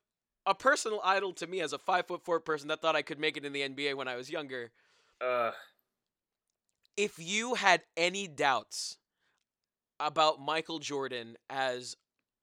a 0.44 0.54
personal 0.54 1.00
idol 1.04 1.32
to 1.34 1.46
me 1.46 1.60
as 1.60 1.72
a 1.72 1.78
five 1.78 2.06
foot 2.06 2.24
four 2.24 2.40
person 2.40 2.68
that 2.68 2.80
thought 2.80 2.96
I 2.96 3.02
could 3.02 3.18
make 3.18 3.36
it 3.36 3.44
in 3.44 3.52
the 3.52 3.62
NBA 3.62 3.96
when 3.96 4.08
I 4.08 4.16
was 4.16 4.30
younger. 4.30 4.72
uh, 5.20 5.52
if 6.96 7.18
you 7.18 7.54
had 7.54 7.82
any 7.96 8.26
doubts 8.26 8.96
about 10.00 10.40
Michael 10.40 10.78
Jordan 10.78 11.36
as 11.50 11.96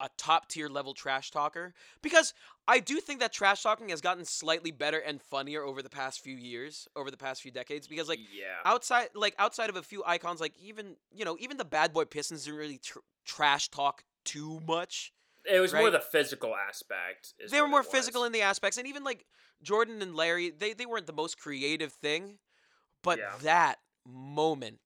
a 0.04 0.10
top 0.18 0.49
tier 0.49 0.68
level 0.68 0.93
trash 0.93 1.32
talker, 1.32 1.74
because 2.04 2.34
I 2.68 2.80
do 2.80 2.99
think 2.99 3.22
that 3.22 3.32
trash 3.34 3.64
talking 3.64 3.89
has 3.89 4.01
gotten 4.01 4.26
slightly 4.26 4.70
better 4.70 4.99
and 4.99 5.22
funnier 5.22 5.64
over 5.64 5.82
the 5.82 5.89
past 5.89 6.20
few 6.20 6.36
years, 6.36 6.88
over 6.95 7.10
the 7.10 7.18
past 7.18 7.41
few 7.41 7.51
decades, 7.51 7.88
because 7.88 8.08
like 8.10 8.20
yeah, 8.20 8.58
outside 8.66 9.10
like 9.16 9.34
outside 9.39 9.70
of 9.70 9.78
a 9.78 9.82
few 9.82 10.04
icons 10.06 10.39
like 10.41 10.54
even 10.62 10.97
you 11.12 11.26
know 11.26 11.38
even 11.39 11.58
the 11.58 11.66
bad 11.66 11.93
boy 11.93 12.06
pistons 12.06 12.43
didn't 12.43 12.60
really 12.60 12.78
tr- 12.78 12.99
trash 13.26 13.70
talk 13.70 14.04
too 14.26 14.62
much 14.68 15.14
it 15.45 15.60
was 15.60 15.74
more 15.74 15.89
the 15.89 15.99
physical 15.99 16.56
aspect. 16.56 17.34
they 17.51 17.60
were 17.62 17.68
more 17.68 17.84
physical 17.84 18.24
in 18.24 18.32
the 18.32 18.41
aspects 18.41 18.78
and 18.78 18.88
even 18.88 19.04
like 19.04 19.26
jordan 19.62 20.01
and 20.01 20.16
larry 20.16 20.49
they, 20.49 20.74
they 20.74 20.86
weren't 20.86 21.08
the 21.08 21.14
most 21.14 21.38
creative 21.38 21.91
thing 21.93 22.38
but 23.01 23.20
Yeah. 23.20 23.32
that 23.41 23.80
moment 24.06 24.80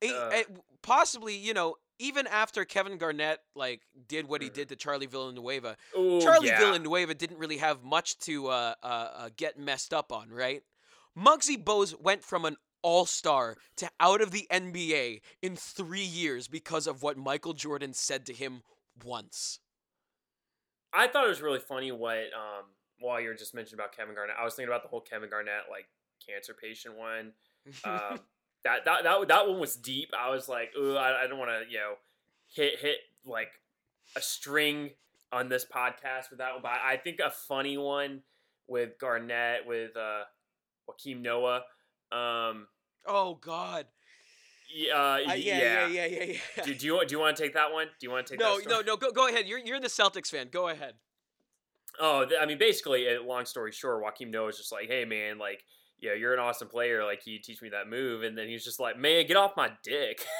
it- 0.00 0.14
Uh. 0.14 0.30
it- 0.32 0.48
possibly 0.82 1.36
you 1.36 1.54
know 1.54 1.76
even 2.02 2.26
after 2.26 2.64
kevin 2.64 2.98
garnett 2.98 3.38
like 3.54 3.80
did 4.08 4.26
what 4.28 4.42
he 4.42 4.50
Mhm. 4.50 4.54
did 4.54 4.68
to 4.70 4.76
charlie 4.76 5.06
villanueva 5.06 5.76
Ooh, 5.96 6.20
charlie 6.20 6.48
yeah. 6.48 6.58
villanueva 6.58 7.14
didn't 7.14 7.38
really 7.38 7.58
have 7.58 7.82
much 7.84 8.18
to 8.20 8.48
uh, 8.48 8.74
uh, 8.82 8.86
uh, 8.86 9.30
get 9.36 9.58
messed 9.58 9.94
up 9.94 10.12
on 10.12 10.30
right 10.30 10.62
muggsy 11.16 11.62
bogues 11.62 11.98
went 12.00 12.24
from 12.24 12.44
an 12.44 12.56
all-star 12.82 13.56
to 13.76 13.88
out 14.00 14.20
of 14.20 14.32
the 14.32 14.46
nba 14.50 15.20
in 15.40 15.54
three 15.56 16.00
years 16.02 16.48
because 16.48 16.86
of 16.86 17.02
what 17.02 17.16
michael 17.16 17.52
jordan 17.52 17.92
said 17.92 18.26
to 18.26 18.32
him 18.32 18.62
once 19.04 19.60
I 20.92 21.08
thought 21.08 21.24
it 21.24 21.28
was 21.28 21.40
really 21.40 21.58
funny 21.60 21.90
what 21.92 22.24
um 22.34 22.64
while 22.98 23.20
you 23.20 23.28
were 23.28 23.34
just 23.34 23.54
mentioning 23.54 23.80
about 23.80 23.96
Kevin 23.96 24.14
Garnett, 24.14 24.36
I 24.38 24.44
was 24.44 24.54
thinking 24.54 24.68
about 24.68 24.82
the 24.82 24.88
whole 24.88 25.00
Kevin 25.00 25.28
Garnett 25.30 25.62
like 25.70 25.88
cancer 26.28 26.54
patient 26.54 26.96
one. 26.96 27.32
Um, 27.84 28.20
that 28.64 28.84
that 28.84 29.04
that 29.04 29.28
that 29.28 29.48
one 29.48 29.58
was 29.58 29.76
deep. 29.76 30.10
I 30.18 30.30
was 30.30 30.48
like, 30.48 30.70
ooh, 30.78 30.96
I, 30.96 31.24
I 31.24 31.26
don't 31.26 31.38
want 31.38 31.50
to 31.50 31.70
you 31.70 31.78
know 31.78 31.94
hit 32.48 32.78
hit 32.80 32.98
like 33.24 33.50
a 34.16 34.20
string 34.20 34.90
on 35.32 35.48
this 35.48 35.64
podcast 35.64 36.30
with 36.30 36.38
that 36.38 36.52
one, 36.52 36.62
but 36.62 36.72
I 36.84 36.96
think 36.96 37.18
a 37.20 37.30
funny 37.30 37.78
one 37.78 38.22
with 38.68 38.98
Garnett 38.98 39.66
with 39.66 39.96
uh 39.96 40.22
Joakim 40.88 41.22
Noah. 41.22 41.62
Um, 42.10 42.66
Oh 43.06 43.34
God. 43.40 43.86
yeah, 44.74 44.94
uh, 44.94 44.98
Uh, 44.98 45.18
yeah, 45.18 45.34
yeah, 45.34 45.86
yeah, 45.86 46.06
yeah, 46.06 46.24
yeah. 46.24 46.64
Do, 46.64 46.74
do 46.74 46.86
you 46.86 47.06
do 47.06 47.14
you 47.14 47.18
want 47.18 47.36
to 47.36 47.42
take 47.42 47.54
that 47.54 47.72
one? 47.72 47.86
Do 47.86 48.06
you 48.06 48.10
want 48.10 48.26
to 48.26 48.32
take 48.34 48.40
no, 48.40 48.58
that? 48.58 48.68
no, 48.68 48.80
no. 48.80 48.96
Go, 48.96 49.10
go 49.10 49.28
ahead. 49.28 49.46
You're 49.48 49.58
you're 49.58 49.80
the 49.80 49.88
Celtics 49.88 50.28
fan. 50.28 50.48
Go 50.50 50.68
ahead. 50.68 50.94
Oh, 52.00 52.26
I 52.40 52.46
mean, 52.46 52.58
basically, 52.58 53.06
uh, 53.08 53.22
long 53.22 53.44
story 53.44 53.70
short, 53.72 54.02
Joakim 54.02 54.30
Noah 54.30 54.48
is 54.48 54.56
just 54.56 54.72
like, 54.72 54.88
hey, 54.88 55.04
man, 55.04 55.36
like, 55.38 55.62
yeah, 56.02 56.14
you're 56.14 56.34
an 56.34 56.40
awesome 56.40 56.68
player. 56.68 57.04
Like, 57.04 57.22
can 57.24 57.32
you 57.32 57.38
teach 57.38 57.62
me 57.62 57.70
that 57.70 57.88
move? 57.88 58.22
And 58.22 58.36
then 58.36 58.48
he's 58.48 58.64
just 58.64 58.80
like, 58.80 58.98
man, 58.98 59.26
get 59.26 59.36
off 59.36 59.52
my 59.56 59.70
dick. 59.82 60.24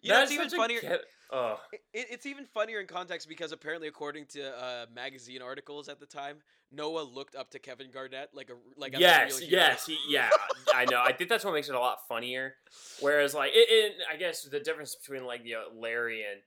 You 0.00 0.10
know, 0.10 0.16
That's 0.18 0.30
it's 0.32 0.32
even 0.32 0.50
funnier- 0.50 0.98
oh, 1.32 1.56
It, 1.72 2.06
it's 2.10 2.26
even 2.26 2.44
funnier 2.44 2.80
in 2.80 2.86
context 2.86 3.28
because 3.28 3.52
apparently, 3.52 3.88
according 3.88 4.26
to 4.30 4.50
uh, 4.56 4.86
magazine 4.94 5.40
articles 5.42 5.88
at 5.88 6.00
the 6.00 6.06
time, 6.06 6.38
Noah 6.70 7.02
looked 7.02 7.36
up 7.36 7.50
to 7.50 7.58
Kevin 7.58 7.88
Garnett 7.92 8.30
like 8.34 8.50
a 8.50 8.54
like 8.80 8.94
as 8.94 8.98
a 8.98 9.02
yes, 9.02 9.42
yes, 9.48 9.86
he, 9.86 9.96
yeah, 10.08 10.28
I 10.74 10.84
know. 10.86 11.00
I 11.02 11.12
think 11.12 11.30
that's 11.30 11.44
what 11.44 11.54
makes 11.54 11.68
it 11.68 11.74
a 11.74 11.78
lot 11.78 11.98
funnier. 12.08 12.54
Whereas, 13.00 13.34
like, 13.34 13.52
it, 13.54 13.68
it, 13.68 13.92
I 14.12 14.16
guess 14.16 14.42
the 14.42 14.60
difference 14.60 14.94
between 14.96 15.24
like 15.24 15.42
you 15.44 15.54
know 15.54 15.64
Larry 15.74 16.22
and 16.30 16.40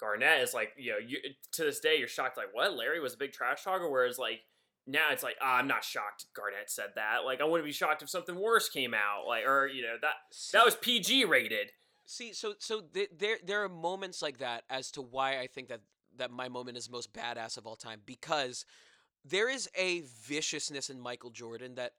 Garnett 0.00 0.42
is 0.42 0.54
like 0.54 0.70
you 0.76 0.92
know 0.92 0.98
you 0.98 1.18
to 1.52 1.64
this 1.64 1.80
day 1.80 1.96
you're 1.98 2.08
shocked 2.08 2.36
like 2.36 2.48
what 2.52 2.76
Larry 2.76 3.00
was 3.00 3.14
a 3.14 3.18
big 3.18 3.32
trash 3.32 3.64
talker, 3.64 3.90
whereas 3.90 4.18
like 4.18 4.40
now 4.86 5.06
it's 5.10 5.22
like 5.22 5.36
ah, 5.42 5.56
I'm 5.56 5.68
not 5.68 5.84
shocked 5.84 6.26
Garnett 6.34 6.70
said 6.70 6.90
that. 6.94 7.24
Like 7.24 7.40
I 7.40 7.44
wouldn't 7.44 7.66
be 7.66 7.72
shocked 7.72 8.02
if 8.02 8.10
something 8.10 8.36
worse 8.36 8.68
came 8.68 8.94
out, 8.94 9.26
like 9.26 9.44
or 9.46 9.66
you 9.66 9.82
know 9.82 9.96
that 10.00 10.14
that 10.52 10.64
was 10.64 10.76
PG 10.76 11.24
rated. 11.24 11.72
See, 12.06 12.32
so 12.32 12.54
so 12.58 12.80
th- 12.80 13.10
there 13.16 13.38
there 13.44 13.62
are 13.64 13.68
moments 13.68 14.22
like 14.22 14.38
that 14.38 14.64
as 14.70 14.90
to 14.92 15.02
why 15.02 15.38
I 15.38 15.46
think 15.46 15.68
that 15.68 15.80
that 16.16 16.30
my 16.30 16.48
moment 16.48 16.76
is 16.76 16.90
most 16.90 17.12
badass 17.12 17.58
of 17.58 17.66
all 17.66 17.76
time 17.76 18.00
because 18.06 18.64
there 19.24 19.50
is 19.50 19.68
a 19.76 20.02
viciousness 20.22 20.90
in 20.90 21.00
Michael 21.00 21.30
Jordan 21.30 21.74
that 21.74 21.92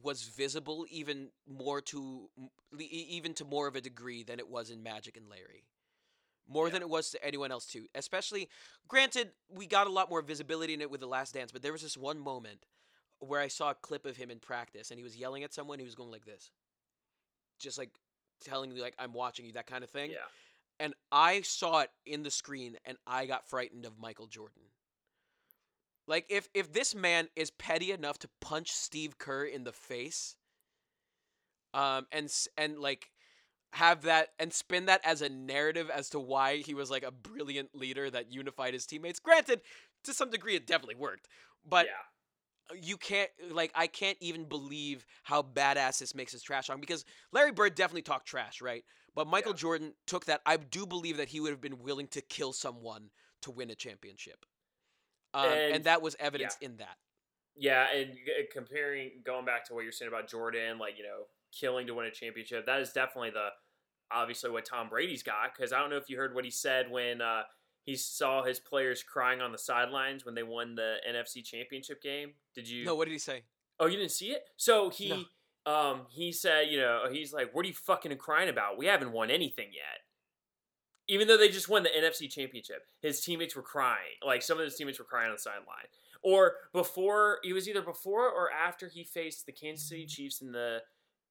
was 0.00 0.22
visible 0.22 0.86
even 0.90 1.28
more 1.46 1.80
to 1.80 2.28
even 2.78 3.34
to 3.34 3.44
more 3.44 3.66
of 3.66 3.76
a 3.76 3.80
degree 3.80 4.22
than 4.22 4.38
it 4.38 4.48
was 4.48 4.70
in 4.70 4.82
Magic 4.82 5.16
and 5.16 5.28
Larry. 5.28 5.64
More 6.48 6.68
Yeah. 6.68 6.72
than 6.72 6.82
it 6.82 6.88
was 6.88 7.10
to 7.10 7.24
anyone 7.24 7.50
else 7.52 7.66
too. 7.66 7.86
Especially 7.94 8.48
granted 8.88 9.32
we 9.48 9.66
got 9.66 9.86
a 9.86 9.90
lot 9.90 10.10
more 10.10 10.22
visibility 10.22 10.74
in 10.74 10.80
it 10.80 10.90
with 10.90 11.00
the 11.00 11.06
last 11.06 11.34
dance, 11.34 11.52
but 11.52 11.62
there 11.62 11.72
was 11.72 11.82
this 11.82 11.96
one 11.96 12.18
moment 12.18 12.66
where 13.20 13.40
I 13.40 13.48
saw 13.48 13.70
a 13.70 13.74
clip 13.74 14.04
of 14.04 14.16
him 14.16 14.30
in 14.30 14.40
practice 14.40 14.90
and 14.90 14.98
he 14.98 15.04
was 15.04 15.16
yelling 15.16 15.44
at 15.44 15.54
someone, 15.54 15.78
he 15.78 15.84
was 15.84 15.94
going 15.94 16.10
like 16.10 16.24
this. 16.26 16.50
Just 17.58 17.78
like 17.78 17.90
telling 18.40 18.72
you 18.72 18.82
like 18.82 18.94
I'm 18.98 19.12
watching 19.12 19.46
you, 19.46 19.52
that 19.52 19.66
kind 19.66 19.84
of 19.84 19.90
thing. 19.90 20.10
Yeah, 20.10 20.26
And 20.80 20.94
I 21.12 21.42
saw 21.42 21.80
it 21.80 21.90
in 22.04 22.24
the 22.24 22.30
screen 22.30 22.76
and 22.84 22.98
I 23.06 23.26
got 23.26 23.48
frightened 23.48 23.86
of 23.86 23.98
Michael 23.98 24.26
Jordan. 24.26 24.62
Like 26.08 26.26
if 26.28 26.48
if 26.52 26.72
this 26.72 26.94
man 26.94 27.28
is 27.36 27.52
petty 27.52 27.92
enough 27.92 28.18
to 28.20 28.28
punch 28.40 28.72
Steve 28.72 29.18
Kerr 29.18 29.44
in 29.44 29.62
the 29.62 29.72
face 29.72 30.34
um 31.74 32.06
and 32.10 32.30
and 32.58 32.78
like 32.80 33.11
have 33.72 34.02
that 34.02 34.28
and 34.38 34.52
spin 34.52 34.86
that 34.86 35.00
as 35.04 35.22
a 35.22 35.28
narrative 35.28 35.90
as 35.90 36.10
to 36.10 36.20
why 36.20 36.58
he 36.58 36.74
was 36.74 36.90
like 36.90 37.02
a 37.02 37.10
brilliant 37.10 37.74
leader 37.74 38.10
that 38.10 38.32
unified 38.32 38.74
his 38.74 38.86
teammates. 38.86 39.18
Granted, 39.18 39.62
to 40.04 40.12
some 40.12 40.30
degree 40.30 40.54
it 40.54 40.66
definitely 40.66 40.96
worked. 40.96 41.26
But 41.66 41.86
yeah. 41.86 42.78
you 42.80 42.96
can't 42.96 43.30
like 43.50 43.72
I 43.74 43.86
can't 43.86 44.18
even 44.20 44.44
believe 44.44 45.06
how 45.22 45.42
badass 45.42 46.00
this 46.00 46.14
makes 46.14 46.32
his 46.32 46.42
trash 46.42 46.66
song 46.66 46.80
because 46.80 47.04
Larry 47.32 47.52
Bird 47.52 47.74
definitely 47.74 48.02
talked 48.02 48.26
trash, 48.26 48.60
right? 48.60 48.84
But 49.14 49.26
Michael 49.26 49.52
Yeah. 49.52 49.58
Jordan 49.58 49.94
took 50.06 50.26
that. 50.26 50.42
I 50.44 50.56
do 50.56 50.86
believe 50.86 51.16
that 51.16 51.28
he 51.28 51.40
would 51.40 51.50
have 51.50 51.60
been 51.60 51.78
willing 51.78 52.08
to 52.08 52.20
kill 52.20 52.52
someone 52.52 53.10
to 53.42 53.50
win 53.50 53.70
a 53.70 53.74
championship, 53.74 54.46
um, 55.34 55.48
and, 55.48 55.74
And- 55.76 55.84
that 55.84 56.00
was 56.02 56.14
evidenced 56.20 56.62
in 56.62 56.76
that. 56.76 56.96
Yeah, 57.54 57.86
and 57.92 58.16
comparing, 58.50 59.10
going 59.24 59.44
back 59.44 59.66
to 59.66 59.74
what 59.74 59.82
you're 59.82 59.92
saying 59.92 60.08
about 60.08 60.26
Jordan, 60.28 60.78
like 60.78 60.96
you 60.96 61.04
know, 61.04 61.24
killing 61.52 61.86
to 61.86 61.94
win 61.94 62.06
a 62.06 62.10
championship, 62.10 62.66
that 62.66 62.80
is 62.80 62.92
definitely 62.92 63.30
the 63.30 63.48
obviously 64.10 64.50
what 64.50 64.64
Tom 64.64 64.88
Brady's 64.88 65.22
got. 65.22 65.54
Because 65.54 65.72
I 65.72 65.80
don't 65.80 65.90
know 65.90 65.96
if 65.96 66.08
you 66.08 66.16
heard 66.16 66.34
what 66.34 66.44
he 66.44 66.50
said 66.50 66.90
when 66.90 67.20
uh, 67.20 67.42
he 67.84 67.96
saw 67.96 68.42
his 68.44 68.60
players 68.60 69.02
crying 69.02 69.40
on 69.40 69.52
the 69.52 69.58
sidelines 69.58 70.24
when 70.24 70.34
they 70.34 70.42
won 70.42 70.74
the 70.74 70.96
NFC 71.08 71.44
Championship 71.44 72.02
game. 72.02 72.32
Did 72.54 72.68
you? 72.68 72.84
No, 72.84 72.94
what 72.94 73.06
did 73.06 73.12
he 73.12 73.18
say? 73.18 73.42
Oh, 73.80 73.86
you 73.86 73.96
didn't 73.96 74.12
see 74.12 74.28
it? 74.28 74.42
So 74.56 74.90
he, 74.90 75.26
um, 75.66 76.02
he 76.10 76.30
said, 76.30 76.66
you 76.70 76.78
know, 76.78 77.04
he's 77.10 77.32
like, 77.32 77.54
"What 77.54 77.64
are 77.64 77.68
you 77.68 77.74
fucking 77.74 78.16
crying 78.18 78.48
about? 78.48 78.78
We 78.78 78.86
haven't 78.86 79.12
won 79.12 79.30
anything 79.30 79.70
yet." 79.72 80.00
Even 81.08 81.26
though 81.26 81.36
they 81.36 81.48
just 81.48 81.68
won 81.68 81.82
the 81.82 81.88
NFC 81.88 82.30
Championship, 82.30 82.86
his 83.00 83.20
teammates 83.20 83.56
were 83.56 83.62
crying. 83.62 84.16
Like 84.24 84.42
some 84.42 84.58
of 84.58 84.64
his 84.64 84.76
teammates 84.76 85.00
were 85.00 85.04
crying 85.04 85.28
on 85.28 85.34
the 85.34 85.40
sideline. 85.40 85.88
Or 86.22 86.54
before, 86.72 87.38
it 87.42 87.52
was 87.52 87.68
either 87.68 87.82
before 87.82 88.30
or 88.30 88.50
after 88.52 88.88
he 88.88 89.02
faced 89.02 89.44
the 89.44 89.52
Kansas 89.52 89.88
City 89.88 90.06
Chiefs 90.06 90.40
in 90.40 90.52
the 90.52 90.78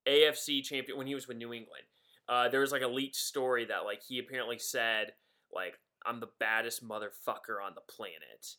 AFC 0.08 0.64
Champion 0.64 0.98
when 0.98 1.08
he 1.08 1.16
was 1.16 1.28
with 1.28 1.38
New 1.38 1.54
England. 1.54 1.84
Uh, 2.28 2.50
there 2.50 2.62
was 2.62 2.72
like 2.72 2.82
a 2.82 2.88
leaked 2.88 3.16
story 3.16 3.66
that 3.66 3.86
like 3.86 4.02
he 4.08 4.20
apparently 4.20 4.60
said 4.60 5.14
like, 5.54 5.80
"I'm 6.06 6.20
the 6.20 6.30
baddest 6.40 6.88
motherfucker 6.88 7.64
on 7.64 7.74
the 7.76 7.82
planet." 7.82 8.56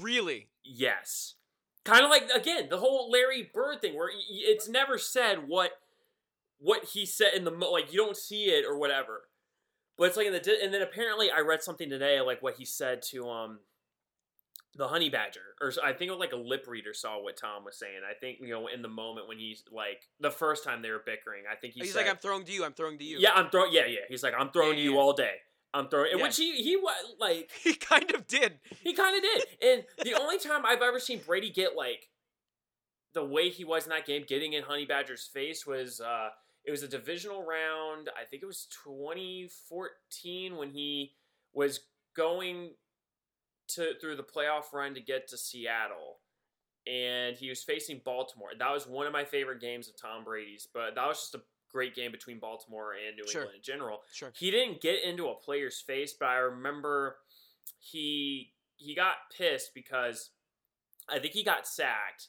Really? 0.00 0.48
Yes. 0.64 1.34
Kind 1.84 2.04
of 2.04 2.10
like 2.10 2.28
again 2.34 2.68
the 2.68 2.78
whole 2.78 3.10
Larry 3.10 3.50
Bird 3.52 3.80
thing, 3.80 3.96
where 3.96 4.10
it's 4.30 4.68
never 4.68 4.98
said 4.98 5.48
what 5.48 5.72
what 6.58 6.84
he 6.84 7.06
said 7.06 7.34
in 7.34 7.44
the 7.44 7.50
mo- 7.50 7.70
like 7.70 7.92
you 7.92 7.98
don't 7.98 8.16
see 8.16 8.46
it 8.46 8.64
or 8.68 8.76
whatever, 8.78 9.22
but 9.96 10.08
it's 10.08 10.16
like 10.16 10.26
in 10.26 10.32
the 10.32 10.58
and 10.62 10.74
then 10.74 10.82
apparently 10.82 11.30
I 11.30 11.40
read 11.40 11.62
something 11.62 11.88
today 11.88 12.20
like 12.20 12.42
what 12.42 12.56
he 12.56 12.64
said 12.64 13.00
to 13.10 13.28
um 13.28 13.60
the 14.78 14.88
honey 14.88 15.10
badger 15.10 15.42
or 15.60 15.72
i 15.84 15.92
think 15.92 16.10
like 16.18 16.32
a 16.32 16.36
lip 16.36 16.64
reader 16.68 16.94
saw 16.94 17.20
what 17.22 17.36
Tom 17.36 17.64
was 17.64 17.76
saying. 17.76 18.00
I 18.08 18.14
think 18.14 18.38
you 18.40 18.48
know 18.48 18.68
in 18.68 18.80
the 18.80 18.88
moment 18.88 19.28
when 19.28 19.36
he's 19.38 19.62
like 19.70 20.08
the 20.20 20.30
first 20.30 20.64
time 20.64 20.80
they 20.82 20.90
were 20.90 21.02
bickering, 21.04 21.42
I 21.50 21.56
think 21.56 21.74
he 21.74 21.80
He's 21.80 21.92
said, 21.92 22.02
like, 22.06 22.10
I'm 22.10 22.16
throwing 22.18 22.44
to 22.46 22.52
you. 22.52 22.64
I'm 22.64 22.72
throwing 22.72 22.96
to 22.98 23.04
you. 23.04 23.18
yeah, 23.20 23.32
I'm 23.34 23.50
throwing. 23.50 23.72
Yeah, 23.72 23.86
yeah. 23.86 24.00
He's 24.08 24.22
like, 24.22 24.34
I'm 24.38 24.50
throwing 24.50 24.78
Yeah, 24.78 24.84
you 24.84 24.92
yeah. 24.94 24.98
all 25.00 25.12
day. 25.12 25.34
I'm 25.74 25.88
throwing, 25.88 26.12
Yeah. 26.16 26.22
which 26.22 26.36
he 26.36 26.62
he 26.62 26.76
was 26.76 26.94
like 27.20 27.50
He 27.62 27.74
kind 27.74 28.10
of 28.14 28.26
did. 28.26 28.60
he 28.82 28.94
kind 28.94 29.16
of 29.16 29.22
did. 29.22 29.44
And 29.60 29.84
the 30.04 30.14
only 30.18 30.38
time 30.38 30.64
I've 30.64 30.80
ever 30.80 30.98
seen 31.00 31.20
Brady 31.26 31.50
get 31.50 31.76
like 31.76 32.08
the 33.14 33.24
way 33.24 33.48
he 33.50 33.64
was 33.64 33.84
in 33.84 33.90
that 33.90 34.06
game, 34.06 34.24
getting 34.28 34.52
in 34.52 34.62
Honey 34.62 34.86
Badger's 34.86 35.26
face 35.26 35.66
was 35.66 36.00
uh 36.00 36.28
it 36.64 36.70
was 36.70 36.82
a 36.84 36.88
divisional 36.88 37.44
round. 37.44 38.10
I 38.20 38.24
think 38.24 38.42
it 38.42 38.46
was 38.46 38.66
2014 38.84 40.56
when 40.56 40.70
he 40.70 41.12
was 41.52 41.80
going 42.14 42.70
to 43.68 43.92
through 44.00 44.16
the 44.16 44.22
playoff 44.22 44.72
run 44.72 44.94
to 44.94 45.00
get 45.00 45.28
to 45.28 45.38
Seattle. 45.38 46.18
And 46.86 47.36
he 47.36 47.48
was 47.50 47.62
facing 47.62 48.00
Baltimore. 48.04 48.50
That 48.58 48.72
was 48.72 48.86
one 48.86 49.06
of 49.06 49.12
my 49.12 49.24
favorite 49.24 49.60
games 49.60 49.88
of 49.88 49.96
Tom 50.00 50.24
Brady's, 50.24 50.66
but 50.72 50.94
that 50.94 51.06
was 51.06 51.18
just 51.20 51.34
a 51.34 51.42
great 51.70 51.94
game 51.94 52.10
between 52.10 52.38
Baltimore 52.38 52.92
and 52.94 53.14
New 53.16 53.28
Sure. 53.28 53.42
England 53.42 53.56
in 53.58 53.62
general 53.62 54.00
Sure. 54.10 54.32
he 54.34 54.50
didn't 54.50 54.80
get 54.80 55.02
into 55.04 55.28
a 55.28 55.34
player's 55.34 55.80
face, 55.82 56.14
but 56.18 56.26
I 56.26 56.36
remember 56.36 57.16
he 57.78 58.54
he 58.76 58.94
got 58.94 59.16
pissed 59.36 59.74
because 59.74 60.30
I 61.08 61.18
think 61.18 61.34
he 61.34 61.42
got 61.42 61.66
sacked, 61.66 62.28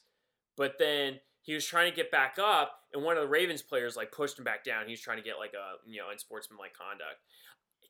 but 0.56 0.78
then 0.78 1.20
he 1.42 1.54
was 1.54 1.64
trying 1.64 1.90
to 1.90 1.96
get 1.96 2.10
back 2.10 2.38
up, 2.38 2.80
and 2.92 3.02
one 3.02 3.16
of 3.16 3.22
the 3.22 3.28
Ravens 3.28 3.62
players 3.62 3.96
like 3.96 4.12
pushed 4.12 4.38
him 4.38 4.44
back 4.44 4.62
down. 4.64 4.84
He 4.84 4.90
was 4.92 5.00
trying 5.00 5.16
to 5.16 5.22
get 5.22 5.38
like 5.38 5.54
a 5.54 5.88
you 5.88 6.00
know 6.00 6.10
unsportsmanlike 6.10 6.74
conduct. 6.76 7.20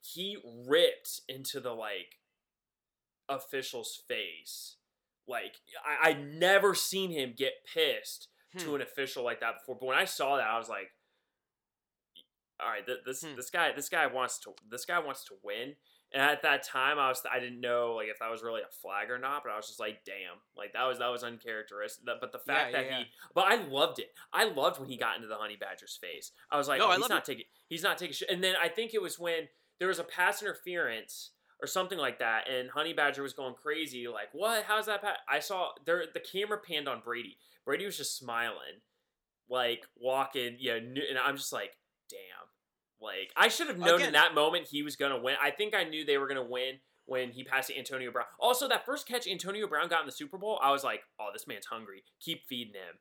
He 0.03 0.39
ripped 0.69 1.21
into 1.29 1.59
the 1.59 1.73
like 1.73 2.20
official's 3.31 4.03
face. 4.09 4.77
Like 5.27 5.57
I, 5.85 6.11
I 6.11 6.13
never 6.15 6.75
seen 6.75 7.11
him 7.11 7.35
get 7.37 7.53
pissed 7.73 8.29
to 8.59 8.65
Hmm. 8.71 8.75
an 8.77 8.81
official 8.83 9.23
like 9.23 9.41
that 9.41 9.55
before. 9.61 9.77
But 9.79 9.87
when 9.87 9.97
I 9.99 10.05
saw 10.05 10.37
that, 10.37 10.47
I 10.49 10.59
was 10.59 10.69
like, 10.69 10.91
"All 12.61 12.69
right, 12.69 12.85
th- 12.85 13.05
this 13.07 13.23
Hmm. 13.23 13.37
this 13.37 13.51
guy 13.51 13.73
this 13.73 13.89
guy 13.89 14.07
wants 14.07 14.39
to 14.41 14.55
this 14.69 14.85
guy 14.85 14.99
wants 14.99 15.25
to 15.27 15.35
win." 15.43 15.77
And 16.13 16.21
at 16.21 16.43
that 16.43 16.65
time, 16.65 16.99
I 16.99 17.09
was 17.09 17.23
I 17.31 17.39
didn't 17.39 17.61
know 17.61 17.95
like 17.95 18.09
if 18.09 18.19
that 18.19 18.31
was 18.31 18.43
really 18.43 18.63
a 18.63 18.69
flag 18.83 19.09
or 19.11 19.19
not, 19.19 19.45
but 19.45 19.53
I 19.53 19.57
was 19.57 19.69
just 19.69 19.79
like, 19.79 20.05
"Damn!" 20.05 20.41
Like 20.57 20.73
that 20.73 20.83
was 20.85 20.99
that 20.99 21.07
was 21.09 21.23
uncharacteristic. 21.23 22.05
But 22.05 22.33
the 22.33 22.39
fact 22.41 22.73
Yeah, 22.73 22.79
that 22.83 22.91
yeah, 22.91 22.99
he, 22.99 23.05
but 23.33 23.45
I 23.47 23.55
loved 23.55 24.01
it. 24.01 24.13
I 24.33 24.45
loved 24.45 24.81
when 24.81 24.89
he 24.89 24.97
got 24.97 25.15
into 25.17 25.29
the 25.29 25.37
honey 25.37 25.57
badger's 25.57 25.97
face. 25.97 26.33
I 26.51 26.57
was 26.59 26.67
like, 26.67 26.81
No, 26.81 26.87
"Oh, 26.89 26.91
I 26.91 26.97
he's 26.97 27.09
not 27.09 27.25
taking 27.25 27.45
he's 27.69 27.83
not 27.85 27.97
taking 27.99 28.15
shit." 28.15 28.29
And 28.31 28.43
then 28.43 28.57
I 28.61 28.69
think 28.69 28.93
it 28.95 29.01
was 29.01 29.19
when 29.19 29.49
there 29.79 29.87
was 29.89 30.01
a 30.01 30.05
pass 30.05 30.43
interference 30.43 31.31
or 31.63 31.67
something 31.67 31.99
like 31.99 32.19
that, 32.21 32.49
and 32.49 32.71
Honey 32.71 32.93
Badger 32.93 33.23
was 33.23 33.33
going 33.33 33.55
crazy, 33.55 34.09
like, 34.09 34.29
"What? 34.33 34.65
How's 34.65 34.87
that?" 34.87 35.03
Pa-? 35.03 35.17
I 35.29 35.41
saw 35.41 35.71
there 35.85 36.05
the 36.13 36.21
camera 36.21 36.59
panned 36.59 36.89
on 36.89 37.01
Brady. 37.01 37.37
Brady 37.65 37.85
was 37.85 37.97
just 37.97 38.17
smiling, 38.17 38.81
like 39.49 39.85
walking, 39.97 40.57
yeah, 40.59 40.79
kn- 40.79 40.97
and 41.09 41.19
I'm 41.19 41.37
just 41.37 41.53
like, 41.53 41.77
"Damn!" 42.09 42.19
Like 43.01 43.33
I 43.37 43.49
should 43.49 43.69
have 43.69 43.79
known 43.79 43.97
Again- 43.97 44.09
in 44.09 44.13
that 44.15 44.35
moment 44.35 44.69
he 44.69 44.83
was 44.83 44.97
gonna 44.97 45.19
win. 45.21 45.37
I 45.41 45.51
think 45.51 45.75
I 45.75 45.85
knew 45.85 46.05
they 46.05 46.19
were 46.19 46.29
gonna 46.29 46.43
win 46.43 46.81
when 47.07 47.33
he 47.33 47.43
passed 47.45 47.69
to 47.69 47.77
Antonio 47.79 48.11
Brown. 48.13 48.27
Also, 48.39 48.69
that 48.69 48.85
first 48.87 49.07
catch 49.09 49.27
Antonio 49.27 49.67
Brown 49.67 49.89
got 49.89 50.01
in 50.01 50.07
the 50.07 50.13
Super 50.13 50.39
Bowl, 50.39 50.59
I 50.63 50.71
was 50.71 50.85
like, 50.85 51.03
"Oh, 51.19 51.31
this 51.33 51.47
man's 51.47 51.67
hungry. 51.67 52.05
Keep 52.21 52.47
feeding 52.47 52.75
him. 52.75 52.99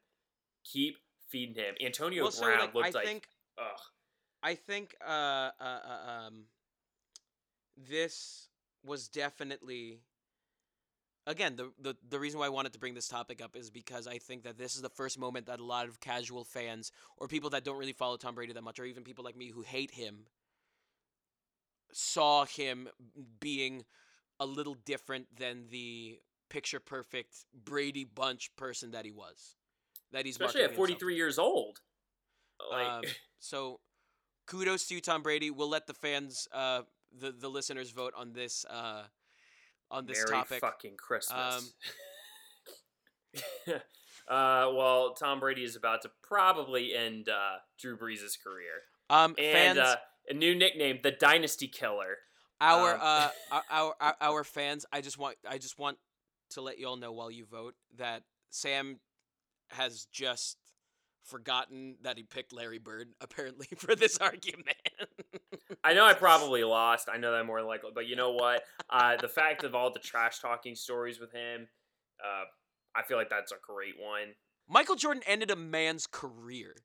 Keep 0.63 0.97
feeding 1.29 1.55
him." 1.55 1.75
Antonio 1.81 2.23
Well, 2.23 2.31
so 2.31 2.43
Brown 2.43 2.59
like, 2.59 2.73
looked 2.73 2.87
I 2.87 2.91
like, 2.91 3.05
think 3.07 3.27
ugh. 3.57 3.79
I 4.41 4.55
think 4.55 4.95
uh, 5.05 5.09
uh, 5.09 5.51
uh, 5.61 6.09
um, 6.27 6.45
this 7.87 8.49
was 8.83 9.07
definitely 9.07 9.99
again 11.27 11.55
the, 11.55 11.71
the 11.79 11.95
the 12.09 12.19
reason 12.19 12.39
why 12.39 12.45
I 12.45 12.49
wanted 12.49 12.73
to 12.73 12.79
bring 12.79 12.93
this 12.93 13.07
topic 13.07 13.41
up 13.41 13.55
is 13.55 13.69
because 13.69 14.07
I 14.07 14.17
think 14.17 14.43
that 14.43 14.57
this 14.57 14.75
is 14.75 14.81
the 14.81 14.89
first 14.89 15.19
moment 15.19 15.47
that 15.47 15.59
a 15.59 15.65
lot 15.65 15.87
of 15.87 15.99
casual 15.99 16.43
fans 16.43 16.91
or 17.17 17.27
people 17.27 17.49
that 17.51 17.63
don't 17.63 17.77
really 17.77 17.93
follow 17.93 18.17
Tom 18.17 18.35
Brady 18.35 18.53
that 18.53 18.63
much 18.63 18.79
or 18.79 18.85
even 18.85 19.03
people 19.03 19.23
like 19.23 19.35
me 19.37 19.49
who 19.49 19.61
hate 19.61 19.91
him 19.91 20.25
saw 21.91 22.45
him 22.45 22.87
being 23.39 23.83
a 24.39 24.45
little 24.45 24.75
different 24.85 25.27
than 25.37 25.65
the 25.69 26.19
picture 26.49 26.79
perfect 26.79 27.45
Brady 27.53 28.03
bunch 28.03 28.55
person 28.55 28.91
that 28.91 29.05
he 29.05 29.11
was. 29.11 29.55
That 30.11 30.25
he's 30.25 30.35
especially 30.35 30.61
at 30.61 30.71
marketing 30.77 30.85
himself 30.85 30.99
to 30.99 31.05
43 31.05 31.15
years 31.15 31.39
old. 31.39 31.79
Like, 32.71 32.87
Um, 32.87 33.03
so 33.39 33.79
kudos 34.47 34.87
to 34.87 34.95
you, 34.95 35.01
Tom 35.01 35.21
Brady. 35.21 35.51
We'll 35.51 35.69
let 35.69 35.87
the 35.87 35.93
fans, 35.93 36.47
uh, 36.51 36.81
the 37.17 37.31
the 37.31 37.49
listeners 37.49 37.91
vote 37.91 38.13
on 38.17 38.33
this 38.33 38.65
uh, 38.69 39.03
on 39.91 40.05
this 40.05 40.17
Merry 40.25 40.41
topic. 40.41 40.61
fucking 40.61 40.95
Christmas. 40.97 41.71
Um, 43.37 43.43
uh, 44.27 44.71
well, 44.73 45.13
Tom 45.13 45.39
Brady 45.39 45.63
is 45.63 45.75
about 45.75 46.01
to 46.03 46.11
probably 46.23 46.95
end 46.95 47.29
uh, 47.29 47.57
Drew 47.79 47.97
Brees' 47.97 48.37
career, 48.43 48.83
Um, 49.09 49.35
and 49.37 49.77
fans, 49.77 49.79
uh, 49.79 49.95
a 50.29 50.33
new 50.33 50.55
nickname, 50.55 50.99
the 51.03 51.11
Dynasty 51.11 51.67
Killer. 51.67 52.17
our, 52.61 52.95
um, 52.95 52.99
uh, 53.01 53.29
our, 53.51 53.63
our 53.69 53.95
our 53.99 54.15
our 54.21 54.43
fans. 54.43 54.85
I 54.91 55.01
just 55.01 55.17
want 55.17 55.37
I 55.47 55.57
just 55.57 55.77
want 55.79 55.97
to 56.51 56.61
let 56.61 56.79
you 56.79 56.87
all 56.87 56.97
know 56.97 57.11
while 57.11 57.29
you 57.31 57.45
vote 57.45 57.75
that 57.97 58.23
Sam 58.49 58.99
has 59.71 60.05
just 60.11 60.57
forgotten 61.23 61.97
that 62.01 62.17
he 62.17 62.23
picked 62.23 62.51
Larry 62.53 62.79
Bird 62.79 63.09
apparently 63.21 63.67
for 63.77 63.95
this 63.95 64.17
argument. 64.17 64.77
I 65.83 65.93
know 65.93 66.05
I 66.05 66.13
probably 66.13 66.63
lost. 66.63 67.09
I 67.11 67.17
know 67.17 67.31
that 67.31 67.45
more 67.45 67.61
likely, 67.61 67.91
but 67.93 68.07
you 68.07 68.15
know 68.15 68.31
what? 68.31 68.63
Uh, 68.89 69.17
the 69.17 69.27
fact 69.27 69.63
of 69.63 69.75
all 69.75 69.91
the 69.91 69.99
trash 69.99 70.39
talking 70.39 70.75
stories 70.75 71.19
with 71.19 71.31
him, 71.31 71.67
uh, 72.23 72.45
I 72.95 73.03
feel 73.03 73.17
like 73.17 73.29
that's 73.29 73.51
a 73.51 73.57
great 73.61 73.99
one. 73.99 74.35
Michael 74.67 74.95
Jordan 74.95 75.23
ended 75.25 75.51
a 75.51 75.55
man's 75.55 76.07
career. 76.07 76.75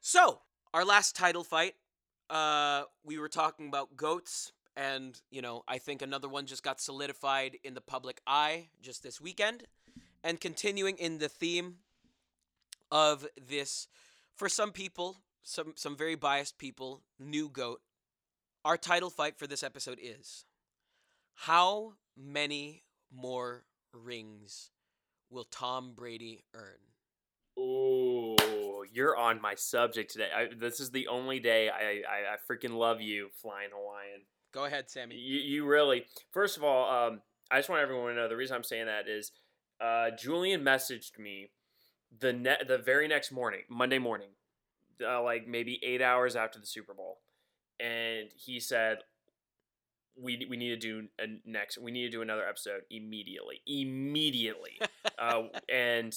So, 0.00 0.40
our 0.72 0.84
last 0.84 1.14
title 1.14 1.44
fight, 1.44 1.74
uh, 2.30 2.84
we 3.04 3.18
were 3.18 3.28
talking 3.28 3.68
about 3.68 3.96
goats, 3.96 4.52
and 4.76 5.20
you 5.30 5.42
know, 5.42 5.62
I 5.68 5.78
think 5.78 6.00
another 6.00 6.28
one 6.28 6.46
just 6.46 6.62
got 6.62 6.80
solidified 6.80 7.58
in 7.62 7.74
the 7.74 7.80
public 7.80 8.20
eye 8.26 8.68
just 8.80 9.02
this 9.02 9.20
weekend. 9.20 9.64
And 10.22 10.40
continuing 10.40 10.96
in 10.96 11.18
the 11.18 11.28
theme 11.28 11.76
of 12.90 13.26
this, 13.40 13.88
for 14.34 14.48
some 14.48 14.70
people, 14.70 15.16
some 15.42 15.72
some 15.76 15.96
very 15.96 16.14
biased 16.14 16.58
people, 16.58 17.02
new 17.18 17.48
goat. 17.48 17.80
Our 18.64 18.76
title 18.76 19.10
fight 19.10 19.38
for 19.38 19.46
this 19.46 19.62
episode 19.62 19.98
is 20.02 20.44
how 21.34 21.94
many 22.16 22.84
more 23.10 23.64
rings 23.92 24.70
will 25.30 25.44
Tom 25.44 25.92
Brady 25.94 26.44
earn? 26.54 26.78
Oh, 27.58 28.84
you're 28.92 29.16
on 29.16 29.40
my 29.40 29.54
subject 29.54 30.12
today. 30.12 30.28
I, 30.34 30.48
this 30.58 30.80
is 30.80 30.90
the 30.90 31.08
only 31.08 31.40
day 31.40 31.68
I, 31.68 32.02
I, 32.08 32.34
I 32.34 32.36
freaking 32.50 32.76
love 32.76 33.00
you, 33.00 33.28
Flying 33.40 33.70
Hawaiian. 33.72 34.22
Go 34.52 34.64
ahead, 34.64 34.90
Sammy. 34.90 35.16
You, 35.16 35.38
you 35.40 35.66
really. 35.66 36.04
First 36.32 36.56
of 36.56 36.64
all, 36.64 36.90
um, 36.90 37.20
I 37.50 37.58
just 37.58 37.68
want 37.68 37.82
everyone 37.82 38.10
to 38.10 38.16
know 38.16 38.28
the 38.28 38.36
reason 38.36 38.56
I'm 38.56 38.64
saying 38.64 38.86
that 38.86 39.08
is 39.08 39.32
uh, 39.80 40.10
Julian 40.18 40.62
messaged 40.62 41.18
me 41.18 41.50
the 42.18 42.32
ne- 42.32 42.64
the 42.66 42.78
very 42.78 43.08
next 43.08 43.32
morning, 43.32 43.62
Monday 43.68 43.98
morning, 43.98 44.30
uh, 45.06 45.22
like 45.22 45.46
maybe 45.46 45.80
eight 45.82 46.02
hours 46.02 46.36
after 46.36 46.58
the 46.58 46.66
Super 46.66 46.94
Bowl, 46.94 47.18
and 47.78 48.28
he 48.34 48.60
said, 48.60 48.98
"We 50.20 50.46
we 50.48 50.56
need 50.56 50.70
to 50.70 50.76
do 50.76 51.08
a 51.18 51.26
next. 51.44 51.78
We 51.78 51.90
need 51.90 52.02
to 52.02 52.10
do 52.10 52.22
another 52.22 52.46
episode 52.46 52.82
immediately, 52.90 53.62
immediately." 53.66 54.78
uh, 55.18 55.44
and 55.68 56.14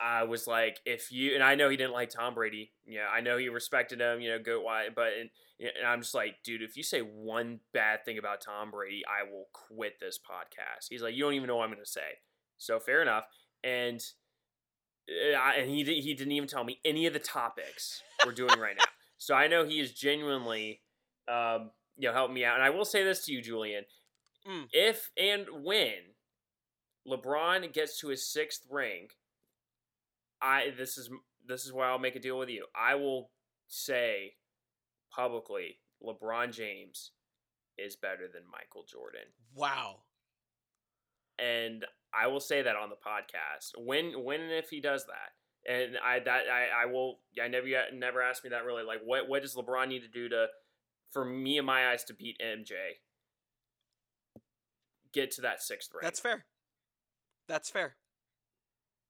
I 0.00 0.24
was 0.24 0.46
like, 0.46 0.80
"If 0.84 1.12
you," 1.12 1.34
and 1.34 1.42
I 1.42 1.54
know 1.54 1.68
he 1.68 1.76
didn't 1.76 1.92
like 1.92 2.10
Tom 2.10 2.34
Brady. 2.34 2.72
Yeah, 2.86 3.08
I 3.12 3.20
know 3.20 3.38
he 3.38 3.48
respected 3.48 4.00
him. 4.00 4.20
You 4.20 4.30
know, 4.30 4.38
goat 4.38 4.64
wise, 4.64 4.90
but 4.94 5.08
and, 5.18 5.30
and 5.60 5.86
I'm 5.86 6.00
just 6.00 6.14
like, 6.14 6.36
dude, 6.42 6.62
if 6.62 6.76
you 6.76 6.82
say 6.82 7.00
one 7.00 7.60
bad 7.72 8.04
thing 8.04 8.18
about 8.18 8.40
Tom 8.40 8.70
Brady, 8.70 9.02
I 9.06 9.30
will 9.30 9.48
quit 9.52 10.00
this 10.00 10.18
podcast. 10.18 10.86
He's 10.88 11.02
like, 11.02 11.14
you 11.14 11.22
don't 11.22 11.34
even 11.34 11.48
know 11.48 11.56
what 11.56 11.64
I'm 11.64 11.70
going 11.70 11.84
to 11.84 11.90
say. 11.90 12.18
So 12.58 12.78
fair 12.80 13.02
enough. 13.02 13.24
And 13.62 14.02
and 15.58 15.70
he 15.70 15.82
he 16.00 16.14
didn't 16.14 16.32
even 16.32 16.48
tell 16.48 16.64
me 16.64 16.78
any 16.84 17.06
of 17.06 17.12
the 17.12 17.18
topics 17.18 18.02
we're 18.24 18.32
doing 18.32 18.58
right 18.58 18.76
now. 18.76 18.84
So 19.22 19.34
I 19.34 19.48
know 19.48 19.66
he 19.66 19.80
is 19.80 19.92
genuinely, 19.92 20.80
um, 21.28 21.72
you 21.98 22.08
know, 22.08 22.14
helping 22.14 22.32
me 22.34 22.42
out. 22.42 22.54
And 22.54 22.64
I 22.64 22.70
will 22.70 22.86
say 22.86 23.04
this 23.04 23.26
to 23.26 23.32
you, 23.32 23.42
Julian: 23.42 23.84
Mm. 24.48 24.64
if 24.72 25.10
and 25.18 25.46
when 25.62 26.14
LeBron 27.06 27.70
gets 27.74 28.00
to 28.00 28.08
his 28.08 28.26
sixth 28.32 28.62
ring, 28.70 29.08
I 30.40 30.70
this 30.74 30.96
is 30.96 31.10
this 31.46 31.66
is 31.66 31.72
where 31.74 31.86
I'll 31.86 31.98
make 31.98 32.16
a 32.16 32.20
deal 32.20 32.38
with 32.38 32.48
you. 32.48 32.64
I 32.74 32.94
will 32.94 33.30
say 33.68 34.36
publicly, 35.14 35.80
LeBron 36.02 36.50
James 36.54 37.10
is 37.76 37.96
better 37.96 38.26
than 38.32 38.44
Michael 38.50 38.84
Jordan 38.90 39.28
Wow. 39.54 39.96
and 41.38 41.84
I 42.14 42.26
will 42.26 42.40
say 42.40 42.62
that 42.62 42.76
on 42.76 42.90
the 42.90 42.96
podcast 42.96 43.72
when 43.78 44.24
when 44.24 44.40
and 44.40 44.52
if 44.52 44.70
he 44.70 44.80
does 44.80 45.06
that. 45.06 45.70
And 45.72 45.96
I 46.04 46.18
that 46.20 46.44
I, 46.50 46.84
I 46.84 46.86
will 46.86 47.20
I 47.42 47.48
never 47.48 47.66
never 47.94 48.22
asked 48.22 48.44
me 48.44 48.50
that 48.50 48.64
really 48.64 48.82
like 48.82 49.00
what 49.04 49.28
what 49.28 49.42
does 49.42 49.54
LeBron 49.54 49.88
need 49.88 50.00
to 50.00 50.08
do 50.08 50.28
to 50.30 50.46
for 51.12 51.24
me 51.24 51.58
in 51.58 51.64
my 51.64 51.90
eyes 51.90 52.04
to 52.04 52.14
beat 52.14 52.40
MJ 52.44 52.72
get 55.12 55.30
to 55.32 55.42
that 55.42 55.62
sixth 55.62 55.90
ring. 55.92 56.00
That's 56.02 56.20
fair. 56.20 56.44
That's 57.48 57.68
fair. 57.68 57.96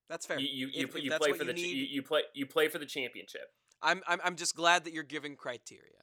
That's 0.09 0.26
fair. 0.26 0.38
You 0.38 0.48
you, 0.51 0.66
you, 0.72 0.84
If- 0.84 1.03
you 1.03 1.11
play 1.12 1.32
for 1.32 1.44
the 1.44 1.53
ch- 1.53 1.57
need- 1.57 1.76
you, 1.76 1.84
you 1.84 2.03
play 2.03 2.22
you 2.34 2.46
play 2.46 2.68
for 2.68 2.78
the 2.78 2.86
championship. 2.86 3.53
I'm, 3.82 4.03
I'm 4.07 4.20
I'm 4.24 4.36
just 4.36 4.55
glad 4.55 4.84
that 4.84 4.92
you're 4.92 5.03
giving 5.05 5.36
criteria. 5.36 5.94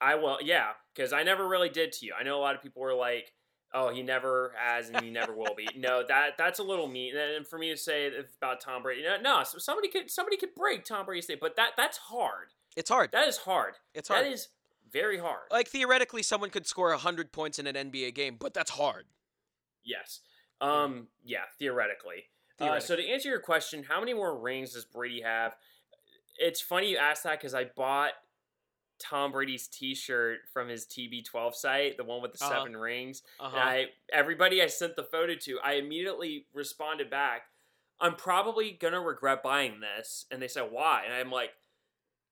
I 0.00 0.16
will, 0.16 0.38
yeah, 0.42 0.70
because 0.94 1.12
I 1.12 1.22
never 1.22 1.46
really 1.46 1.68
did 1.68 1.92
to 1.92 2.06
you. 2.06 2.12
I 2.18 2.24
know 2.24 2.36
a 2.36 2.40
lot 2.42 2.56
of 2.56 2.62
people 2.62 2.82
were 2.82 2.94
like, 2.94 3.32
"Oh, 3.74 3.90
he 3.90 4.02
never 4.02 4.54
has, 4.56 4.88
and 4.90 5.00
he 5.00 5.10
never 5.10 5.34
will 5.34 5.54
be." 5.54 5.68
No, 5.76 6.04
that 6.06 6.36
that's 6.38 6.58
a 6.58 6.62
little 6.62 6.88
mean. 6.88 7.16
And 7.16 7.46
for 7.46 7.58
me 7.58 7.70
to 7.70 7.76
say 7.76 8.10
about 8.38 8.60
Tom 8.60 8.82
Brady, 8.82 9.02
no, 9.02 9.20
no, 9.20 9.42
somebody 9.44 9.88
could 9.88 10.10
somebody 10.10 10.36
could 10.36 10.54
break 10.54 10.84
Tom 10.84 11.06
Brady's 11.06 11.26
day, 11.26 11.36
but 11.40 11.56
that 11.56 11.72
that's 11.76 11.98
hard. 11.98 12.48
It's 12.76 12.90
hard. 12.90 13.10
That 13.12 13.28
is 13.28 13.38
hard. 13.38 13.74
It's 13.94 14.08
hard. 14.08 14.24
That 14.24 14.32
is 14.32 14.48
very 14.92 15.18
hard. 15.18 15.42
like 15.50 15.68
theoretically, 15.68 16.22
someone 16.22 16.50
could 16.50 16.66
score 16.66 16.92
hundred 16.92 17.32
points 17.32 17.58
in 17.58 17.66
an 17.66 17.74
NBA 17.90 18.14
game, 18.14 18.36
but 18.38 18.54
that's 18.54 18.72
hard. 18.72 19.06
Yes. 19.84 20.20
Um. 20.60 21.08
Yeah. 21.24 21.44
Theoretically. 21.58 22.24
Uh, 22.60 22.78
so 22.78 22.94
to 22.94 23.04
answer 23.04 23.28
your 23.28 23.40
question, 23.40 23.82
how 23.88 23.98
many 23.98 24.14
more 24.14 24.38
rings 24.38 24.74
does 24.74 24.84
Brady 24.84 25.22
have? 25.22 25.56
It's 26.38 26.60
funny 26.60 26.90
you 26.90 26.96
ask 26.96 27.24
that 27.24 27.40
because 27.40 27.54
I 27.54 27.64
bought 27.64 28.12
Tom 29.02 29.32
Brady's 29.32 29.66
T-shirt 29.68 30.40
from 30.52 30.68
his 30.68 30.86
TB12 30.86 31.54
site, 31.54 31.96
the 31.96 32.04
one 32.04 32.22
with 32.22 32.32
the 32.32 32.44
Uh-huh. 32.44 32.54
seven 32.60 32.76
rings. 32.76 33.22
Uh-huh. 33.40 33.56
And 33.56 33.68
I 33.68 33.86
everybody 34.12 34.62
I 34.62 34.66
sent 34.68 34.96
the 34.96 35.02
photo 35.04 35.34
to, 35.34 35.58
I 35.60 35.74
immediately 35.74 36.46
responded 36.54 37.10
back. 37.10 37.42
I'm 38.00 38.14
probably 38.16 38.72
gonna 38.72 39.00
regret 39.00 39.42
buying 39.42 39.80
this, 39.80 40.26
and 40.30 40.40
they 40.40 40.48
said 40.48 40.70
why, 40.70 41.02
and 41.04 41.12
I'm 41.14 41.30
like, 41.30 41.50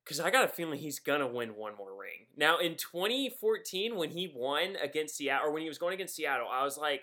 because 0.04 0.18
I 0.20 0.30
got 0.30 0.44
a 0.44 0.48
feeling 0.48 0.78
he's 0.78 0.98
gonna 0.98 1.26
win 1.28 1.54
one 1.54 1.76
more 1.76 1.94
ring. 1.94 2.26
Now 2.36 2.58
in 2.58 2.76
2014, 2.76 3.96
when 3.96 4.10
he 4.10 4.32
won 4.34 4.76
against 4.76 5.16
Seattle, 5.16 5.48
or 5.48 5.52
when 5.52 5.62
he 5.62 5.68
was 5.68 5.78
going 5.78 5.94
against 5.94 6.16
Seattle, 6.16 6.48
I 6.50 6.64
was 6.64 6.76
like, 6.78 7.02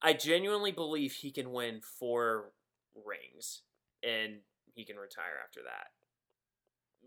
I 0.00 0.12
genuinely 0.14 0.72
believe 0.72 1.12
he 1.12 1.30
can 1.30 1.52
win 1.52 1.80
four 1.82 2.52
rings, 2.94 3.62
and 4.02 4.40
he 4.74 4.84
can 4.84 4.96
retire 4.96 5.38
after 5.44 5.60
that. 5.64 5.88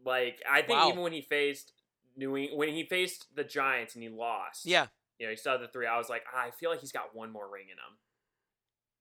Like 0.05 0.41
I 0.49 0.61
think 0.61 0.79
Wow. 0.79 0.89
even 0.89 1.01
when 1.01 1.13
he 1.13 1.21
faced 1.21 1.71
New 2.15 2.35
Eng- 2.35 2.57
when 2.57 2.69
he 2.69 2.83
faced 2.85 3.27
the 3.35 3.43
Giants 3.43 3.95
and 3.95 4.03
he 4.03 4.09
lost, 4.09 4.65
yeah. 4.65 4.87
you 5.19 5.25
know, 5.25 5.31
he 5.31 5.35
still 5.35 5.53
had 5.53 5.61
the 5.61 5.67
three. 5.67 5.87
I 5.87 5.97
was 5.97 6.09
like, 6.09 6.23
ah, 6.33 6.45
I 6.47 6.51
feel 6.51 6.69
like 6.69 6.81
he's 6.81 6.91
got 6.91 7.15
one 7.15 7.31
more 7.31 7.49
ring 7.51 7.65
in 7.65 7.77
him. 7.77 7.97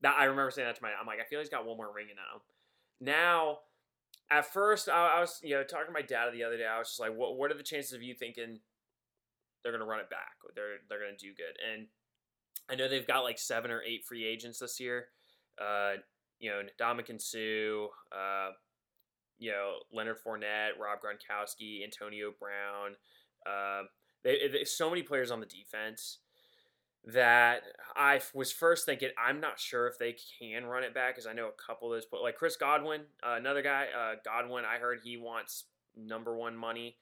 That 0.02 0.16
I 0.18 0.24
remember 0.24 0.50
saying 0.50 0.68
that 0.68 0.76
to 0.76 0.82
my. 0.82 0.90
I'm 0.98 1.06
like, 1.06 1.20
I 1.20 1.24
feel 1.24 1.38
like 1.38 1.46
he's 1.46 1.50
got 1.50 1.66
one 1.66 1.76
more 1.76 1.92
ring 1.94 2.06
in 2.10 2.16
him. 2.16 2.40
Now, 3.00 3.58
at 4.30 4.52
first, 4.52 4.88
I, 4.88 5.16
I 5.16 5.20
was 5.20 5.40
you 5.42 5.54
know 5.54 5.62
talking 5.62 5.86
to 5.86 5.92
my 5.92 6.02
dad 6.02 6.30
the 6.32 6.44
other 6.44 6.56
day. 6.56 6.66
I 6.66 6.78
was 6.78 6.88
just 6.88 7.00
like, 7.00 7.14
what 7.14 7.36
What 7.36 7.50
are 7.50 7.56
the 7.56 7.62
chances 7.62 7.92
of 7.92 8.02
you 8.02 8.14
thinking 8.14 8.60
they're 9.62 9.72
gonna 9.72 9.84
run 9.84 10.00
it 10.00 10.10
back? 10.10 10.36
They're 10.54 10.78
they're 10.88 11.00
gonna 11.00 11.16
do 11.18 11.32
good? 11.34 11.56
And 11.72 11.86
I 12.68 12.74
know 12.74 12.88
they've 12.88 13.06
got 13.06 13.24
like 13.24 13.38
seven 13.38 13.70
or 13.70 13.82
eight 13.82 14.04
free 14.04 14.24
agents 14.24 14.58
this 14.58 14.80
year. 14.80 15.06
Uh, 15.60 15.94
you 16.38 16.50
know, 16.50 16.62
Ndamukong 16.80 17.20
Suh, 17.20 17.86
uh, 18.14 18.50
you 19.39 19.51
know, 19.51 19.74
Leonard 19.93 20.16
Fournette, 20.24 20.78
Rob 20.80 20.99
Gronkowski, 21.01 21.85
Antonio 21.85 22.32
Brown. 22.39 22.97
Uh, 23.47 23.87
they, 24.22 24.49
they, 24.49 24.64
so 24.64 24.89
many 24.89 25.03
players 25.03 25.30
on 25.30 25.41
the 25.41 25.47
defense 25.47 26.18
that 27.07 27.62
I 27.95 28.20
was 28.32 28.51
first 28.51 28.87
thinking 28.87 29.11
I'm 29.22 29.41
not 29.41 29.61
sure 29.61 29.87
if 29.87 29.99
they 29.99 30.16
can 30.41 30.64
run 30.64 30.85
it 30.85 30.95
back 30.95 31.14
because 31.14 31.26
I 31.26 31.35
know 31.35 31.49
a 31.49 31.66
couple 31.66 31.93
of 31.93 31.97
those, 31.97 32.07
but 32.11 32.22
like 32.22 32.37
Chris 32.37 32.57
Godwin, 32.57 33.03
uh, 33.22 33.35
another 33.37 33.62
guy, 33.62 33.87
uh, 33.97 34.14
Godwin, 34.24 34.64
I 34.64 34.78
heard 34.78 35.01
he 35.05 35.16
wants 35.16 35.64
number 35.97 36.37
one 36.37 36.57
money. 36.57 36.97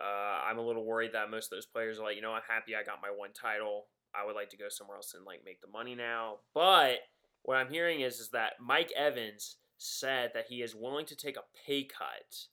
Uh, 0.00 0.48
I'm 0.48 0.58
a 0.58 0.62
little 0.62 0.84
worried 0.84 1.12
that 1.12 1.30
most 1.30 1.52
of 1.52 1.56
those 1.56 1.66
players 1.66 1.98
are 1.98 2.04
like, 2.04 2.16
you 2.16 2.22
know, 2.22 2.32
I'm 2.32 2.42
happy 2.48 2.74
I 2.74 2.82
got 2.82 3.02
my 3.02 3.10
one 3.14 3.30
title. 3.32 3.86
I 4.14 4.24
would 4.24 4.34
like 4.34 4.48
to 4.50 4.56
go 4.56 4.68
somewhere 4.68 4.96
else 4.96 5.14
and 5.14 5.24
like 5.24 5.42
make 5.44 5.60
the 5.60 5.68
money 5.68 5.94
now. 5.94 6.38
But 6.54 7.00
what 7.42 7.58
I'm 7.58 7.70
hearing 7.70 8.00
is 8.00 8.20
is 8.20 8.30
that 8.30 8.52
Mike 8.60 8.92
Evans 8.96 9.56
said 9.78 10.30
that 10.34 10.46
he 10.48 10.62
is 10.62 10.74
willing 10.74 11.06
to 11.06 11.16
take 11.16 11.36
a 11.36 11.42
pay 11.66 11.84
cut 11.84 12.46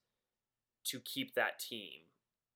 to 0.86 1.00
keep 1.00 1.36
that 1.36 1.60
team 1.60 2.02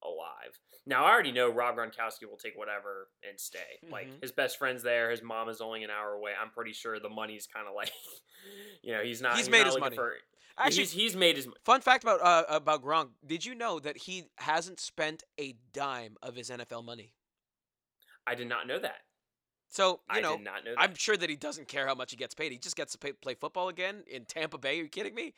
alive. 0.04 0.60
Now 0.88 1.06
I 1.06 1.12
already 1.12 1.32
know 1.32 1.50
Rob 1.52 1.76
Gronkowski 1.78 2.30
will 2.30 2.38
take 2.38 2.56
whatever 2.58 3.08
and 3.28 3.40
stay. 3.40 3.80
Like 3.90 4.08
Mhm. 4.08 4.22
his 4.22 4.32
best 4.32 4.58
friend's 4.58 4.84
there, 4.84 5.10
his 5.12 5.22
mom 5.24 5.50
is 5.50 5.62
only 5.62 5.84
an 5.84 5.90
hour 5.90 6.14
away. 6.14 6.32
I'm 6.40 6.50
pretty 6.52 6.74
sure 6.74 7.00
the 7.00 7.10
money's 7.10 7.48
kind 7.48 7.68
of 7.68 7.74
like, 7.76 7.92
you 8.84 8.92
know, 8.94 9.02
he's 9.04 9.22
not. 9.22 9.38
He's 9.38 9.50
made 9.50 9.60
not 9.64 9.68
his 9.68 9.80
money. 9.80 9.96
For, 9.96 10.14
Actually, 10.58 10.84
he's 10.84 10.92
he's 10.92 11.16
made 11.18 11.36
his. 11.36 11.48
fun 11.66 11.82
fact 11.82 12.04
about 12.04 12.22
uh, 12.22 12.44
about 12.48 12.82
Gronk. 12.84 13.10
Did 13.26 13.46
you 13.46 13.56
know 13.56 13.80
that 13.80 13.98
he 13.98 14.26
hasn't 14.38 14.80
spent 14.80 15.24
a 15.40 15.56
dime 15.74 16.16
of 16.24 16.36
his 16.36 16.50
NFL 16.50 16.86
money? 16.86 17.12
I 18.26 18.36
did 18.36 18.48
not 18.48 18.66
know 18.66 18.80
that. 18.80 19.02
So 19.76 20.00
you 20.10 20.18
I 20.18 20.22
know, 20.22 20.38
know. 20.38 20.52
I'm 20.78 20.96
sure 20.96 21.18
that 21.18 21.30
he 21.30 21.36
doesn't 21.36 21.68
care 21.68 21.86
how 21.86 21.96
much 21.96 22.12
he 22.12 22.16
gets 22.18 22.34
paid. 22.34 22.54
He 22.54 22.58
just 22.58 22.78
gets 22.78 22.94
to 22.94 22.98
pay, 22.98 23.12
play 23.12 23.34
football 23.34 23.68
again 23.68 24.04
in 24.08 24.24
Tampa 24.24 24.58
Bay. 24.58 24.80
Are 24.80 24.84
you 24.84 24.88
kidding 24.88 25.14
me? 25.14 25.34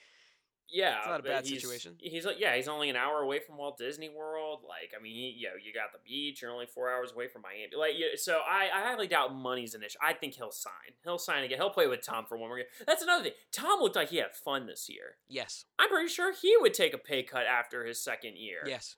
Yeah, 0.69 0.97
It's 0.99 1.07
not 1.07 1.21
a 1.21 1.23
bad 1.23 1.47
he's- 1.47 1.59
situation. 1.61 1.95
He's 1.99 2.23
like, 2.25 2.35
yeah, 2.39 2.55
he's 2.55 2.67
only 2.67 2.89
an 2.91 2.95
hour 2.97 3.21
away 3.23 3.39
from 3.39 3.57
Walt 3.57 3.77
Disney 3.79 4.09
World. 4.09 4.59
Like, 4.67 4.91
I 4.95 5.01
mean, 5.01 5.15
he, 5.15 5.33
you 5.39 5.47
know, 5.47 5.53
you 5.55 5.73
got 5.73 5.91
the 5.91 5.99
beach. 6.07 6.41
You're 6.43 6.51
only 6.51 6.67
four 6.67 6.91
hours 6.91 7.13
away 7.13 7.27
from 7.29 7.41
Miami. 7.41 7.69
Like, 7.75 7.93
yeah, 7.97 8.07
so 8.15 8.39
I, 8.47 8.65
I 8.71 8.81
highly 8.83 9.07
doubt 9.07 9.33
money's 9.33 9.73
an 9.73 9.81
issue. 9.81 9.97
I 10.03 10.13
think 10.13 10.33
he'll 10.35 10.51
sign. 10.51 10.93
He'll 11.03 11.17
sign 11.17 11.43
again. 11.43 11.57
He'll 11.57 11.69
play 11.71 11.88
with 11.88 12.01
Tom 12.05 12.25
for 12.27 12.38
one 12.38 12.49
more 12.49 12.57
year. 12.59 12.67
That's 12.85 13.01
another 13.01 13.23
thing. 13.23 13.33
Tom 13.51 13.79
looked 13.81 13.95
like 13.95 14.09
he 14.09 14.17
had 14.17 14.35
fun 14.35 14.67
this 14.67 14.88
year. 14.88 15.15
Yes. 15.29 15.65
I'm 15.79 15.89
pretty 15.89 16.09
sure 16.09 16.31
he 16.33 16.53
would 16.59 16.73
take 16.75 16.93
a 16.93 16.97
pay 16.99 17.23
cut 17.23 17.45
after 17.47 17.85
his 17.85 17.99
second 18.03 18.35
year. 18.38 18.59
Yes. 18.67 18.97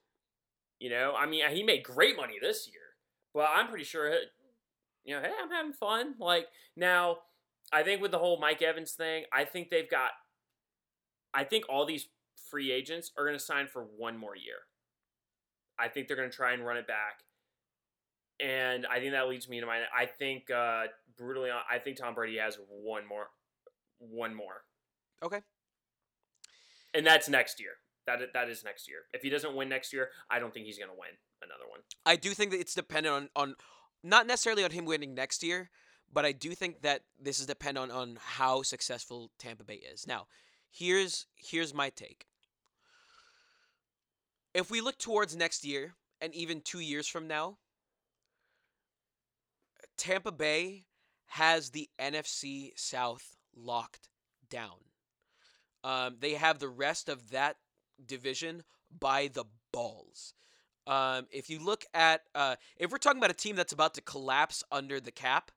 You 0.79 0.89
know, 0.89 1.13
I 1.15 1.27
mean, 1.27 1.47
he 1.51 1.61
made 1.63 1.83
great 1.83 2.17
money 2.17 2.37
this 2.41 2.67
year, 2.67 2.81
but 3.33 3.47
I'm 3.53 3.67
pretty 3.69 3.83
sure, 3.85 4.09
he- 4.11 4.17
you 5.09 5.15
know, 5.15 5.21
hey, 5.23 5.31
I'm 5.41 5.49
having 5.49 5.73
fun. 5.73 6.13
Like 6.19 6.45
now, 6.77 7.17
I 7.73 7.81
think 7.81 7.99
with 7.99 8.11
the 8.11 8.19
whole 8.19 8.39
Mike 8.39 8.61
Evans 8.61 8.91
thing, 8.91 9.23
I 9.33 9.43
think 9.43 9.71
they've 9.71 9.89
got, 9.89 10.11
I 11.33 11.43
think 11.43 11.65
all 11.67 11.83
these 11.83 12.07
free 12.51 12.71
agents 12.71 13.11
are 13.17 13.25
going 13.25 13.35
to 13.37 13.43
sign 13.43 13.65
for 13.67 13.81
one 13.97 14.17
more 14.17 14.35
year. 14.35 14.57
I 15.79 15.87
think 15.87 16.07
they're 16.07 16.17
going 16.17 16.29
to 16.29 16.35
try 16.35 16.53
and 16.53 16.63
run 16.63 16.77
it 16.77 16.85
back, 16.85 17.23
and 18.39 18.85
I 18.85 18.99
think 18.99 19.13
that 19.13 19.27
leads 19.27 19.49
me 19.49 19.59
to 19.61 19.65
my. 19.65 19.79
I 19.97 20.05
think 20.05 20.51
uh, 20.51 20.83
brutally, 21.17 21.49
I 21.49 21.79
think 21.79 21.97
Tom 21.97 22.13
Brady 22.13 22.37
has 22.37 22.59
one 22.69 23.07
more, 23.07 23.29
one 23.97 24.35
more, 24.35 24.63
Okay. 25.23 25.39
and 26.93 27.03
that's 27.03 27.29
next 27.29 27.59
year. 27.59 27.71
That 28.05 28.19
that 28.33 28.49
is 28.49 28.63
next 28.63 28.87
year. 28.89 28.99
If 29.13 29.21
he 29.23 29.29
doesn't 29.29 29.55
win 29.55 29.69
next 29.69 29.91
year, 29.93 30.09
I 30.29 30.37
don't 30.39 30.53
think 30.53 30.65
he's 30.65 30.77
going 30.77 30.89
to 30.91 30.99
win 30.99 31.11
another 31.41 31.67
one. 31.69 31.79
I 32.05 32.15
do 32.15 32.31
think 32.31 32.51
that 32.51 32.59
it's 32.59 32.75
dependent 32.75 33.15
on 33.15 33.29
on 33.35 33.55
not 34.03 34.27
necessarily 34.27 34.63
on 34.63 34.71
him 34.71 34.85
winning 34.85 35.13
next 35.13 35.43
year, 35.43 35.69
but 36.11 36.25
I 36.25 36.31
do 36.31 36.55
think 36.55 36.81
that 36.81 37.01
this 37.21 37.39
is 37.39 37.45
dependent 37.45 37.91
on 37.91 37.97
on 37.97 38.17
how 38.21 38.61
successful 38.63 39.31
Tampa 39.37 39.63
Bay 39.63 39.75
is. 39.93 40.07
Now, 40.07 40.27
here's 40.71 41.27
here's 41.35 41.73
my 41.73 41.89
take. 41.89 42.25
If 44.53 44.71
we 44.71 44.81
look 44.81 44.97
towards 44.97 45.35
next 45.35 45.63
year 45.63 45.93
and 46.19 46.33
even 46.33 46.61
2 46.61 46.79
years 46.79 47.07
from 47.07 47.27
now, 47.27 47.59
Tampa 49.95 50.31
Bay 50.31 50.85
has 51.27 51.69
the 51.69 51.89
NFC 51.99 52.71
South 52.75 53.37
locked 53.55 54.09
down. 54.49 54.77
Um, 55.83 56.17
they 56.19 56.33
have 56.33 56.59
the 56.59 56.67
rest 56.67 57.07
of 57.07 57.29
that 57.29 57.57
division 58.03 58.63
by 58.97 59.27
the 59.27 59.45
balls. 59.71 60.33
Um, 60.89 61.27
if 61.31 61.49
you 61.49 61.59
look 61.59 61.85
at, 61.93 62.23
uh, 62.33 62.55
if 62.77 62.91
we're 62.91 62.97
talking 62.97 63.19
about 63.19 63.29
a 63.29 63.35
team 63.35 63.55
that's 63.55 63.73
about 63.73 63.93
to 63.93 64.01
collapse 64.01 64.63
under 64.71 64.99
the 64.99 65.11
cap, 65.11 65.51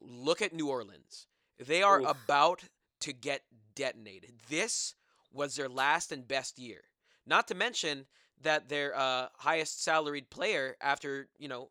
look 0.00 0.42
at 0.42 0.52
New 0.52 0.68
Orleans. 0.68 1.26
They 1.64 1.82
are 1.82 2.00
Oof. 2.00 2.10
about 2.10 2.64
to 3.00 3.12
get 3.12 3.42
detonated. 3.74 4.32
This 4.50 4.94
was 5.32 5.54
their 5.54 5.68
last 5.68 6.10
and 6.12 6.26
best 6.26 6.58
year. 6.58 6.82
Not 7.26 7.46
to 7.48 7.54
mention 7.54 8.06
that 8.42 8.68
their 8.68 8.96
uh, 8.96 9.28
highest 9.38 9.82
salaried 9.84 10.30
player 10.30 10.76
after 10.80 11.28
you 11.38 11.48
know 11.48 11.70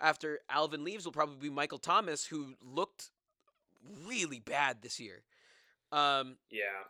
after 0.00 0.40
Alvin 0.48 0.84
leaves 0.84 1.04
will 1.04 1.12
probably 1.12 1.36
be 1.48 1.54
Michael 1.54 1.78
Thomas, 1.78 2.26
who 2.26 2.54
looked 2.62 3.10
really 4.06 4.40
bad 4.40 4.82
this 4.82 4.98
year. 4.98 5.22
Um, 5.92 6.36
Yeah. 6.50 6.84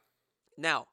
now, 0.56 0.86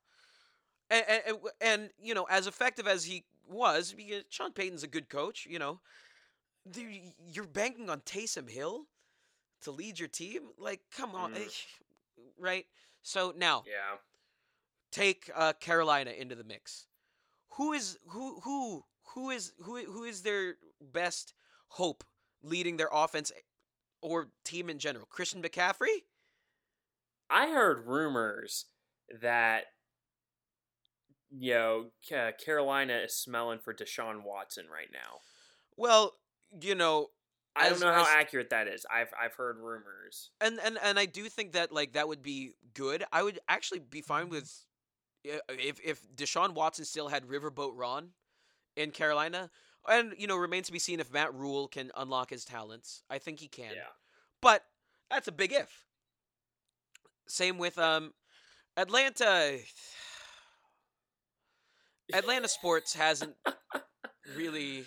and, 0.90 1.06
and, 1.28 1.38
and 1.62 1.90
you 2.02 2.14
know, 2.14 2.26
as 2.30 2.48
effective 2.48 2.88
as 2.88 3.06
he 3.06 3.24
was, 3.50 3.94
because 3.94 4.24
Sean 4.30 4.54
Payton's 4.54 4.84
a 4.84 4.88
good 4.88 5.10
coach. 5.10 5.46
You 5.50 5.60
know, 5.60 5.82
you're 7.28 7.46
banking 7.46 7.90
on 7.90 8.02
Taysom 8.02 8.50
Hill 8.50 8.86
to 9.62 9.72
lead 9.72 10.00
your 10.00 10.08
team. 10.08 10.50
Like, 10.58 10.82
come 10.96 11.16
on, 11.16 11.34
Mm. 11.34 11.48
eh, 11.48 12.22
right? 12.38 12.66
So 13.02 13.34
now, 13.36 13.64
Yeah. 13.68 13.98
take 14.92 15.30
uh, 15.36 15.54
Carolina 15.54 16.12
into 16.12 16.36
the 16.36 16.44
mix. 16.44 16.88
Who 17.54 17.74
is 17.74 17.98
who 18.08 18.40
who 18.42 18.86
who 19.14 19.30
is 19.32 19.54
who 19.60 19.78
who 19.86 20.04
is 20.04 20.22
their 20.22 20.58
best 20.80 21.34
hope 21.70 22.04
leading 22.42 22.78
their 22.78 22.90
offense 22.92 23.32
or 24.02 24.32
team 24.44 24.70
in 24.70 24.80
general? 24.80 25.06
Christian 25.06 25.42
McCaffrey? 25.42 26.06
I 27.30 27.50
heard 27.50 27.86
rumors 27.86 28.66
that 29.22 29.66
you 31.32 31.54
know 31.54 32.32
Carolina 32.44 32.98
is 33.06 33.16
smelling 33.16 33.60
for 33.60 33.74
Deshaun 33.74 34.24
Watson 34.24 34.66
right 34.72 34.90
now. 34.92 35.20
Well, 35.78 36.16
you 36.62 36.76
know, 36.76 37.08
I 37.56 37.68
As- 37.68 37.80
don't 37.80 37.82
know 37.90 37.94
how 37.94 38.02
as- 38.02 38.08
accurate 38.16 38.50
that 38.52 38.68
is. 38.68 38.86
I've 38.92 39.14
I've 39.20 39.34
heard 39.36 39.58
rumors. 39.60 40.32
and 40.42 40.60
and 40.64 40.78
and 40.84 40.98
I 41.00 41.06
do 41.06 41.24
think 41.30 41.54
that 41.54 41.72
like 41.72 41.94
that 41.94 42.08
would 42.08 42.22
be 42.24 42.54
good. 42.74 43.04
I 43.12 43.24
would 43.24 43.40
actually 43.48 43.80
be 43.80 44.02
fine 44.02 44.30
with 44.30 44.66
if 45.24 45.80
if 45.84 46.02
Deshaun 46.16 46.54
Watson 46.54 46.86
still 46.86 47.08
had 47.10 47.26
Riverboat 47.28 47.72
Ron 47.76 48.10
in 48.76 48.92
Carolina. 48.92 49.50
And 49.88 50.14
you 50.18 50.28
know, 50.28 50.36
remains 50.36 50.68
to 50.68 50.74
be 50.74 50.80
seen 50.80 51.00
if 51.00 51.12
Matt 51.12 51.34
Rhule 51.34 51.68
can 51.68 51.90
unlock 51.96 52.30
his 52.30 52.44
talents. 52.46 53.02
I 53.10 53.18
think 53.18 53.40
he 53.40 53.48
can. 53.48 53.72
Yeah. 53.74 53.88
But 54.42 54.64
that's 55.10 55.28
a 55.30 55.32
big 55.32 55.54
if. 55.54 55.86
Same 57.28 57.58
with 57.58 57.78
um 57.78 58.14
Atlanta 58.76 59.58
Atlanta 62.14 62.48
sports 62.48 62.94
hasn't 62.94 63.36
really 64.36 64.86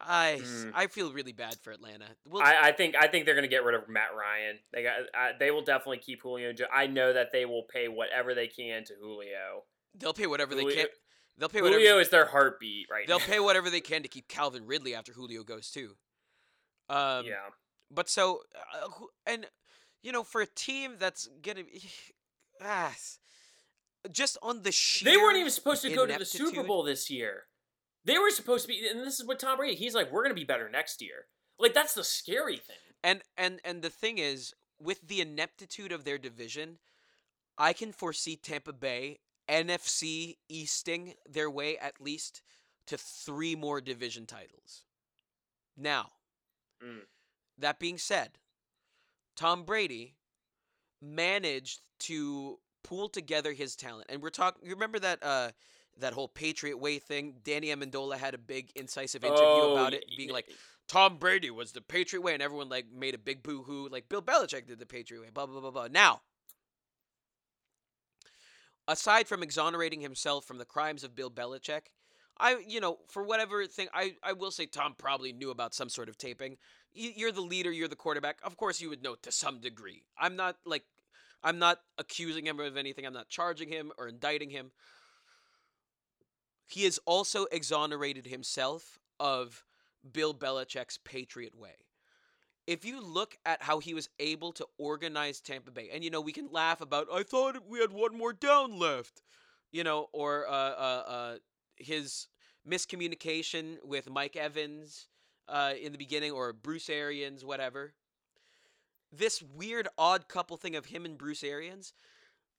I 0.00 0.40
Mm. 0.42 0.72
I 0.74 0.86
feel 0.86 1.12
really 1.12 1.32
bad 1.32 1.56
for 1.62 1.72
Atlanta. 1.72 2.06
We'll, 2.24 2.42
I, 2.42 2.56
I 2.62 2.72
think 2.72 2.94
I 2.98 3.06
think 3.06 3.26
they're 3.26 3.34
going 3.34 3.42
to 3.42 3.48
get 3.48 3.64
rid 3.64 3.74
of 3.74 3.88
Matt 3.88 4.10
Ryan. 4.16 4.58
They 4.72 4.82
got 4.82 4.94
I, 5.14 5.32
they 5.38 5.50
will 5.50 5.62
definitely 5.62 5.98
keep 5.98 6.22
Julio. 6.22 6.52
I 6.74 6.86
know 6.86 7.12
that 7.12 7.32
they 7.32 7.44
will 7.44 7.64
pay 7.72 7.88
whatever 7.88 8.34
they 8.34 8.46
can 8.46 8.84
to 8.84 8.94
Julio. 9.00 9.64
they'll 9.98 10.14
pay 10.14 10.26
whatever 10.26 10.54
they 10.54 10.64
can. 10.64 10.86
They'll 11.38 11.48
pay 11.48 11.62
whatever 11.62 11.78
Julio 11.80 11.98
is 11.98 12.08
their 12.08 12.26
heartbeat 12.26 12.86
right 12.90 13.06
now. 13.06 13.18
they'll 13.18 13.26
now. 13.26 13.32
pay 13.32 13.40
whatever 13.40 13.70
they 13.70 13.80
can 13.80 14.02
to 14.02 14.08
keep 14.08 14.28
Calvin 14.28 14.66
Ridley 14.66 14.94
after 14.94 15.12
Julio 15.12 15.42
goes 15.42 15.70
too. 15.70 15.96
Um, 16.88 17.24
yeah, 17.24 17.36
But 17.90 18.08
so, 18.08 18.40
uh, 18.82 18.88
and 19.26 19.46
you 20.02 20.12
know, 20.12 20.24
for 20.24 20.40
a 20.40 20.46
team 20.46 20.96
that's 20.98 21.28
gonna 21.42 21.62
ah, 22.62 22.94
just 24.10 24.38
on 24.42 24.62
the 24.62 24.72
sheer, 24.72 25.12
they 25.12 25.16
weren't 25.16 25.36
even 25.36 25.50
supposed 25.50 25.82
to 25.82 25.94
go 25.94 26.06
to 26.06 26.18
the 26.18 26.24
Super 26.24 26.62
Bowl 26.62 26.82
this 26.82 27.10
year. 27.10 27.44
They 28.04 28.18
were 28.18 28.30
supposed 28.30 28.62
to 28.64 28.68
be, 28.68 28.86
and 28.88 29.00
this 29.00 29.20
is 29.20 29.26
what 29.26 29.38
Tom 29.38 29.58
Brady. 29.58 29.74
He's 29.76 29.94
like, 29.94 30.10
we're 30.10 30.22
going 30.22 30.34
to 30.34 30.40
be 30.40 30.44
better 30.44 30.70
next 30.70 31.02
year. 31.02 31.26
Like 31.58 31.74
that's 31.74 31.94
the 31.94 32.04
scary 32.04 32.56
thing. 32.56 32.76
And 33.04 33.22
and 33.36 33.60
and 33.64 33.82
the 33.82 33.90
thing 33.90 34.18
is, 34.18 34.54
with 34.80 35.06
the 35.06 35.20
ineptitude 35.20 35.92
of 35.92 36.04
their 36.04 36.16
division, 36.18 36.78
I 37.58 37.72
can 37.74 37.92
foresee 37.92 38.36
Tampa 38.36 38.72
Bay 38.72 39.18
NFC 39.48 40.36
Easting 40.48 41.14
their 41.28 41.50
way 41.50 41.76
at 41.76 42.00
least 42.00 42.42
to 42.86 42.96
three 42.96 43.54
more 43.54 43.80
division 43.80 44.26
titles. 44.26 44.84
Now, 45.76 46.10
Mm. 46.82 47.06
that 47.58 47.78
being 47.78 47.98
said, 47.98 48.38
Tom 49.36 49.64
Brady 49.64 50.16
managed 51.02 51.82
to 52.00 52.58
pool 52.82 53.08
together 53.08 53.52
his 53.52 53.76
talent, 53.76 54.06
and 54.08 54.22
we're 54.22 54.30
talking. 54.30 54.62
You 54.66 54.74
remember 54.74 54.98
that 55.00 55.22
uh 55.22 55.50
that 55.98 56.12
whole 56.12 56.28
Patriot 56.28 56.78
Way 56.78 56.98
thing? 56.98 57.34
Danny 57.44 57.68
Amendola 57.68 58.16
had 58.16 58.34
a 58.34 58.38
big 58.38 58.70
incisive 58.74 59.24
interview 59.24 59.42
Oh, 59.44 59.72
about 59.72 59.94
it, 59.94 60.04
being 60.16 60.30
like, 60.30 60.48
Tom 60.88 61.18
Brady 61.18 61.50
was 61.50 61.72
the 61.72 61.80
Patriot 61.80 62.22
way, 62.22 62.34
and 62.34 62.42
everyone 62.42 62.68
like 62.68 62.86
made 62.92 63.14
a 63.14 63.18
big 63.18 63.42
boo 63.42 63.62
hoo. 63.62 63.88
Like 63.88 64.08
Bill 64.08 64.22
Belichick 64.22 64.66
did 64.66 64.78
the 64.78 64.86
Patriot 64.86 65.20
way. 65.20 65.28
Blah 65.32 65.46
blah 65.46 65.60
blah 65.60 65.70
blah. 65.70 65.88
Now, 65.90 66.22
aside 68.88 69.28
from 69.28 69.42
exonerating 69.42 70.00
himself 70.00 70.44
from 70.44 70.58
the 70.58 70.64
crimes 70.64 71.04
of 71.04 71.14
Bill 71.14 71.30
Belichick, 71.30 71.82
I 72.38 72.62
you 72.66 72.80
know 72.80 72.98
for 73.08 73.22
whatever 73.22 73.64
thing 73.66 73.88
I 73.94 74.14
I 74.22 74.32
will 74.32 74.50
say 74.50 74.66
Tom 74.66 74.94
probably 74.98 75.32
knew 75.32 75.50
about 75.50 75.74
some 75.74 75.88
sort 75.88 76.08
of 76.08 76.18
taping. 76.18 76.56
You're 76.92 77.30
the 77.30 77.40
leader. 77.40 77.70
You're 77.70 77.86
the 77.86 77.94
quarterback. 77.94 78.40
Of 78.42 78.56
course, 78.56 78.80
you 78.80 78.88
would 78.88 79.02
know 79.02 79.14
to 79.22 79.30
some 79.30 79.60
degree. 79.60 80.02
I'm 80.18 80.34
not 80.34 80.56
like. 80.64 80.82
I'm 81.42 81.58
not 81.58 81.78
accusing 81.98 82.46
him 82.46 82.60
of 82.60 82.76
anything. 82.76 83.06
I'm 83.06 83.12
not 83.12 83.28
charging 83.28 83.68
him 83.68 83.92
or 83.98 84.08
indicting 84.08 84.50
him. 84.50 84.72
He 86.66 86.84
has 86.84 86.98
also 87.06 87.46
exonerated 87.50 88.26
himself 88.26 88.98
of 89.18 89.64
Bill 90.12 90.34
Belichick's 90.34 90.98
Patriot 90.98 91.58
way. 91.58 91.86
If 92.66 92.84
you 92.84 93.00
look 93.00 93.36
at 93.44 93.62
how 93.62 93.80
he 93.80 93.94
was 93.94 94.08
able 94.20 94.52
to 94.52 94.66
organize 94.78 95.40
Tampa 95.40 95.70
Bay, 95.70 95.90
and 95.92 96.04
you 96.04 96.10
know, 96.10 96.20
we 96.20 96.32
can 96.32 96.48
laugh 96.52 96.80
about, 96.80 97.08
I 97.12 97.22
thought 97.22 97.56
we 97.68 97.80
had 97.80 97.90
one 97.90 98.16
more 98.16 98.32
down 98.32 98.78
left, 98.78 99.22
you 99.72 99.82
know, 99.82 100.08
or 100.12 100.46
uh, 100.48 100.52
uh, 100.52 101.04
uh, 101.06 101.36
his 101.76 102.28
miscommunication 102.68 103.78
with 103.82 104.08
Mike 104.08 104.36
Evans 104.36 105.08
uh, 105.48 105.72
in 105.80 105.90
the 105.90 105.98
beginning, 105.98 106.30
or 106.30 106.52
Bruce 106.52 106.88
Arians, 106.88 107.44
whatever. 107.44 107.94
This 109.12 109.42
weird, 109.42 109.88
odd 109.98 110.28
couple 110.28 110.56
thing 110.56 110.76
of 110.76 110.86
him 110.86 111.04
and 111.04 111.18
Bruce 111.18 111.42
Arians, 111.42 111.92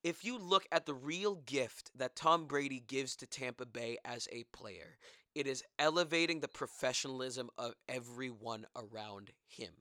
if 0.03 0.25
you 0.25 0.37
look 0.37 0.67
at 0.71 0.85
the 0.85 0.93
real 0.93 1.35
gift 1.35 1.91
that 1.95 2.15
Tom 2.15 2.45
Brady 2.45 2.79
gives 2.79 3.15
to 3.17 3.27
Tampa 3.27 3.65
Bay 3.65 3.97
as 4.03 4.27
a 4.31 4.43
player, 4.45 4.97
it 5.33 5.47
is 5.47 5.63
elevating 5.79 6.39
the 6.39 6.47
professionalism 6.47 7.49
of 7.57 7.75
everyone 7.87 8.65
around 8.75 9.31
him. 9.47 9.73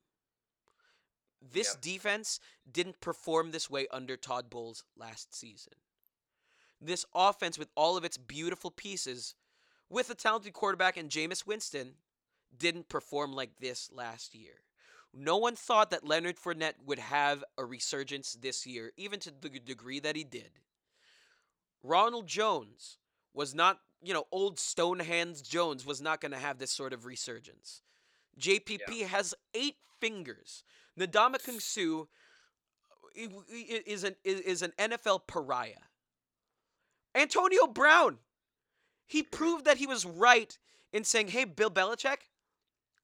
This 1.43 1.73
Yep. 1.73 1.81
defense 1.81 2.41
didn't 2.71 3.01
perform 3.01 3.51
this 3.51 3.71
way 3.71 3.89
under 3.89 4.17
Todd 4.17 4.51
Bowles 4.51 4.85
last 4.95 5.35
season. 5.35 5.73
This 6.81 7.05
offense, 7.15 7.59
with 7.59 7.71
all 7.75 7.97
of 7.97 8.05
its 8.05 8.17
beautiful 8.19 8.71
pieces, 8.71 9.35
with 9.89 10.11
a 10.11 10.15
talented 10.15 10.53
quarterback 10.53 10.97
and 10.97 11.11
Jameis 11.11 11.47
Winston, 11.47 11.97
didn't 12.57 12.89
perform 12.89 13.33
like 13.33 13.59
this 13.59 13.91
last 13.91 14.35
year. 14.35 14.63
No 15.13 15.37
one 15.37 15.57
thought 15.57 15.91
that 15.91 16.07
Leonard 16.07 16.37
Fournette 16.37 16.75
would 16.85 16.99
have 17.01 17.45
a 17.59 17.65
resurgence 17.65 18.35
this 18.35 18.67
year, 18.67 18.93
even 18.97 19.19
to 19.21 19.31
the 19.33 19.49
degree 19.49 19.99
that 20.01 20.15
he 20.17 20.25
did. 20.25 20.61
Ronald 21.83 22.27
Jones 22.27 22.99
was 23.35 23.55
not, 23.55 23.81
you 24.03 24.15
know, 24.15 24.27
old 24.31 24.59
Stonehands 24.59 25.43
Jones 25.43 25.85
was 25.85 26.01
not 26.01 26.21
going 26.21 26.33
to 26.33 26.39
have 26.39 26.59
this 26.59 26.71
sort 26.71 26.93
of 26.93 27.07
resurgence. 27.07 27.83
JPP 28.39 29.07
has 29.07 29.35
eight 29.55 29.77
fingers. 30.01 30.63
Suh 30.97 32.07
i- 33.17 33.29
i- 33.51 33.83
is 33.87 34.05
an 34.05 34.17
is 34.25 34.41
is 34.41 34.63
an 34.63 34.73
NFL 34.79 35.27
pariah. 35.27 35.89
Antonio 37.15 37.67
Brown, 37.67 38.19
he 39.07 39.23
proved 39.23 39.65
that 39.65 39.79
he 39.79 39.87
was 39.87 40.05
right 40.07 40.57
in 40.93 41.05
saying, 41.05 41.29
"Hey, 41.29 41.45
Bill 41.45 41.71
Belichick, 41.71 42.29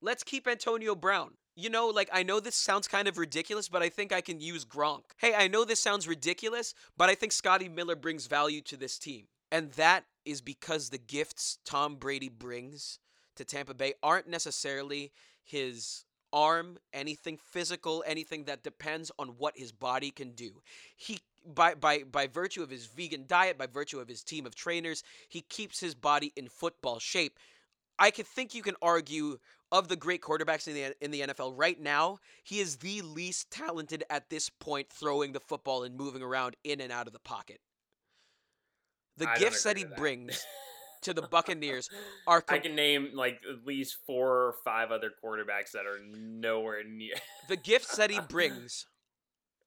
let's 0.00 0.22
keep 0.22 0.46
Antonio 0.46 0.94
Brown." 0.94 1.36
You 1.58 1.70
know, 1.70 1.86
like 1.86 2.10
I 2.12 2.22
know 2.22 2.38
this 2.38 2.54
sounds 2.54 2.86
kind 2.86 3.08
of 3.08 3.16
ridiculous, 3.16 3.66
but 3.68 3.82
I 3.82 3.88
think 3.88 4.12
I 4.12 4.20
can 4.20 4.40
use 4.40 4.66
Gronk. 4.66 5.04
Hey, 5.16 5.34
I 5.34 5.48
know 5.48 5.64
this 5.64 5.80
sounds 5.80 6.06
ridiculous, 6.06 6.74
but 6.98 7.08
I 7.08 7.14
think 7.14 7.32
Scotty 7.32 7.68
Miller 7.68 7.96
brings 7.96 8.26
value 8.26 8.60
to 8.62 8.76
this 8.76 8.98
team. 8.98 9.24
And 9.50 9.72
that 9.72 10.04
is 10.26 10.42
because 10.42 10.90
the 10.90 10.98
gifts 10.98 11.58
Tom 11.64 11.96
Brady 11.96 12.28
brings 12.28 12.98
to 13.36 13.44
Tampa 13.44 13.72
Bay 13.72 13.94
aren't 14.02 14.28
necessarily 14.28 15.12
his 15.42 16.04
arm, 16.30 16.76
anything 16.92 17.38
physical, 17.38 18.04
anything 18.06 18.44
that 18.44 18.62
depends 18.62 19.10
on 19.18 19.28
what 19.38 19.56
his 19.56 19.72
body 19.72 20.10
can 20.10 20.32
do. 20.32 20.60
He 20.94 21.20
by 21.46 21.74
by 21.74 22.02
by 22.02 22.26
virtue 22.26 22.62
of 22.62 22.68
his 22.68 22.84
vegan 22.86 23.24
diet, 23.26 23.56
by 23.56 23.66
virtue 23.66 24.00
of 24.00 24.08
his 24.08 24.22
team 24.22 24.44
of 24.44 24.54
trainers, 24.54 25.02
he 25.28 25.40
keeps 25.40 25.80
his 25.80 25.94
body 25.94 26.32
in 26.36 26.48
football 26.48 26.98
shape. 26.98 27.38
I 27.98 28.10
could 28.10 28.26
think 28.26 28.54
you 28.54 28.62
can 28.62 28.74
argue 28.82 29.38
of 29.72 29.88
the 29.88 29.96
great 29.96 30.20
quarterbacks 30.20 30.68
in 30.68 30.74
the 30.74 31.04
in 31.04 31.10
the 31.10 31.22
NFL 31.22 31.54
right 31.56 31.80
now, 31.80 32.18
he 32.44 32.60
is 32.60 32.76
the 32.76 33.02
least 33.02 33.50
talented 33.50 34.04
at 34.10 34.30
this 34.30 34.48
point 34.48 34.88
throwing 34.90 35.32
the 35.32 35.40
football 35.40 35.82
and 35.82 35.96
moving 35.96 36.22
around 36.22 36.56
in 36.64 36.80
and 36.80 36.92
out 36.92 37.06
of 37.06 37.12
the 37.12 37.18
pocket. 37.18 37.60
The 39.16 39.28
I 39.28 39.38
gifts 39.38 39.62
that 39.64 39.76
he 39.76 39.84
to 39.84 39.90
brings 39.90 40.44
to 41.02 41.14
the 41.14 41.22
Buccaneers 41.22 41.88
are 42.26 42.44
I 42.48 42.58
can 42.58 42.74
name 42.74 43.10
like 43.14 43.40
at 43.50 43.66
least 43.66 43.96
four 44.06 44.28
or 44.28 44.54
five 44.64 44.90
other 44.90 45.10
quarterbacks 45.22 45.72
that 45.72 45.86
are 45.86 45.98
nowhere 46.14 46.84
near. 46.84 47.14
the 47.48 47.56
gifts 47.56 47.96
that 47.96 48.10
he 48.10 48.20
brings 48.28 48.86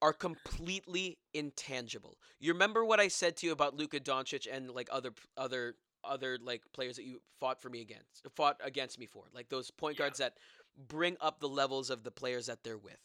are 0.01 0.13
completely 0.13 1.17
intangible. 1.34 2.17
You 2.39 2.53
remember 2.53 2.86
what 2.86 2.99
I 2.99 3.09
said 3.09 3.36
to 3.38 3.47
you 3.47 3.51
about 3.51 3.75
Luka 3.75 3.99
Doncic 3.99 4.47
and 4.51 4.69
like 4.71 4.88
other 4.91 5.11
other 5.36 5.75
other 6.04 6.38
like 6.41 6.62
players 6.74 6.95
that 6.95 7.04
you 7.06 7.22
fought 7.39 7.62
for 7.62 7.70
me 7.70 7.82
against, 7.82 8.26
fought 8.36 8.58
against 8.64 9.00
me 9.00 9.06
for, 9.06 9.26
like 9.34 9.50
those 9.50 9.72
point 9.72 9.95
Yeah. 9.97 10.06
guards 10.06 10.20
that 10.20 10.38
bring 10.78 11.18
up 11.20 11.39
the 11.39 11.50
levels 11.50 11.89
of 11.89 12.04
the 12.04 12.12
players 12.12 12.45
that 12.47 12.64
they're 12.64 12.78
with. 12.78 13.00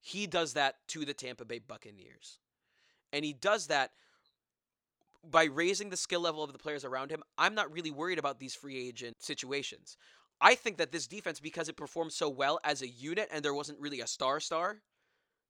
He 0.00 0.26
does 0.26 0.52
that 0.52 0.86
to 0.88 1.04
the 1.04 1.14
Tampa 1.14 1.44
Bay 1.44 1.58
Buccaneers. 1.58 2.38
And 3.12 3.24
he 3.24 3.32
does 3.32 3.68
that 3.68 3.92
by 5.22 5.44
raising 5.44 5.88
the 5.88 5.96
skill 5.96 6.20
level 6.20 6.42
of 6.44 6.52
the 6.52 6.58
players 6.58 6.84
around 6.84 7.10
him. 7.10 7.22
I'm 7.38 7.54
not 7.54 7.72
really 7.72 7.90
worried 7.90 8.18
about 8.18 8.38
these 8.38 8.54
free 8.54 8.76
agent 8.88 9.16
situations. 9.22 9.96
I 10.40 10.54
think 10.56 10.76
that 10.76 10.92
this 10.92 11.06
defense, 11.06 11.40
because 11.40 11.68
it 11.68 11.76
performed 11.76 12.12
so 12.12 12.28
well 12.28 12.60
as 12.64 12.82
a 12.82 12.88
unit 12.88 13.28
and 13.32 13.42
there 13.42 13.54
wasn't 13.54 13.80
really 13.80 14.00
a 14.00 14.06
star 14.06 14.40
star, 14.40 14.82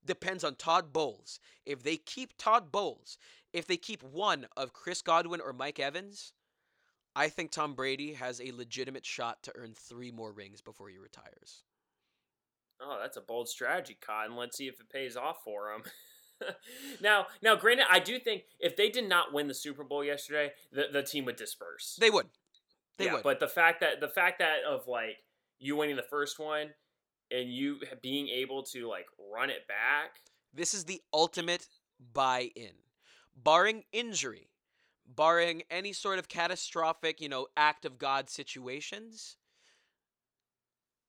depends 0.05 0.45
on 0.45 0.55
Todd 0.55 0.93
Bowles. 0.93 1.41
If 1.67 1.83
they 1.83 1.97
keep 1.97 2.35
Todd 2.37 2.71
Bowles, 2.71 3.19
if 3.55 3.67
they 3.69 3.77
keep 3.77 4.03
one 4.03 4.47
of 4.57 4.73
Chris 4.73 5.01
Godwin 5.01 5.41
or 5.41 5.53
Mike 5.53 5.79
Evans, 5.79 6.33
I 7.17 7.29
think 7.29 7.53
Tom 7.53 7.75
Brady 7.75 8.15
has 8.15 8.41
a 8.41 8.51
legitimate 8.51 9.07
shot 9.07 9.45
to 9.45 9.53
earn 9.55 9.75
three 9.75 10.11
more 10.11 10.33
rings 10.33 10.61
before 10.61 10.89
he 10.89 10.99
retires. 10.99 11.63
Oh, 12.83 12.99
that's 13.01 13.17
a 13.17 13.21
bold 13.21 13.49
strategy, 13.49 13.97
Cotton. 14.05 14.37
Let's 14.37 14.57
see 14.57 14.67
if 14.67 14.81
it 14.81 14.91
pays 14.91 15.17
off 15.17 15.37
for 15.45 15.73
him. 15.73 15.85
now, 17.01 17.27
now, 17.41 17.55
granted, 17.55 17.87
I 17.89 18.01
do 18.01 18.19
think 18.19 18.43
if 18.59 18.77
they 18.77 18.91
did 18.91 19.09
not 19.09 19.33
win 19.33 19.47
the 19.47 19.55
Super 19.55 19.85
Bowl 19.85 20.05
yesterday, 20.05 20.51
the, 20.73 20.87
the 20.93 21.05
team 21.05 21.25
would 21.27 21.37
disperse. 21.37 21.97
They 22.01 22.11
would. 22.11 22.27
They 22.99 23.07
yeah, 23.07 23.15
would. 23.15 23.23
but 23.23 23.39
the 23.39 23.49
fact 23.49 23.81
that 23.81 24.01
the 24.01 24.09
fact 24.09 24.41
that 24.41 24.59
of 24.69 24.87
like 24.89 25.19
you 25.59 25.77
winning 25.77 25.97
the 25.97 26.03
first 26.03 26.39
one 26.39 26.71
and 27.31 27.53
you 27.53 27.79
being 28.03 28.29
able 28.29 28.65
to 28.65 28.89
like 28.89 29.07
run 29.33 29.51
it 29.51 29.67
back, 29.69 30.21
This 30.53 30.75
is 30.75 30.85
the 30.85 31.01
ultimate 31.13 31.69
buy 32.13 32.51
in. 32.57 32.73
Barring 33.37 33.85
injury, 33.93 34.49
barring 35.07 35.63
any 35.71 35.93
sort 35.93 36.19
of 36.19 36.29
catastrophic, 36.29 37.21
you 37.21 37.29
know, 37.29 37.47
act 37.57 37.85
of 37.85 37.99
God 37.99 38.31
situations, 38.31 39.37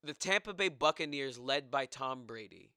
the 0.03 0.13
Tampa 0.13 0.53
Bay 0.53 0.69
Buccaneers, 0.69 1.37
led 1.37 1.71
by 1.71 1.85
Tom 1.85 2.25
Brady, 2.25 2.71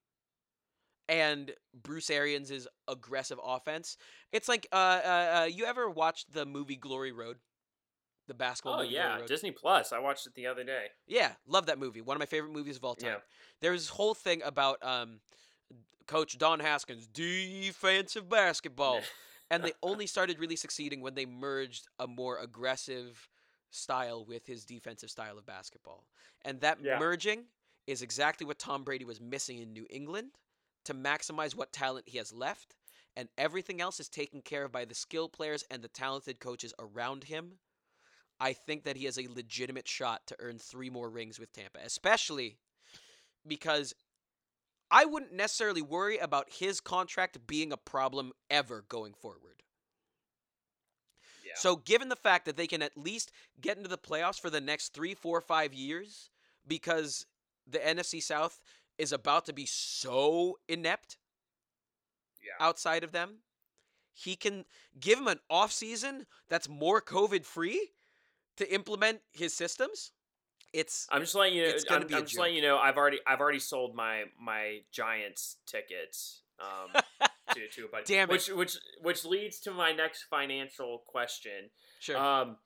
and 1.07 1.51
Bruce 1.73 2.09
Arians' 2.09 2.67
aggressive 2.87 3.39
offense. 3.43 3.97
It's 4.31 4.47
like, 4.47 4.67
uh, 4.71 4.75
uh, 4.75 5.39
uh, 5.41 5.45
you 5.45 5.65
ever 5.65 5.89
watched 5.89 6.31
the 6.31 6.45
movie 6.45 6.75
Glory 6.75 7.11
Road? 7.11 7.37
The 8.27 8.35
basketball 8.35 8.75
Oh 8.75 8.83
movie 8.83 8.93
Glory 8.93 9.05
yeah, 9.07 9.17
Road? 9.17 9.27
Disney 9.27 9.51
Plus. 9.51 9.91
I 9.91 9.97
watched 9.97 10.27
it 10.27 10.35
the 10.35 10.45
other 10.45 10.63
day. 10.63 10.85
Yeah, 11.07 11.31
love 11.47 11.65
that 11.65 11.79
movie. 11.79 12.01
One 12.01 12.15
of 12.15 12.19
my 12.19 12.27
favorite 12.27 12.53
movies 12.53 12.77
of 12.77 12.83
all 12.85 12.93
time. 12.93 13.09
Yeah. 13.09 13.17
There's 13.59 13.81
this 13.81 13.89
whole 13.89 14.13
thing 14.13 14.43
about 14.43 14.77
um, 14.83 15.19
Coach 16.05 16.37
Don 16.37 16.59
Haskins, 16.59 17.07
defensive 17.07 18.29
basketball. 18.29 19.01
and 19.49 19.63
they 19.63 19.73
only 19.83 20.07
started 20.07 20.39
really 20.39 20.55
succeeding 20.55 21.01
when 21.01 21.15
they 21.15 21.25
merged 21.25 21.87
a 21.99 22.07
more 22.07 22.37
aggressive 22.39 23.29
style 23.71 24.25
with 24.25 24.45
his 24.45 24.65
defensive 24.65 25.09
style 25.09 25.37
of 25.37 25.45
basketball. 25.45 26.05
And 26.43 26.61
that 26.61 26.79
Yeah. 26.81 26.99
merging 26.99 27.45
is 27.87 28.01
exactly 28.01 28.45
what 28.45 28.59
Tom 28.59 28.83
Brady 28.83 29.05
was 29.05 29.21
missing 29.21 29.59
in 29.59 29.73
New 29.73 29.85
England 29.89 30.31
to 30.85 30.93
maximize 30.93 31.55
what 31.55 31.71
talent 31.71 32.07
he 32.07 32.17
has 32.17 32.31
left. 32.33 32.75
And 33.15 33.29
everything 33.37 33.81
else 33.81 33.99
is 33.99 34.07
taken 34.07 34.41
care 34.41 34.65
of 34.65 34.71
by 34.71 34.85
the 34.85 34.95
skill 34.95 35.27
players 35.27 35.63
and 35.69 35.81
the 35.81 35.87
talented 35.87 36.39
coaches 36.39 36.73
around 36.79 37.25
him. 37.25 37.53
I 38.39 38.53
think 38.53 38.83
that 38.85 38.95
he 38.95 39.05
has 39.05 39.17
a 39.19 39.27
legitimate 39.27 39.87
shot 39.87 40.25
to 40.27 40.35
earn 40.39 40.59
three 40.59 40.89
more 40.89 41.09
rings 41.09 41.39
with 41.39 41.51
Tampa, 41.51 41.79
especially 41.83 42.57
because 43.45 43.93
I 44.91 45.05
wouldn't 45.05 45.33
necessarily 45.33 45.81
worry 45.81 46.17
about 46.17 46.49
his 46.49 46.79
contract 46.79 47.45
being 47.45 47.71
a 47.71 47.77
problem 47.77 48.31
ever 48.49 48.83
going 48.87 49.13
forward. 49.13 49.63
Yeah. 51.45 51.53
So, 51.55 51.75
given 51.75 52.09
the 52.09 52.15
fact 52.15 52.45
that 52.45 52.57
they 52.57 52.67
can 52.67 52.81
at 52.81 52.97
least 52.97 53.31
get 53.59 53.77
into 53.77 53.89
the 53.89 53.97
playoffs 53.97 54.39
for 54.39 54.49
the 54.49 54.61
next 54.61 54.93
three, 54.93 55.13
four, 55.13 55.41
five 55.41 55.73
years, 55.73 56.29
because 56.67 57.25
the 57.67 57.79
NFC 57.79 58.21
South 58.21 58.61
is 58.97 59.11
about 59.11 59.45
to 59.45 59.53
be 59.53 59.65
so 59.65 60.59
inept 60.67 61.17
yeah. 62.43 62.65
outside 62.65 63.03
of 63.03 63.11
them, 63.11 63.39
he 64.13 64.35
can 64.35 64.65
give 64.99 65.19
him 65.19 65.27
an 65.27 65.39
off 65.49 65.71
season 65.71 66.25
that's 66.49 66.67
more 66.67 67.01
COVID 67.01 67.45
free 67.45 67.91
to 68.57 68.73
implement 68.73 69.21
his 69.31 69.53
systems. 69.53 70.11
It's 70.71 71.07
I'm 71.11 71.21
just 71.21 71.35
letting 71.35 71.55
you 71.55 71.63
know. 71.63 71.69
It's 71.69 71.83
gonna 71.83 72.05
I'm, 72.05 72.15
I'm 72.15 72.25
just 72.25 72.37
letting 72.37 72.55
you 72.55 72.61
know. 72.61 72.77
I've 72.77 72.97
already 72.97 73.19
I've 73.25 73.39
already 73.39 73.59
sold 73.59 73.95
my 73.95 74.25
my 74.39 74.79
Giants 74.91 75.57
tickets 75.65 76.41
um, 76.59 77.01
to 77.53 77.67
to 77.67 77.85
a 77.85 77.87
buddy. 77.87 78.03
Damn 78.05 78.29
it. 78.29 78.33
Which 78.33 78.49
which 78.49 78.77
which 79.01 79.25
leads 79.25 79.59
to 79.61 79.71
my 79.71 79.91
next 79.91 80.23
financial 80.29 81.03
question. 81.07 81.71
sure. 81.99 82.17
Um, 82.17 82.57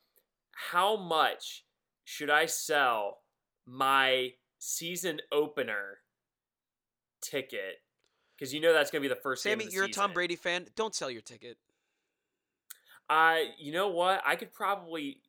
how 0.72 0.98
much 0.98 1.66
should 2.04 2.30
I 2.30 2.46
sell 2.46 3.20
my 3.66 4.34
season 4.60 5.20
opener 5.32 6.00
ticket? 7.22 7.82
Because 8.38 8.54
you 8.54 8.60
know 8.60 8.74
that's 8.74 8.92
going 8.92 9.02
to 9.02 9.08
be 9.08 9.14
the 9.14 9.20
first. 9.20 9.44
Sammy, 9.44 9.66
the 9.66 9.72
you're 9.72 9.86
a 9.86 9.90
Tom. 9.90 10.14
Brady 10.14 10.36
fan. 10.36 10.68
Don't 10.76 10.94
sell 10.94 11.10
your 11.10 11.22
ticket. 11.22 11.58
I, 13.10 13.52
you 13.60 13.72
know 13.72 13.90
what? 13.90 14.22
I 14.26 14.36
could 14.36 14.54
probably 14.54 15.20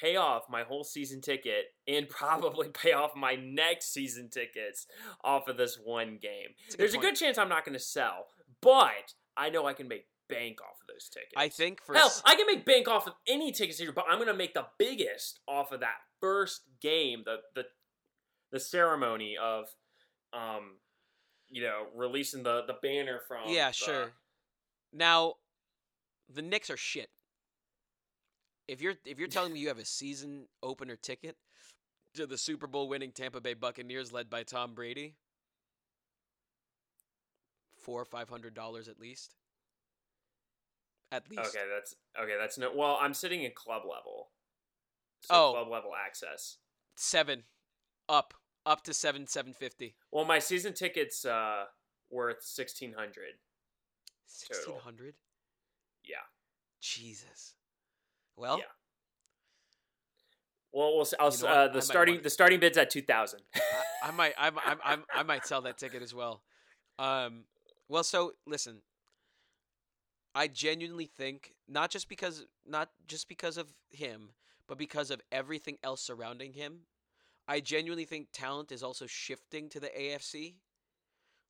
pay 0.00 0.16
off 0.16 0.44
my 0.50 0.62
whole 0.62 0.84
season 0.84 1.20
ticket 1.20 1.66
and 1.86 2.08
probably 2.10 2.68
pay 2.68 2.92
off 2.92 3.16
my 3.16 3.34
next 3.34 3.92
season 3.92 4.28
tickets 4.30 4.86
off 5.24 5.48
of 5.48 5.56
this 5.56 5.78
one 5.82 6.18
game. 6.20 6.48
A 6.72 6.76
There's 6.76 6.94
a 6.94 6.98
good 6.98 7.16
chance 7.16 7.38
I'm 7.38 7.48
not 7.48 7.64
going 7.64 7.76
to 7.78 7.84
sell, 7.84 8.26
but 8.60 9.14
I 9.36 9.50
know 9.50 9.66
I 9.66 9.72
can 9.72 9.88
make 9.88 10.06
bank 10.28 10.60
off 10.60 10.76
of 10.80 10.86
those 10.94 11.08
tickets. 11.08 11.32
I 11.36 11.48
think 11.48 11.82
for 11.84 11.94
Hell, 11.94 12.06
s- 12.08 12.22
I 12.24 12.34
can 12.36 12.46
make 12.46 12.64
bank 12.66 12.86
off 12.88 13.06
of 13.06 13.14
any 13.26 13.50
tickets 13.52 13.78
here, 13.78 13.92
but 13.92 14.04
I'm 14.08 14.16
going 14.18 14.28
to 14.28 14.34
make 14.34 14.54
the 14.54 14.66
biggest 14.78 15.40
off 15.48 15.72
of 15.72 15.80
that 15.80 15.96
first 16.20 16.62
game, 16.80 17.22
the 17.24 17.36
the 17.54 17.64
the 18.50 18.60
ceremony 18.60 19.36
of, 19.40 19.66
um, 20.32 20.76
you 21.50 21.62
know, 21.62 21.86
releasing 21.94 22.42
the 22.42 22.62
the 22.66 22.74
banner 22.82 23.20
from. 23.26 23.48
yeah, 23.48 23.68
the- 23.68 23.72
sure. 23.74 24.12
Now, 24.92 25.34
the 26.32 26.42
Knicks 26.42 26.70
are 26.70 26.76
shit. 26.76 27.10
If 28.68 28.82
you're 28.82 28.94
if 29.06 29.18
you're 29.18 29.28
telling 29.28 29.52
me 29.54 29.60
you 29.60 29.68
have 29.68 29.78
a 29.78 29.84
season 29.84 30.46
opener 30.62 30.94
ticket 30.94 31.36
to 32.14 32.26
the 32.26 32.36
Super 32.38 32.66
Bowl 32.66 32.88
winning 32.88 33.12
Tampa 33.12 33.40
Bay 33.40 33.54
Buccaneers 33.54 34.12
led 34.12 34.28
by 34.28 34.42
Tom 34.42 34.74
Brady, 34.74 35.14
four 37.82 38.00
or 38.00 38.04
five 38.04 38.28
hundred 38.28 38.54
dollars 38.54 38.86
at 38.88 39.00
least. 39.00 39.34
At 41.10 41.30
least. 41.30 41.40
Okay, 41.40 41.64
that's 41.74 41.94
okay. 42.22 42.36
That's 42.38 42.58
no. 42.58 42.70
Well, 42.74 42.98
I'm 43.00 43.14
sitting 43.14 43.42
in 43.42 43.52
club 43.52 43.82
level. 43.84 44.28
So 45.22 45.34
Oh. 45.34 45.52
club 45.52 45.68
level 45.68 45.92
access. 45.96 46.58
Seven, 46.94 47.44
up, 48.08 48.34
up 48.66 48.82
to 48.84 48.92
seven 48.92 49.26
seven 49.26 49.54
fifty. 49.54 49.94
Well, 50.12 50.26
my 50.26 50.38
season 50.38 50.74
tickets 50.74 51.24
uh 51.24 51.64
worth 52.10 52.42
sixteen 52.42 52.92
hundred. 52.92 53.34
Sixteen 54.26 54.78
hundred. 54.80 55.14
Yeah. 56.04 56.16
Jesus. 56.80 57.54
Well, 58.38 58.58
Yeah. 58.58 58.64
Well, 60.72 60.96
we'll. 60.96 61.06
I'll. 61.18 61.32
You 61.34 61.42
know 61.42 61.48
uh, 61.48 61.68
the 61.68 61.82
starting 61.82 62.22
the 62.22 62.30
starting 62.30 62.60
bid's 62.60 62.78
at 62.78 62.90
two 62.90 63.02
thousand. 63.02 63.40
I 64.02 64.10
might, 64.10 64.34
I, 64.38 64.50
might- 64.50 64.64
I, 64.66 64.76
I, 64.94 64.98
I 65.20 65.22
might 65.22 65.46
sell 65.46 65.62
that 65.62 65.78
ticket 65.78 66.02
as 66.02 66.14
well. 66.14 66.42
Um, 66.98 67.44
well, 67.88 68.04
so 68.04 68.32
listen, 68.46 68.82
I 70.34 70.46
genuinely 70.46 71.06
think 71.06 71.54
not 71.68 71.90
just 71.90 72.08
because 72.08 72.44
not 72.66 72.90
just 73.06 73.28
because 73.28 73.56
of 73.56 73.72
him, 73.90 74.30
but 74.68 74.78
because 74.78 75.10
of 75.10 75.20
everything 75.32 75.78
else 75.82 76.02
surrounding 76.02 76.52
him. 76.52 76.80
I 77.50 77.60
genuinely 77.60 78.04
think 78.04 78.28
talent 78.30 78.70
is 78.72 78.82
also 78.82 79.06
shifting 79.06 79.70
to 79.70 79.80
the 79.80 79.88
AFC. 79.88 80.56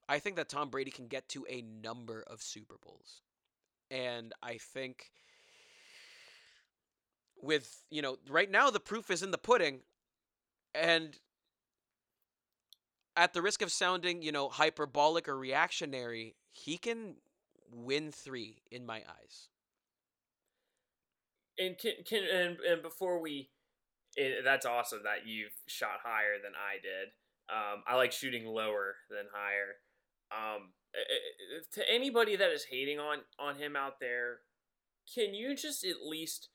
I 0.09 0.20
think 0.20 0.36
that 0.36 0.49
Tom 0.49 0.70
Brady 0.70 0.93
can 0.93 1.09
get 1.09 1.28
to 1.30 1.45
a 1.51 1.61
number 1.61 2.22
of 2.28 2.41
Super 2.41 2.76
Bowls. 2.80 3.22
And 3.91 4.32
I 4.41 4.59
think 4.59 5.11
with, 7.43 7.84
you 7.91 8.03
know, 8.03 8.18
right 8.28 8.51
now 8.51 8.70
the 8.70 8.80
proof 8.80 9.11
is 9.11 9.22
in 9.22 9.30
the 9.30 9.39
pudding. 9.39 9.80
And 10.74 11.18
at 13.16 13.32
the 13.32 13.43
risk 13.43 13.62
of 13.62 13.72
sounding, 13.72 14.22
you 14.22 14.32
know, 14.32 14.49
hyperbolic 14.49 15.28
or 15.28 15.36
reactionary, 15.39 16.36
he 16.53 16.78
can 16.78 17.16
win 17.72 18.12
three 18.12 18.62
in 18.70 18.86
my 18.86 18.99
eyes. 18.99 19.49
and 21.59 21.76
can 21.76 21.93
can 22.07 22.22
and, 22.24 22.57
and 22.61 22.82
before 22.82 23.20
we, 23.20 23.51
eh, 24.16 24.41
that's 24.45 24.66
awesome 24.66 25.01
that 25.05 25.26
you've 25.26 25.53
shot 25.66 26.01
higher 26.05 26.39
than 26.43 26.53
I 26.55 26.80
did. 26.80 27.09
Um, 27.51 27.82
I 27.86 27.97
like 27.97 28.12
shooting 28.12 28.47
lower 28.47 28.97
than 29.11 29.26
higher. 29.32 29.76
Um, 30.30 30.72
eh, 30.95 30.99
eh, 31.01 31.62
to 31.72 31.91
anybody 31.93 32.36
that 32.36 32.51
is 32.51 32.66
hating 32.70 32.99
on 32.99 33.18
on 33.39 33.57
him 33.57 33.76
out 33.76 34.01
there, 34.01 34.41
can 35.12 35.34
you 35.34 35.57
just 35.57 35.84
at 35.84 36.07
least, 36.07 36.49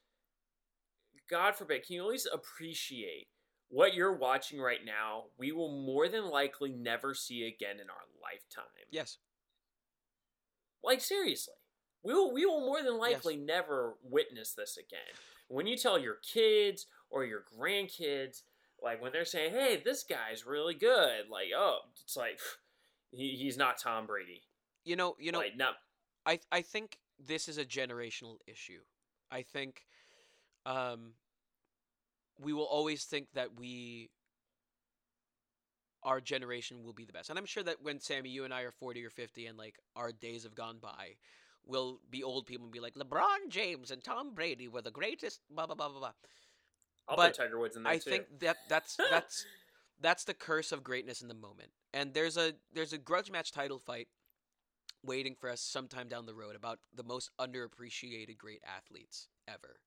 God 1.34 1.56
forbid, 1.56 1.84
can 1.84 1.96
you 1.96 2.04
at 2.04 2.10
least 2.10 2.30
appreciate 2.32 3.26
what 3.70 3.96
you're 3.96 4.16
watching 4.16 4.62
right 4.62 4.86
now? 4.86 5.24
We 5.40 5.52
will 5.52 5.84
more 5.84 6.08
than 6.08 6.30
likely 6.30 6.72
never 6.72 7.16
see 7.16 7.48
again 7.48 7.80
in 7.82 7.90
our 7.90 8.06
lifetime. 8.22 8.70
Yes. 8.92 9.18
Like 10.84 11.02
seriously, 11.02 11.56
we 12.04 12.14
will 12.14 12.32
we 12.32 12.46
will 12.46 12.60
more 12.60 12.84
than 12.84 13.00
likely 13.00 13.36
never 13.36 13.96
witness 14.04 14.54
this 14.54 14.78
again. 14.78 15.00
When 15.48 15.66
you 15.66 15.76
tell 15.76 15.98
your 15.98 16.18
kids 16.22 16.86
or 17.10 17.26
your 17.26 17.44
grandkids, 17.60 18.44
like 18.80 19.02
when 19.02 19.12
they're 19.12 19.26
saying, 19.26 19.54
"Hey, 19.54 19.82
this 19.84 20.04
guy's 20.04 20.46
really 20.46 20.76
good," 20.76 21.30
like, 21.32 21.48
oh, 21.58 21.80
it's 22.04 22.16
like 22.16 22.40
he, 23.12 23.30
he's 23.42 23.58
not 23.58 23.80
Tom 23.80 24.06
Brady. 24.06 24.44
You 24.84 24.98
know, 24.98 25.16
you 25.20 25.32
know, 25.32 25.40
like, 25.40 25.58
not 25.58 25.78
I 26.28 26.40
I 26.52 26.62
think 26.62 27.00
this 27.18 27.48
is 27.48 27.58
a 27.58 27.66
generational 27.66 28.38
issue. 28.46 28.82
I 29.32 29.42
think 29.42 29.88
um 30.68 31.14
we 32.40 32.54
will 32.54 32.66
always 32.66 33.04
think 33.06 33.28
that 33.34 33.58
we 33.58 34.10
our 36.04 36.20
generation 36.20 36.84
will 36.84 36.94
be 36.94 37.06
the 37.06 37.14
best. 37.14 37.30
And 37.30 37.40
I'm 37.40 37.46
sure 37.46 37.64
that 37.64 37.82
when 37.82 38.00
Sammy 38.00 38.30
you 38.30 38.44
and 38.44 38.54
I 38.54 38.62
are 38.64 38.72
40 38.72 39.06
or 39.06 39.10
50 39.10 39.46
and 39.48 39.58
like 39.58 39.80
our 39.96 40.12
days 40.12 40.44
have 40.44 40.56
gone 40.56 40.78
by, 40.82 41.16
we'll 41.66 42.00
be 42.10 42.24
old 42.24 42.46
people 42.46 42.66
and 42.66 42.74
be 42.74 42.80
like 42.80 42.96
LeBron 42.96 43.50
James 43.50 43.92
and 43.92 44.04
Tom 44.04 44.34
Brady 44.34 44.68
were 44.68 44.82
the 44.82 44.92
greatest 44.92 45.40
blah 45.50 45.66
blah 45.66 45.76
blah 45.76 45.90
blah 45.90 46.00
blah. 46.00 46.12
I'll 47.08 47.16
but 47.16 47.36
put 47.36 47.44
Tiger 47.44 47.60
Woods 47.60 47.76
in 47.76 47.84
there 47.84 47.94
I 47.94 47.98
too. 47.98 48.10
think 48.10 48.40
that 48.40 48.58
that's 48.70 48.98
that's 49.10 49.46
that's 50.02 50.24
the 50.26 50.34
curse 50.34 50.72
of 50.72 50.84
greatness 50.84 51.22
in 51.22 51.28
the 51.28 51.34
moment. 51.34 51.70
And 51.94 52.14
there's 52.14 52.38
a 52.38 52.54
there's 52.74 52.94
a 52.94 52.98
grudge 52.98 53.32
match 53.32 53.52
title 53.52 53.80
fight 53.80 54.08
waiting 55.06 55.36
for 55.36 55.50
us 55.50 55.62
sometime 55.62 56.08
down 56.08 56.26
the 56.26 56.34
road 56.34 56.56
about 56.56 56.80
the 56.96 57.04
most 57.04 57.30
underappreciated 57.40 58.38
great 58.38 58.62
athletes 58.66 59.28
ever. 59.48 59.80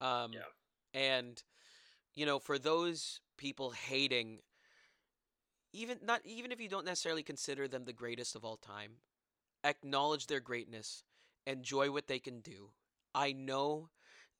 Um 0.00 0.32
Yeah. 0.32 0.40
And 0.94 1.42
you 2.14 2.26
know, 2.26 2.38
for 2.38 2.58
those 2.58 3.20
people 3.36 3.70
hating 3.70 4.40
even 5.72 5.98
not 6.04 6.20
even 6.24 6.50
if 6.50 6.60
you 6.60 6.68
don't 6.68 6.84
necessarily 6.84 7.22
consider 7.22 7.68
them 7.68 7.84
the 7.84 7.92
greatest 7.92 8.34
of 8.34 8.44
all 8.44 8.56
time, 8.56 8.92
acknowledge 9.64 10.26
their 10.26 10.40
greatness, 10.40 11.04
enjoy 11.46 11.90
what 11.90 12.06
they 12.08 12.18
can 12.18 12.40
do, 12.40 12.70
I 13.14 13.32
know 13.32 13.90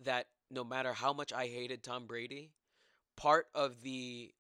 that 0.05 0.27
no 0.51 0.65
matter 0.65 0.93
how 0.93 1.13
much 1.13 1.33
I 1.33 1.47
hated 1.47 1.83
Tom 1.83 2.07
Brady, 2.07 2.53
part 3.17 3.47
of 3.55 3.83
the 3.83 4.33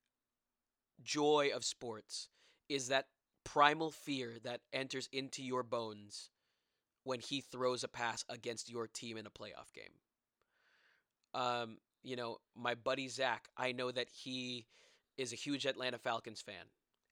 joy 1.02 1.50
of 1.54 1.64
sports 1.64 2.28
is 2.68 2.88
that 2.88 3.06
primal 3.44 3.90
fear 3.90 4.34
that 4.44 4.61
enters 4.72 5.09
into 5.12 5.42
your 5.42 5.62
bones 5.62 6.30
when 7.04 7.20
he 7.20 7.40
throws 7.40 7.84
a 7.84 7.88
pass 7.88 8.24
against 8.28 8.70
your 8.70 8.86
team 8.86 9.16
in 9.16 9.26
a 9.26 9.30
playoff 9.30 9.72
game. 9.74 9.94
Um, 11.34 11.78
you 12.03 12.16
know, 12.16 12.38
my 12.57 12.74
buddy 12.74 13.09
Zach, 13.09 13.49
I 13.57 13.72
know 13.72 13.90
that 13.90 14.09
he 14.09 14.66
is 15.16 15.32
a 15.32 15.36
huge 15.36 15.66
Atlanta 15.66 15.99
Falcons 15.99 16.40
fan. 16.40 16.64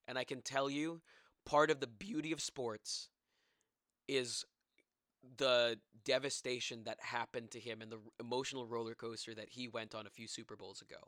And 0.09 0.16
I 0.16 0.24
can 0.24 0.41
tell 0.41 0.70
you, 0.70 1.01
part 1.45 1.70
of 1.70 1.80
the 1.80 1.87
beauty 1.87 2.32
of 2.32 2.41
sports 2.41 3.09
is 4.09 4.45
the 5.37 5.78
devastation 6.05 6.84
that 6.84 6.99
happened 7.01 7.51
to 7.51 7.59
him 7.59 7.82
and 7.82 7.91
the 7.91 7.99
emotional 8.20 8.66
roller 8.66 8.95
coaster 8.95 9.34
that 9.34 9.49
he 9.51 9.66
went 9.66 9.95
on 9.95 10.07
a 10.07 10.11
few 10.11 10.28
Super 10.28 10.57
Bowls 10.57 10.80
ago. 10.80 11.01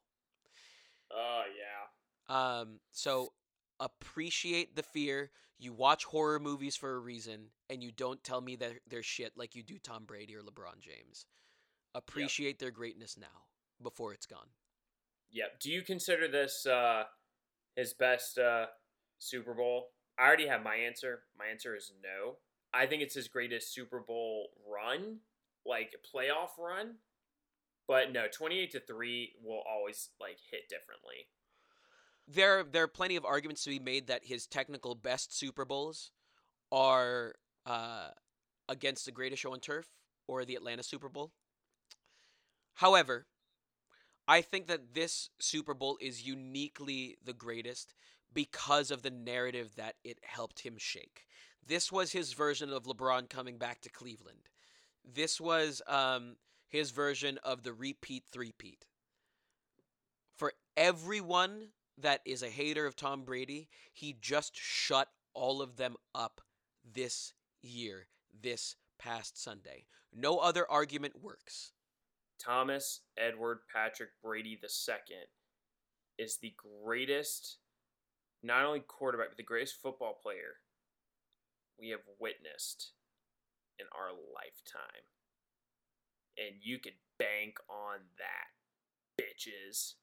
Oh 1.12 1.44
yeah. 1.56 2.60
Um, 2.60 2.80
so 2.90 3.32
appreciate 3.78 4.74
the 4.74 4.82
fear. 4.82 5.30
You 5.60 5.72
watch 5.72 6.04
horror 6.04 6.38
movies 6.38 6.76
for 6.76 6.94
a 6.94 6.98
reason, 6.98 7.46
and 7.70 7.82
you 7.82 7.90
don't 7.90 8.22
tell 8.22 8.40
me 8.40 8.56
that 8.56 8.72
they're 8.88 9.02
shit 9.02 9.32
like 9.36 9.54
you 9.54 9.62
do 9.62 9.78
Tom 9.78 10.04
Brady 10.04 10.36
or 10.36 10.40
LeBron 10.40 10.80
James. 10.80 11.26
Appreciate 11.94 12.48
yep. 12.48 12.58
their 12.58 12.70
greatness 12.70 13.16
now 13.18 13.46
before 13.82 14.12
it's 14.12 14.26
gone. 14.26 14.48
Yep. 15.30 15.60
Do 15.60 15.70
you 15.70 15.82
consider 15.82 16.28
this 16.28 16.66
uh, 16.66 17.04
his 17.76 17.92
best 17.92 18.38
uh, 18.38 18.66
Super 19.18 19.54
Bowl? 19.54 19.88
I 20.18 20.26
already 20.26 20.46
have 20.48 20.62
my 20.62 20.76
answer. 20.76 21.20
My 21.38 21.46
answer 21.46 21.76
is 21.76 21.92
no. 22.02 22.36
I 22.74 22.86
think 22.86 23.02
it's 23.02 23.14
his 23.14 23.28
greatest 23.28 23.72
Super 23.72 24.00
Bowl 24.00 24.48
run, 24.70 25.18
like 25.64 25.94
playoff 26.14 26.58
run. 26.58 26.96
But 27.86 28.12
no, 28.12 28.26
twenty-eight 28.30 28.72
to 28.72 28.80
three 28.80 29.32
will 29.42 29.62
always 29.70 30.10
like 30.20 30.38
hit 30.50 30.68
differently. 30.68 31.28
There, 32.30 32.62
there 32.62 32.82
are 32.82 32.88
plenty 32.88 33.16
of 33.16 33.24
arguments 33.24 33.64
to 33.64 33.70
be 33.70 33.78
made 33.78 34.06
that 34.08 34.26
his 34.26 34.46
technical 34.46 34.94
best 34.94 35.34
Super 35.34 35.64
Bowls 35.64 36.10
are 36.70 37.34
uh, 37.64 38.08
against 38.68 39.06
the 39.06 39.12
Greatest 39.12 39.40
Show 39.40 39.54
on 39.54 39.60
Turf 39.60 39.86
or 40.26 40.44
the 40.44 40.54
Atlanta 40.54 40.82
Super 40.82 41.08
Bowl. 41.08 41.32
However, 42.74 43.26
I 44.28 44.42
think 44.42 44.66
that 44.66 44.94
this 44.94 45.30
Super 45.38 45.72
Bowl 45.72 45.96
is 46.02 46.26
uniquely 46.26 47.16
the 47.24 47.32
greatest 47.32 47.94
because 48.34 48.90
of 48.90 49.00
the 49.00 49.10
narrative 49.10 49.72
that 49.76 49.94
it 50.04 50.18
helped 50.22 50.60
him 50.60 50.74
shake. 50.76 51.26
This 51.66 51.90
was 51.90 52.12
his 52.12 52.34
version 52.34 52.70
of 52.70 52.84
LeBron 52.84 53.30
coming 53.30 53.56
back 53.56 53.80
to 53.80 53.90
Cleveland. 53.90 54.50
This 55.02 55.40
was 55.40 55.80
um, 55.86 56.36
his 56.68 56.90
version 56.90 57.38
of 57.42 57.62
the 57.62 57.72
repeat 57.72 58.24
three-peat. 58.30 58.84
For 60.36 60.52
everyone 60.76 61.68
that 61.96 62.20
is 62.26 62.42
a 62.42 62.50
hater 62.50 62.84
of 62.84 62.96
Tom 62.96 63.24
Brady, 63.24 63.68
he 63.94 64.14
just 64.20 64.54
shut 64.54 65.08
all 65.32 65.62
of 65.62 65.76
them 65.76 65.96
up 66.14 66.42
this 66.84 67.32
year, 67.62 68.08
this 68.42 68.76
past 68.98 69.42
Sunday. 69.42 69.86
No 70.14 70.38
other 70.38 70.70
argument 70.70 71.22
works. 71.22 71.72
Thomas 72.38 73.00
Edward 73.16 73.60
Patrick 73.72 74.10
Brady 74.22 74.58
II 74.62 75.16
is 76.18 76.38
the 76.38 76.54
greatest, 76.56 77.58
not 78.42 78.64
only 78.64 78.80
quarterback, 78.80 79.28
but 79.28 79.36
the 79.36 79.42
greatest 79.42 79.80
football 79.82 80.18
player 80.22 80.60
we 81.78 81.90
have 81.90 82.00
witnessed 82.18 82.92
in 83.78 83.86
our 83.96 84.10
lifetime. 84.10 85.06
And 86.36 86.56
you 86.62 86.78
can 86.78 86.92
bank 87.18 87.58
on 87.68 87.98
that, 88.18 89.22
bitches. 89.22 89.94